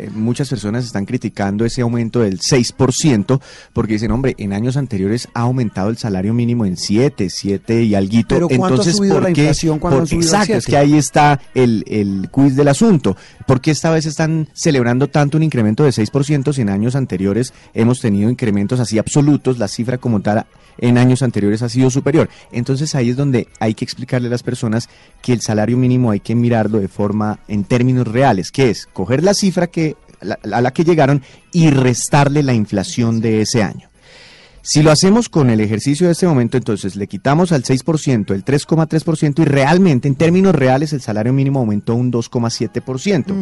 [0.07, 3.41] eh, muchas personas están criticando ese aumento del 6%,
[3.73, 7.95] porque dicen, hombre, en años anteriores ha aumentado el salario mínimo en 7, 7 y
[7.95, 8.35] alguito.
[8.37, 9.41] Pero ¿cuánto ha Entonces, subido ¿por la qué?
[9.43, 10.71] inflación cuando Por- subido Exacto, es 7?
[10.71, 13.17] que ahí está el, el quiz del asunto.
[13.47, 17.53] ¿Por qué esta vez están celebrando tanto un incremento de 6% si en años anteriores
[17.75, 19.59] hemos tenido incrementos así absolutos?
[19.59, 20.47] La cifra como tal
[20.79, 22.29] en años anteriores ha sido superior.
[22.53, 24.89] Entonces ahí es donde hay que explicarle a las personas
[25.23, 29.23] que el salario mínimo hay que mirarlo de forma en términos reales, que es coger
[29.23, 31.23] la cifra que la- a la que llegaron
[31.53, 33.89] y restarle la inflación de ese año.
[34.63, 38.43] Si lo hacemos con el ejercicio de este momento, entonces le quitamos al 6% el
[38.45, 43.33] 3,3% y realmente en términos reales el salario mínimo aumentó un 2,7%.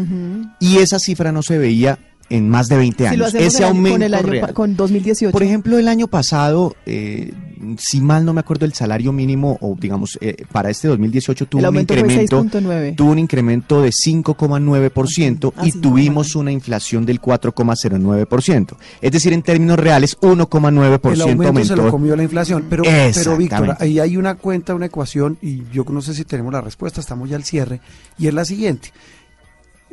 [0.61, 1.99] Y esa cifra no se veía
[2.31, 3.35] en más de 20 Si lo años.
[3.35, 4.47] Ese aumento con el año real.
[4.49, 5.33] pa- con 2018.
[5.33, 7.33] Por ejemplo, el año pasado, eh,
[7.79, 11.61] si mal no me acuerdo, el salario mínimo, o digamos, eh, para este 2018 tuvo
[11.63, 12.95] El un incremento, 6.9.
[12.97, 18.77] tuvo un incremento de 5,9% Ah, y tuvimos una inflación del 4,09%.
[19.01, 21.69] Es decir, en términos reales, 1,9% El aumento aumentó.
[21.69, 22.65] se lo comió la inflación.
[22.69, 26.53] Pero, pero Víctor, ahí hay una cuenta, una ecuación, y yo no sé si tenemos
[26.53, 27.81] la respuesta, estamos ya al cierre,
[28.19, 28.93] y es la siguiente.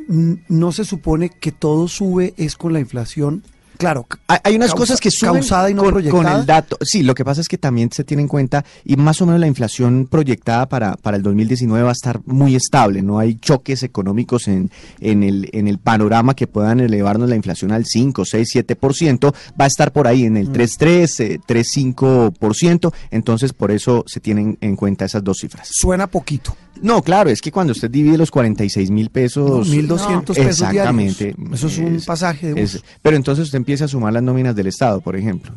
[0.08, 3.42] No se supone que todo sube es con la inflación.
[3.82, 6.22] Claro, Hay, unas causa- cosas que suben causada y no con, proyectada.
[6.30, 6.78] con el dato.
[6.82, 9.40] Sí, lo que pasa es que también se tiene en cuenta y más o menos
[9.40, 13.02] la inflación proyectada para, para el 2019 va a estar muy estable.
[13.02, 17.72] No hay choques económicos en, en, el, en el panorama que puedan elevarnos la inflación
[17.72, 19.34] al 5, 6, 7%.
[19.60, 20.52] Va a estar por ahí en el Mm.
[20.52, 22.92] 3,3, eh, 3,5%.
[23.10, 25.68] Entonces, por eso se tienen en cuenta esas dos cifras.
[25.72, 26.56] Suena poquito.
[26.80, 29.68] No, claro, es que cuando usted divide los 46 mil pesos...
[29.70, 31.34] 1.200 pesos Exactamente.
[31.36, 31.52] diarios.
[31.54, 34.66] Eso es un pasaje de es- pero entonces usted empieza a sumar las nóminas del
[34.66, 35.52] Estado, por ejemplo,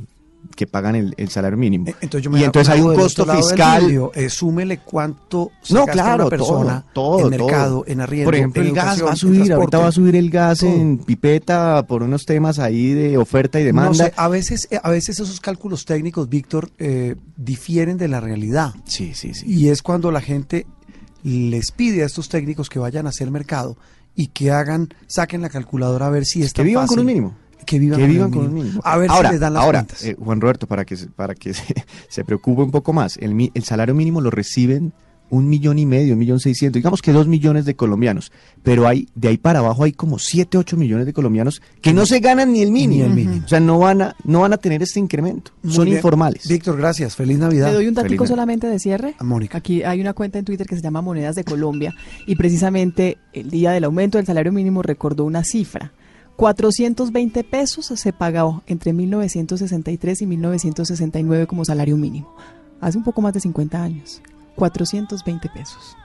[0.56, 1.90] que pagan el, el salario mínimo.
[1.90, 4.12] Eh, Entonces yo me y entonces hay un costo fiscal.
[4.14, 7.88] Eh, súmele cuánto se No, gasta claro, una persona todo, todo, en mercado, todo.
[7.88, 10.30] en arriendo, Por ejemplo, en el gas va a subir, ahorita va a subir el
[10.30, 10.70] gas Todo.
[10.70, 14.06] en pipeta por unos temas ahí de oferta y No demanda.
[14.06, 18.74] sé, a veces, eh, a veces esos cálculos técnicos, Víctor, eh, difieren de la realidad.
[18.86, 19.46] Sí, sí, sí.
[19.48, 20.68] Y es cuando la gente
[21.24, 23.76] les pide a estos técnicos que vayan a hacer mercado
[24.16, 27.36] y que hagan, saquen la calculadora a ver si es que vivan con un mínimo.
[27.66, 28.82] Que vivan, que con, vivan el con mínimo.
[28.84, 30.04] A ver ahora, si les dan las ahora, cuentas.
[30.06, 31.64] eh, Juan Roberto, para que, se- para que se,
[32.08, 34.94] se preocupe un poco más, el, mi- el salario mínimo lo reciben
[35.32, 38.32] un millón y medio, un millón seiscientos, digamos que dos millones de colombianos,
[38.62, 42.06] pero hay de ahí para abajo hay como siete, ocho millones de colombianos que no
[42.06, 43.44] se ganan ni el mínimo, Ni el mínimo.
[43.44, 45.98] o sea, no van a, no van a tener este incremento, Muy son bien.
[45.98, 46.48] informales.
[46.48, 47.16] Víctor, gracias.
[47.16, 47.70] Feliz Navidad.
[47.70, 49.16] Le doy un datico solamente de cierre.
[49.18, 49.58] A Mónica.
[49.58, 51.96] Aquí hay una cuenta en Twitter que se llama Monedas de Colombia
[52.28, 55.92] y precisamente el día del aumento del salario mínimo recordó una cifra.
[56.36, 62.36] 420 pesos se pagó entre 1963 y 1969 como salario mínimo.
[62.82, 64.22] Hace un poco más de 50 años.
[64.56, 65.96] 420 pesos.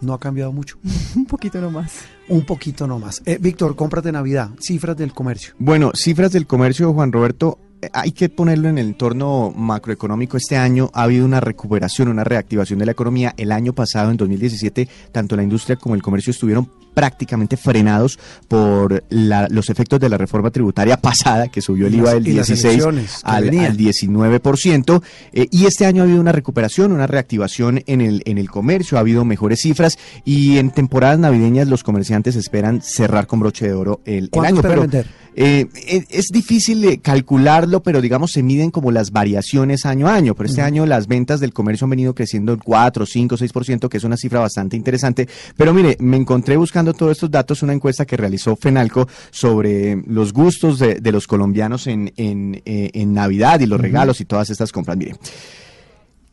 [0.00, 0.78] No ha cambiado mucho.
[1.16, 2.04] un poquito nomás.
[2.28, 3.22] Un poquito nomás.
[3.24, 5.54] Eh, Víctor, compras de Navidad, cifras del comercio.
[5.58, 10.36] Bueno, cifras del comercio, Juan Roberto, eh, hay que ponerlo en el entorno macroeconómico.
[10.36, 13.34] Este año ha habido una recuperación, una reactivación de la economía.
[13.36, 18.18] El año pasado, en 2017, tanto la industria como el comercio estuvieron prácticamente frenados
[18.48, 22.32] por la- los efectos de la reforma tributaria pasada, que subió el IVA del y
[22.34, 23.64] las 16 elecciones que al, venían.
[23.66, 25.02] al 19%.
[25.32, 28.96] eh, y este año ha habido una recuperación, una reactivación en el, en el comercio,
[28.96, 33.72] ha habido mejores cifras y en temporadas navideñas los comerciantes esperan cerrar con broche de
[33.74, 34.62] oro el, el ¿Cuánto año.
[34.62, 35.06] Pero, vender?
[35.36, 40.14] Eh, es, es difícil eh, calcularlo, pero digamos se miden como las variaciones año a
[40.14, 40.34] año.
[40.34, 43.96] Pero este año las ventas del comercio han venido creciendo en 4, 5, 6%, que
[43.96, 45.28] es una cifra bastante interesante.
[45.56, 50.32] Pero mire, me encontré buscando todos estos datos, una encuesta que realizó FENALCO sobre los
[50.32, 54.50] gustos de, de los colombianos en, en, eh, en Navidad y los regalos y todas
[54.50, 54.96] estas compras.
[54.96, 55.16] Mire,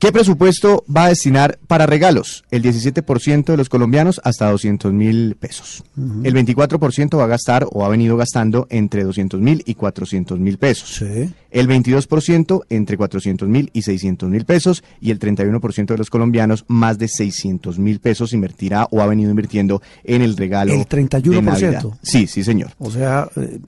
[0.01, 2.43] ¿qué presupuesto va a destinar para regalos?
[2.49, 5.83] El 17% de los colombianos hasta 200 mil pesos.
[6.23, 10.57] El 24% va a gastar o ha venido gastando entre 200 mil y 400 mil
[10.57, 11.03] pesos.
[11.51, 16.65] El 22% entre 400 mil y 600 mil pesos y el 31% de los colombianos
[16.67, 20.73] más de 600 mil pesos invertirá o ha venido invirtiendo en el regalo.
[20.73, 21.41] El de 31%.
[21.41, 21.85] Navidad.
[22.01, 22.71] Sí, sí, señor.
[22.79, 23.59] O sea, eh,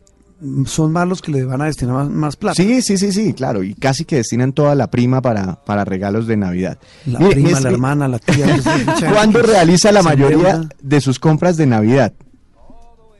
[0.65, 2.55] son más los que le van a destinar más, más plata.
[2.55, 3.63] Sí, sí, sí, sí, claro.
[3.63, 6.77] Y casi que destinan toda la prima para, para regalos de Navidad.
[7.05, 8.45] La Mire, prima, la que- hermana, la tía.
[9.13, 12.13] ¿Cuándo realiza la mayoría de sus compras de Navidad?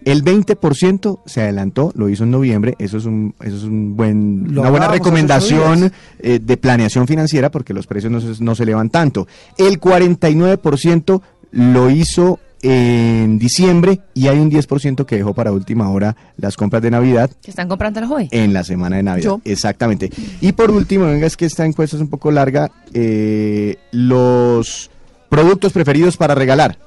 [0.06, 4.54] El 20% se adelantó, lo hizo en noviembre, eso es un, eso es un buen,
[4.54, 8.64] Lo una buena recomendación eh, de planeación financiera porque los precios no se, no se
[8.64, 9.28] elevan tanto.
[9.58, 11.22] El 49%
[11.52, 16.82] lo hizo en diciembre y hay un 10% que dejó para última hora las compras
[16.82, 18.30] de Navidad Que están comprándolos hoy.
[18.32, 19.26] en la semana de Navidad.
[19.26, 19.42] Yo.
[19.44, 20.10] Exactamente.
[20.42, 22.72] Y por último, venga, es que esta encuesta es un poco larga.
[22.94, 24.90] eh, los
[25.30, 26.78] productos preferidos para regalar: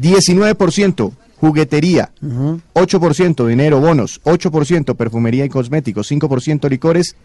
[0.00, 7.16] 19% juguetería, 8% dinero, bonos, 8% perfumería y cosméticos, 5% licores,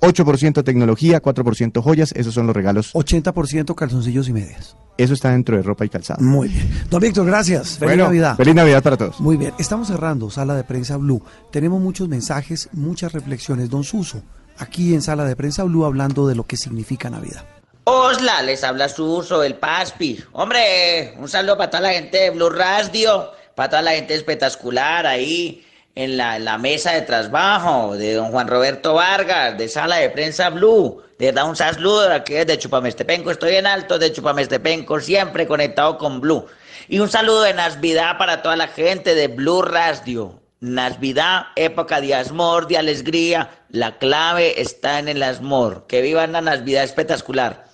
[0.00, 2.12] 8% tecnología, 4% joyas.
[2.12, 2.92] Esos son los regalos.
[2.94, 4.76] 80% calzoncillos y medias.
[4.96, 6.22] Eso está dentro de ropa y calzado.
[6.22, 6.68] Muy bien.
[6.90, 7.78] Don Víctor, gracias.
[7.78, 8.36] Feliz Bueno, Navidad.
[8.36, 9.20] Feliz Navidad para todos.
[9.20, 9.52] Muy bien.
[9.58, 11.22] Estamos cerrando Sala de Prensa Blue.
[11.52, 13.70] Tenemos muchos mensajes, muchas reflexiones.
[13.70, 14.22] Don Suso,
[14.58, 17.44] aquí en Sala de Prensa Blue hablando de lo que significa Navidad.
[17.84, 20.18] Osla, les habla Suso, el Paspi.
[20.32, 25.06] Hombre, un saludo para toda la gente de Blue Radio, para toda la gente espectacular
[25.06, 25.64] ahí
[25.98, 31.02] en la, mesa de trabajo de don Juan Roberto Vargas, de Sala de Prensa Blue.
[31.18, 33.32] De verdad, un saludo aquí desde Chupamestepenco.
[33.32, 36.46] Estoy en alto de Chupamestepenco, siempre conectado con Blue.
[36.88, 40.40] Y un saludo de Navidad para toda la gente de Blue Radio.
[40.60, 43.50] Navidad, época de asmor, de alegría.
[43.68, 45.84] La clave está en el asmor.
[45.88, 47.64] Que vivan la Navidad espectacular.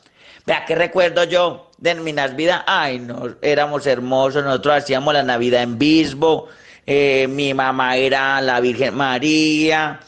[0.46, 2.62] Vea, ¿qué recuerdo yo de mi Navidad?
[2.66, 6.48] Ay, no, éramos hermosos, nosotros hacíamos la Navidad en Bisbo,
[6.86, 10.01] eh, mi mamá era la Virgen María,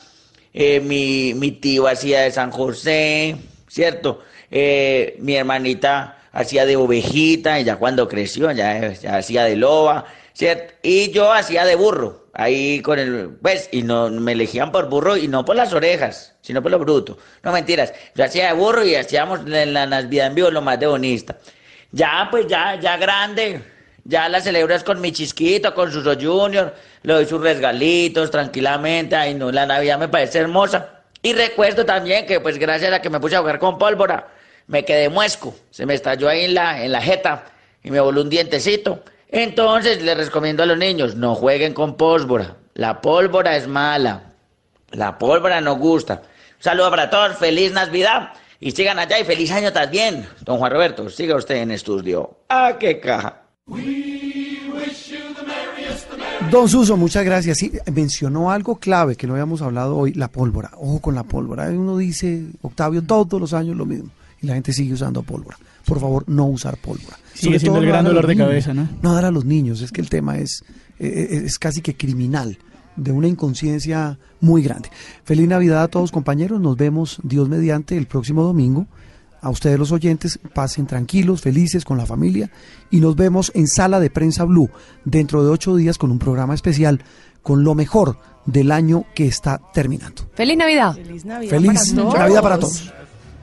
[0.53, 3.37] eh, mi, mi tío hacía de San José,
[3.69, 4.23] ¿cierto?
[4.51, 10.05] Eh, mi hermanita hacía de ovejita, y ya cuando creció, ya, ya hacía de loba,
[10.33, 10.75] ¿cierto?
[10.83, 15.17] Y yo hacía de burro, ahí con el, pues, y no, me elegían por burro
[15.17, 17.19] y no por las orejas, sino por lo bruto.
[17.43, 20.79] No mentiras, yo hacía de burro y hacíamos en la Navidad en vivo lo más
[20.79, 21.37] de bonita.
[21.93, 23.63] Ya, pues, ya, ya grande,
[24.09, 29.35] ya la celebras con mi chisquito, con sus junior, le doy sus regalitos tranquilamente, ay
[29.35, 31.03] no, la Navidad me parece hermosa.
[31.23, 34.29] Y recuerdo también que, pues, gracias a que me puse a jugar con pólvora,
[34.69, 37.47] me quedé muesco, se me estalló ahí en la, en la jeta
[37.83, 39.03] y me voló un dientecito.
[39.29, 42.57] Entonces les recomiendo a los niños, no jueguen con pólvora.
[42.75, 44.23] La pólvora es mala.
[44.93, 46.23] La pólvora no gusta.
[46.59, 48.35] Un saludo para todos, feliz Navidad.
[48.61, 50.29] Y sigan allá y feliz año también.
[50.43, 52.39] Don Juan Roberto, siga usted en estudio.
[52.49, 53.46] ¡Ah, qué caja!
[56.51, 57.59] Don Suso, muchas gracias.
[57.59, 60.71] Sí, mencionó algo clave que no habíamos hablado hoy, la pólvora.
[60.77, 61.69] Ojo con la pólvora.
[61.71, 64.11] Uno dice, Octavio, todos los años lo mismo.
[64.41, 65.59] Y la gente sigue usando pólvora.
[65.85, 67.19] Por favor, no usar pólvora.
[67.35, 68.49] Sigue siendo el gran dolor de niños.
[68.49, 68.89] cabeza, ¿no?
[69.03, 69.81] No dar a los niños.
[69.81, 70.63] Es que el tema es,
[71.01, 72.59] eh, eh, es casi que criminal.
[72.95, 74.89] De una inconsciencia muy grande.
[75.25, 76.61] Feliz Navidad a todos, compañeros.
[76.61, 78.87] Nos vemos, Dios mediante, el próximo domingo.
[79.47, 82.51] A ustedes los oyentes, pasen tranquilos, felices con la familia
[82.91, 84.69] y nos vemos en Sala de Prensa Blue
[85.05, 87.01] dentro de ocho días con un programa especial
[87.43, 90.29] con lo mejor del año que está terminando.
[90.35, 90.95] ¡Feliz Navidad!
[90.95, 92.93] Feliz Navidad, Feliz Navidad para todos.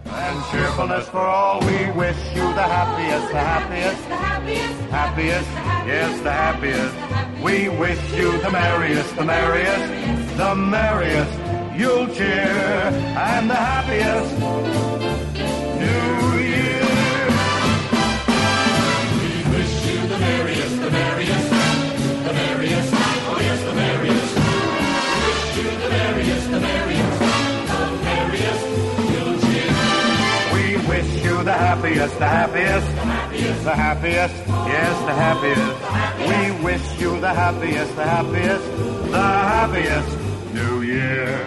[0.05, 1.61] And cheerfulness for all.
[1.61, 4.01] We wish you the happiest, the happiest,
[4.91, 5.47] happiest,
[5.87, 6.93] yes, the happiest.
[7.41, 11.31] We wish you the merriest, the merriest, the merriest.
[11.77, 15.12] You'll cheer and the happiest
[20.93, 22.93] merriest, the merriest, the merriest.
[23.29, 24.31] Oh yes, the merriest.
[25.25, 27.19] Wish you the merriest, the merriest,
[27.71, 28.63] the merriest.
[29.11, 29.71] You'll cheer.
[30.55, 32.87] We wish you the happiest, the happiest,
[33.63, 34.35] the happiest,
[34.73, 35.75] yes, the happiest.
[36.29, 38.65] We wish you the happiest, the happiest,
[39.11, 40.11] the happiest
[40.53, 41.37] New Year.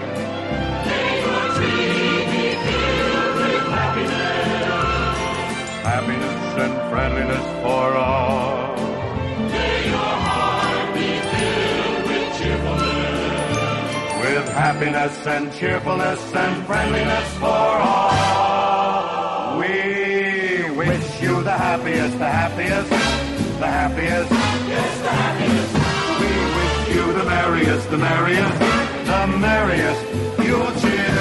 [5.83, 8.56] Happiness and friendliness for all.
[14.57, 19.59] Happiness and cheerfulness and friendliness for all.
[19.59, 22.91] We wish you the happiest, the happiest,
[23.61, 24.31] the happiest.
[24.73, 25.73] Yes, the happiest.
[26.23, 28.59] We wish you the merriest, the merriest,
[29.11, 30.03] the merriest.
[30.47, 31.16] You'll cheer